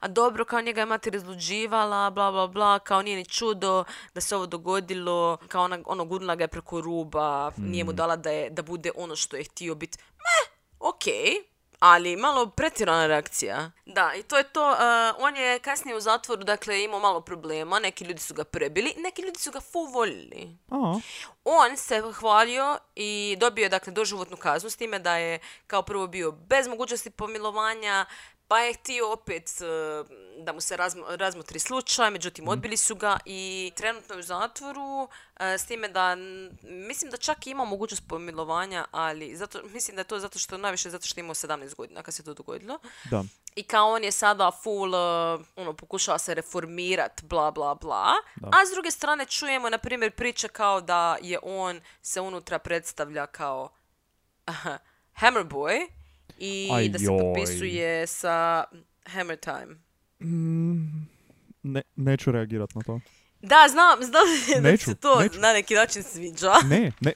a 0.00 0.08
dobro, 0.08 0.44
kao 0.44 0.60
njega 0.60 0.80
je 0.80 0.86
mati 0.86 1.10
razluđivala, 1.10 2.10
bla, 2.10 2.30
bla, 2.30 2.46
bla, 2.46 2.78
kao 2.78 3.02
nije 3.02 3.16
ni 3.16 3.24
čudo 3.24 3.84
da 4.14 4.20
se 4.20 4.36
ovo 4.36 4.46
dogodilo, 4.46 5.36
kao 5.48 5.64
ona, 5.64 5.78
ono, 5.86 6.04
gurnula 6.04 6.34
ga 6.34 6.44
je 6.44 6.48
preko 6.48 6.80
ruba, 6.80 7.52
nije 7.56 7.84
mu 7.84 7.92
dala 7.92 8.16
da, 8.16 8.30
je, 8.30 8.50
da 8.50 8.62
bude 8.62 8.90
ono 8.96 9.16
što 9.16 9.36
je 9.36 9.44
htio 9.44 9.74
biti. 9.74 9.98
Meh, 9.98 10.58
okej, 10.80 11.54
ali 11.78 12.16
malo 12.16 12.46
pretjerana 12.46 13.06
reakcija. 13.06 13.70
Da, 13.86 14.12
i 14.14 14.22
to 14.22 14.36
je 14.36 14.44
to. 14.44 14.70
uh, 14.70 14.78
on 15.18 15.36
je 15.36 15.58
kasnije 15.58 15.96
u 15.96 16.00
zatvoru, 16.00 16.44
dakle, 16.44 16.84
imao 16.84 17.00
malo 17.00 17.20
problema, 17.20 17.78
neki 17.78 18.04
ljudi 18.04 18.20
su 18.20 18.34
ga 18.34 18.44
prebili, 18.44 18.94
neki 18.96 19.22
ljudi 19.22 19.38
su 19.38 19.50
ga 19.50 19.60
fu 19.60 19.84
voljeli. 19.84 20.56
A, 20.70 20.98
On 21.44 21.76
se 21.76 22.02
hvalio 22.14 22.78
i 22.94 23.36
dobio 23.40 23.62
je 23.62 23.68
dakle 23.68 23.92
doživotnu 23.92 24.36
kaznu 24.36 24.70
s 24.70 24.76
time 24.76 24.98
da 24.98 25.16
je 25.16 25.38
kao 25.66 25.82
prvo 25.82 26.06
bio 26.06 26.32
bez 26.32 26.68
mogućnosti 26.68 27.10
pomilovanja, 27.10 28.06
pa 28.48 28.58
je 28.58 28.74
htio 28.74 29.12
opet 29.12 29.50
e, 29.60 29.64
da 30.38 30.52
mu 30.52 30.60
se 30.60 30.76
razmo- 30.76 31.16
razmotri 31.16 31.58
slučaj, 31.58 32.10
međutim 32.10 32.48
odbili 32.48 32.76
su 32.76 32.94
ga 32.94 33.18
i 33.24 33.72
trenutno 33.76 34.14
je 34.14 34.18
u 34.18 34.22
zatvoru 34.22 35.08
e, 35.40 35.58
s 35.58 35.66
time 35.66 35.88
da 35.88 36.16
mislim 36.62 37.10
da 37.10 37.16
čak 37.16 37.46
ima 37.46 37.64
mogućnost 37.64 38.02
pomilovanja, 38.08 38.84
ali 38.90 39.36
zato, 39.36 39.60
mislim 39.62 39.94
da 39.94 40.00
je 40.00 40.04
to 40.04 40.18
zato 40.18 40.38
što 40.38 40.58
najviše 40.58 40.90
zato 40.90 41.06
što 41.06 41.20
je 41.20 41.22
imao 41.22 41.34
17 41.34 41.74
godina 41.74 42.02
kad 42.02 42.14
se 42.14 42.24
to 42.24 42.34
dogodilo. 42.34 42.78
da. 43.10 43.24
I 43.56 43.62
kao 43.62 43.90
on 43.90 44.04
je 44.04 44.12
sada 44.12 44.50
full, 44.62 44.94
uh, 44.94 45.40
ono, 45.56 45.72
pokušava 45.72 46.18
se 46.18 46.34
reformirat, 46.34 47.22
bla, 47.22 47.50
bla, 47.50 47.74
bla. 47.74 48.12
Da. 48.36 48.48
A 48.48 48.66
s 48.66 48.70
druge 48.72 48.90
strane 48.90 49.26
čujemo, 49.26 49.70
na 49.70 49.78
primjer, 49.78 50.10
priče 50.10 50.48
kao 50.48 50.80
da 50.80 51.16
je 51.22 51.38
on 51.42 51.80
se 52.02 52.20
unutra 52.20 52.58
predstavlja 52.58 53.26
kao 53.26 53.68
aha, 54.44 54.78
Hammer 55.12 55.44
Boy 55.44 55.88
i 56.38 56.68
Aj 56.72 56.88
da 56.88 56.98
se 56.98 57.04
joj. 57.04 57.18
potpisuje 57.18 58.06
sa 58.06 58.64
Hammer 59.04 59.38
Time. 59.38 59.76
Ne, 61.62 61.82
neću 61.96 62.32
reagirat 62.32 62.74
na 62.74 62.82
to. 62.82 63.00
Da, 63.42 63.66
znam, 63.70 63.98
znam 64.00 64.22
da 64.62 64.70
Neću, 64.70 64.84
se 64.84 64.94
to 64.94 65.20
neću. 65.20 65.40
na 65.40 65.52
neki 65.52 65.74
način 65.74 66.02
sviđa. 66.02 66.52
Ne, 66.70 66.92
ne, 67.00 67.12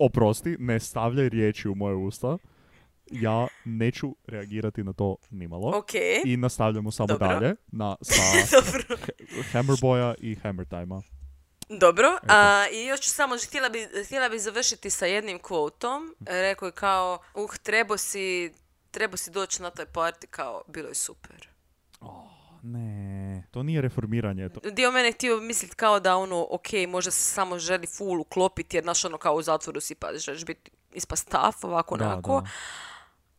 oprosti, 0.00 0.56
ne 0.58 0.80
stavljaj 0.80 1.28
riječi 1.28 1.68
u 1.68 1.74
moje 1.74 1.94
usta. 1.94 2.38
Ja 3.10 3.46
neću 3.64 4.16
reagirati 4.26 4.84
na 4.84 4.92
to 4.92 5.16
nimalo. 5.30 5.78
Ok, 5.78 5.90
I 6.24 6.36
nastavljamo 6.36 6.90
samo 6.90 7.06
Dobro. 7.06 7.28
dalje 7.28 7.54
na, 7.68 7.96
sa 8.02 8.22
dobro. 8.52 8.96
Hammerboya 9.52 10.14
i 10.18 10.34
Hammer 10.34 10.66
Time-a. 10.66 11.00
Dobro, 11.72 12.18
a, 12.28 12.66
i 12.72 12.84
još 12.84 13.00
ću 13.00 13.10
samo, 13.10 13.36
htjela 13.46 13.68
bi, 13.68 13.88
htjela 14.04 14.28
bi 14.28 14.38
završiti 14.38 14.90
sa 14.90 15.06
jednim 15.06 15.38
kvotom. 15.38 16.16
Rekao 16.26 16.66
je 16.66 16.72
kao, 16.72 17.18
uh, 17.34 17.56
treba 17.56 17.96
si, 17.96 18.52
treba 18.90 19.16
si 19.16 19.30
doći 19.30 19.62
na 19.62 19.70
taj 19.70 19.86
party, 19.86 20.26
kao, 20.26 20.62
bilo 20.66 20.88
je 20.88 20.94
super. 20.94 21.48
Ne, 22.62 23.42
to 23.50 23.62
nije 23.62 23.80
reformiranje. 23.80 24.48
To, 24.48 24.70
Dio 24.70 24.90
mene 24.90 25.12
htio 25.12 25.36
misliti 25.36 25.76
kao 25.76 26.00
da 26.00 26.16
ono, 26.16 26.46
ok, 26.50 26.66
možda 26.88 27.10
se 27.10 27.22
samo 27.22 27.58
želi 27.58 27.86
full 27.86 28.20
uklopiti, 28.20 28.76
jer 28.76 28.84
znaš 28.84 29.04
ono 29.04 29.18
kao 29.18 29.34
u 29.34 29.42
zatvoru 29.42 29.80
si 29.80 29.94
pa 29.94 30.08
želiš 30.16 30.44
biti 30.44 30.70
ispast 30.92 31.28
taf, 31.28 31.64
ovako, 31.64 31.96
Da, 31.96 32.06
onako. 32.06 32.40
da. 32.40 32.48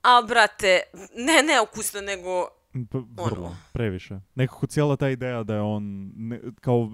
A, 0.02 0.22
brate, 0.22 0.82
ne 1.16 1.44
neukusno, 1.44 2.02
nego 2.02 2.46
P- 2.46 2.52
vrlo, 2.74 3.46
Ono. 3.46 3.56
previše. 3.74 4.20
Nekako 4.36 4.68
cijela 4.68 4.96
ta 4.96 5.10
ideja 5.10 5.44
da 5.44 5.56
je 5.56 5.62
on, 5.62 6.12
ne- 6.16 6.40
kao, 6.62 6.90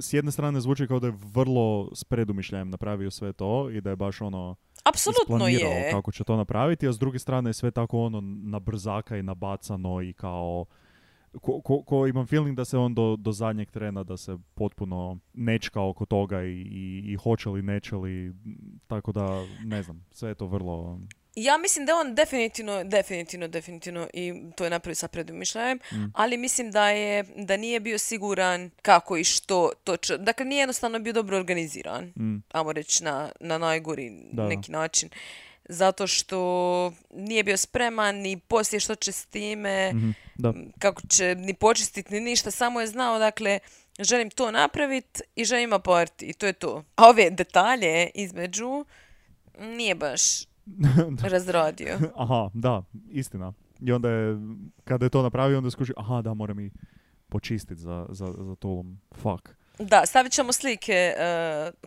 s 0.00 0.12
jedne 0.12 0.30
strane 0.30 0.60
zvuči 0.60 0.86
kao 0.86 1.00
da 1.00 1.06
je 1.06 1.16
vrlo 1.34 1.90
s 1.94 2.04
predumišljajem 2.04 2.70
napravio 2.70 3.10
sve 3.10 3.32
to 3.32 3.70
i 3.70 3.80
da 3.80 3.90
je 3.90 3.96
baš 3.96 4.20
ono 4.20 4.56
apsolutno 4.84 5.48
je. 5.48 5.90
kako 5.90 6.12
će 6.12 6.24
to 6.24 6.36
napraviti, 6.36 6.88
a 6.88 6.92
s 6.92 6.98
druge 6.98 7.18
strane 7.18 7.50
je 7.50 7.54
sve 7.54 7.70
tako 7.70 8.00
ono 8.00 8.20
na 8.22 8.58
brzaka 8.58 9.16
i 9.16 9.22
nabacano 9.22 10.02
i 10.02 10.12
kao 10.12 10.64
ko, 11.40 11.60
ko, 11.60 11.82
ko 11.82 12.06
imam 12.06 12.26
feeling 12.26 12.56
da 12.56 12.64
se 12.64 12.78
on 12.78 12.94
do, 12.94 13.16
do 13.16 13.32
zadnjeg 13.32 13.70
trena 13.70 14.04
da 14.04 14.16
se 14.16 14.38
potpuno 14.54 15.18
nečka 15.34 15.82
oko 15.82 16.06
toga 16.06 16.42
i, 16.42 16.52
i, 16.52 17.02
i 17.06 17.16
hoće 17.16 17.48
li, 17.48 17.62
neće 17.62 17.96
li, 17.96 18.34
tako 18.86 19.12
da 19.12 19.26
ne 19.64 19.82
znam, 19.82 20.04
sve 20.10 20.28
je 20.30 20.34
to 20.34 20.46
vrlo... 20.46 21.00
Ja 21.38 21.58
mislim 21.58 21.86
da 21.86 21.92
je 21.92 21.96
on 21.96 22.14
definitivno, 22.14 22.84
definitivno, 22.84 23.48
definitivno 23.48 24.08
i 24.14 24.34
to 24.56 24.64
je 24.64 24.70
napravio 24.70 24.94
sa 24.94 25.08
predumišljajem, 25.08 25.78
Mm. 25.92 26.04
ali 26.14 26.36
mislim 26.36 26.70
da 26.70 26.88
je, 26.88 27.24
da 27.36 27.56
nije 27.56 27.80
bio 27.80 27.98
siguran 27.98 28.70
kako 28.82 29.16
i 29.16 29.24
što 29.24 29.72
točno. 29.84 30.16
Dakle, 30.16 30.46
nije 30.46 30.60
jednostavno 30.60 30.98
bio 30.98 31.12
dobro 31.12 31.36
organiziran, 31.36 32.04
Mm, 32.16 32.42
ajmo 32.52 32.72
reći 32.72 33.04
na, 33.04 33.32
na 33.40 33.58
najgori 33.58 34.10
Da, 34.32 34.48
neki 34.48 34.72
način. 34.72 35.08
Zato 35.64 36.06
što 36.06 36.38
nije 37.10 37.44
bio 37.44 37.56
spreman 37.56 38.16
ni 38.16 38.36
poslije 38.38 38.80
što 38.80 38.94
će 38.94 39.12
s 39.12 39.26
time, 39.26 39.92
mhm, 39.94 40.10
da. 40.34 40.52
kako 40.78 41.02
će 41.08 41.34
ni 41.34 41.54
počistiti 41.54 42.14
ni 42.14 42.20
ništa, 42.20 42.50
samo 42.50 42.80
je 42.80 42.86
znao, 42.86 43.18
dakle, 43.18 43.58
želim 43.98 44.30
to 44.30 44.50
napraviti 44.50 45.20
i 45.36 45.44
želim 45.44 45.72
aparti 45.72 46.26
i 46.26 46.32
to 46.32 46.46
je 46.46 46.52
to. 46.52 46.84
A 46.96 47.08
ove 47.08 47.30
detalje 47.30 48.10
između 48.14 48.84
nije 49.58 49.94
baš 49.94 50.22
razradio. 51.24 51.98
Aha, 52.16 52.50
da, 52.54 52.82
istina. 53.10 53.52
I 53.80 53.92
onda 53.92 54.10
je, 54.10 54.36
kada 54.84 55.06
je 55.06 55.10
to 55.10 55.22
napravio, 55.22 55.58
onda 55.58 55.66
je 55.66 55.70
skužio, 55.70 55.94
aha, 55.96 56.22
da, 56.22 56.34
moram 56.34 56.60
i 56.60 56.70
počistiti 57.28 57.80
za, 57.80 58.06
za, 58.08 58.26
za 58.38 58.54
tolom. 58.54 59.00
Fuck. 59.12 59.48
Da, 59.80 60.06
stavit 60.06 60.32
ćemo 60.32 60.52
slike 60.52 60.92
e, 60.92 61.14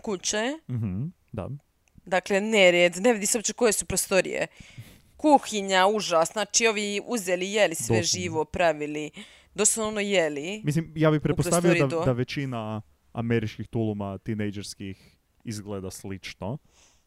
kuće. 0.01 0.59
Mhm, 0.69 1.03
da. 1.31 1.49
Dakle, 2.05 2.41
nered, 2.41 2.97
ne 2.97 3.13
vidi 3.13 3.25
se 3.25 3.37
uopće 3.37 3.53
koje 3.53 3.73
su 3.73 3.85
prostorije. 3.85 4.47
Kuhinja, 5.17 5.87
užas, 5.87 6.31
znači 6.31 6.67
ovi 6.67 7.01
uzeli, 7.05 7.51
jeli 7.51 7.75
sve 7.75 7.83
Doslovno. 7.97 8.03
živo, 8.03 8.45
pravili, 8.45 9.11
doslovno 9.55 9.99
jeli. 9.99 10.61
Mislim, 10.63 10.91
ja 10.95 11.11
bih 11.11 11.21
pretpostavio 11.21 11.61
prostoriji 11.61 11.81
da, 11.81 11.87
do- 11.87 12.05
da 12.05 12.11
većina 12.11 12.81
američkih 13.13 13.67
tuluma, 13.67 14.17
tinejdžerskih, 14.17 15.17
izgleda 15.43 15.91
slično 15.91 16.57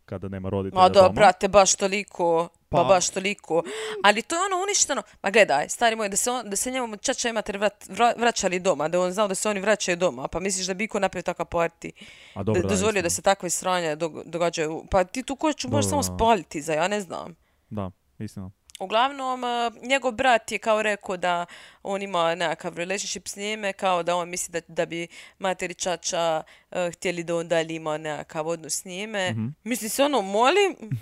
kada 0.04 0.28
nema 0.28 0.48
roditelja 0.48 0.82
Ma 0.82 0.88
da, 0.88 0.94
doma. 0.94 1.08
brate, 1.10 1.48
baš 1.48 1.74
toliko, 1.74 2.48
pa. 2.68 2.76
Pa- 2.78 2.84
baš 2.84 3.10
toliko. 3.10 3.62
Ali 4.02 4.22
to 4.22 4.34
je 4.34 4.40
ono 4.42 4.62
uništeno. 4.62 5.02
Ma 5.22 5.30
gledaj, 5.30 5.68
stari 5.68 5.96
moj, 5.96 6.08
da 6.08 6.16
se, 6.16 6.30
on, 6.30 6.50
da 6.50 6.56
se 6.56 6.70
njemu 6.70 6.96
čača 6.96 7.28
imate 7.28 7.52
vrat, 7.52 7.84
vra- 7.86 8.14
vraćali 8.16 8.60
doma, 8.60 8.88
da 8.88 9.00
on 9.00 9.12
znao 9.12 9.28
da 9.28 9.34
se 9.34 9.48
oni 9.48 9.60
vraćaju 9.60 9.96
doma, 9.96 10.28
pa 10.28 10.40
misliš 10.40 10.66
da 10.66 10.74
bi 10.74 10.84
iko 10.84 10.98
napravio 10.98 11.22
takav 11.24 11.46
party, 11.46 11.90
A 12.34 12.42
dobro, 12.42 12.62
da, 12.62 12.68
dozvolio 12.68 13.02
da 13.02 13.10
se 13.10 13.22
takve 13.22 13.50
sranja 13.50 13.96
dog- 13.96 14.22
događaju. 14.24 14.84
Pa 14.90 15.04
ti 15.04 15.22
tu 15.22 15.36
kuću 15.36 15.68
možeš 15.68 15.84
Dobro, 15.84 16.02
samo 16.02 16.16
spaliti 16.16 16.62
za, 16.62 16.72
ja 16.72 16.88
ne 16.88 17.00
znam. 17.00 17.34
Da, 17.70 17.90
istina. 18.18 18.50
Uglavnom, 18.80 19.44
eh, 19.44 19.48
njegov 19.82 20.12
brat 20.12 20.52
je 20.52 20.58
kao 20.58 20.82
rekao 20.82 21.16
da 21.16 21.46
on 21.82 22.02
ima 22.02 22.34
nekakav 22.34 22.74
relationship 22.74 23.28
s 23.28 23.36
njime, 23.36 23.72
kao 23.72 24.02
da 24.02 24.16
on 24.16 24.28
misli 24.28 24.52
da, 24.52 24.60
da 24.68 24.86
bi 24.86 25.06
materi 25.38 25.74
čača 25.74 26.42
eh, 26.70 26.90
htjeli 26.90 27.24
da 27.24 27.36
on 27.36 27.48
dalje 27.48 27.74
ima 27.74 27.98
nekakav 27.98 28.46
odnos 28.46 28.72
s 28.72 28.84
njime. 28.84 29.30
Mhm. 29.30 29.46
Mislim 29.64 29.90
se 29.90 30.04
ono, 30.04 30.22
molim, 30.22 30.76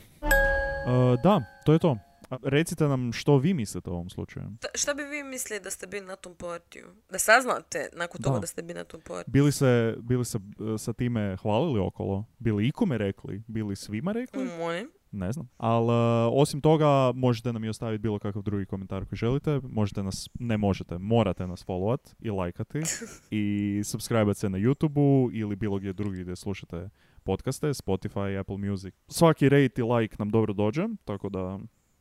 E, 0.82 1.16
da, 1.18 1.42
to 1.64 1.72
je 1.72 1.78
to. 1.78 1.98
Recite 2.42 2.84
nam 2.84 3.12
što 3.12 3.36
vi 3.36 3.54
mislite 3.54 3.90
o 3.90 3.92
ovom 3.92 4.10
slučaju. 4.10 4.46
Ta- 4.60 4.68
Šta 4.74 4.94
bi 4.94 5.02
vi 5.04 5.22
mislili 5.22 5.60
da 5.60 5.70
ste 5.70 5.86
bili 5.86 6.06
na 6.06 6.16
tom 6.16 6.34
partiju? 6.34 6.86
Da 7.10 7.18
saznate 7.18 7.88
nakon 7.92 8.22
toga 8.22 8.34
Da. 8.34 8.40
da 8.40 8.46
ste 8.46 8.62
bili 8.62 8.74
na 8.74 8.84
tom 8.84 9.00
partiju? 9.00 9.32
Bili 9.32 9.52
se, 9.52 9.94
bili 9.98 10.24
se 10.24 10.38
e, 10.38 10.78
sa 10.78 10.92
time 10.92 11.36
hvalili 11.36 11.80
okolo? 11.80 12.24
Bili 12.38 12.68
ikome 12.68 12.98
rekli? 12.98 13.42
Bili 13.46 13.76
svima 13.76 14.12
rekli? 14.12 14.44
Molim. 14.46 14.90
Ne 15.12 15.32
znam. 15.32 15.48
Ali 15.56 15.88
e, 15.92 16.28
osim 16.32 16.60
toga, 16.60 17.12
možete 17.14 17.52
nam 17.52 17.64
i 17.64 17.68
ostaviti 17.68 18.02
bilo 18.02 18.18
kakav 18.18 18.42
drugi 18.42 18.66
komentar 18.66 19.04
koji 19.06 19.16
želite. 19.16 19.60
Možete 19.62 20.02
nas, 20.02 20.28
ne 20.38 20.56
možete, 20.56 20.98
morate 20.98 21.46
nas 21.46 21.66
followat 21.66 22.14
i 22.20 22.30
lajkati 22.30 22.80
i 23.30 23.80
subscribe 23.84 24.34
se 24.34 24.48
na 24.50 24.58
YouTube-u 24.58 25.30
ili 25.32 25.56
bilo 25.56 25.78
gdje 25.78 25.92
drugi 25.92 26.22
gdje 26.22 26.36
slušate 26.36 26.90
podcaste, 27.24 27.66
Spotify, 27.68 28.40
Apple 28.40 28.56
Music. 28.58 28.94
Svaki 29.08 29.48
rate 29.48 29.80
i 29.80 29.82
like 29.82 30.16
nam 30.18 30.30
dobro 30.30 30.52
dođe, 30.52 30.88
tako 31.04 31.28
da 31.28 31.58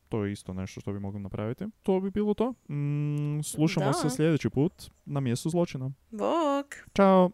to 0.09 0.25
je 0.25 0.31
isto 0.31 0.53
nešto 0.53 0.81
što 0.81 0.93
bi 0.93 0.99
mogli 0.99 1.19
napraviti. 1.19 1.65
To 1.83 1.99
bi 1.99 2.11
bilo 2.11 2.33
to. 2.33 2.53
Mm, 2.69 3.41
slušamo 3.43 3.85
Da. 3.85 3.93
se 3.93 4.09
sljedeći 4.09 4.49
put 4.49 4.73
na 5.05 5.19
mjestu 5.19 5.49
zločina. 5.49 5.91
Bog. 6.11 6.65
Ćao! 6.95 7.31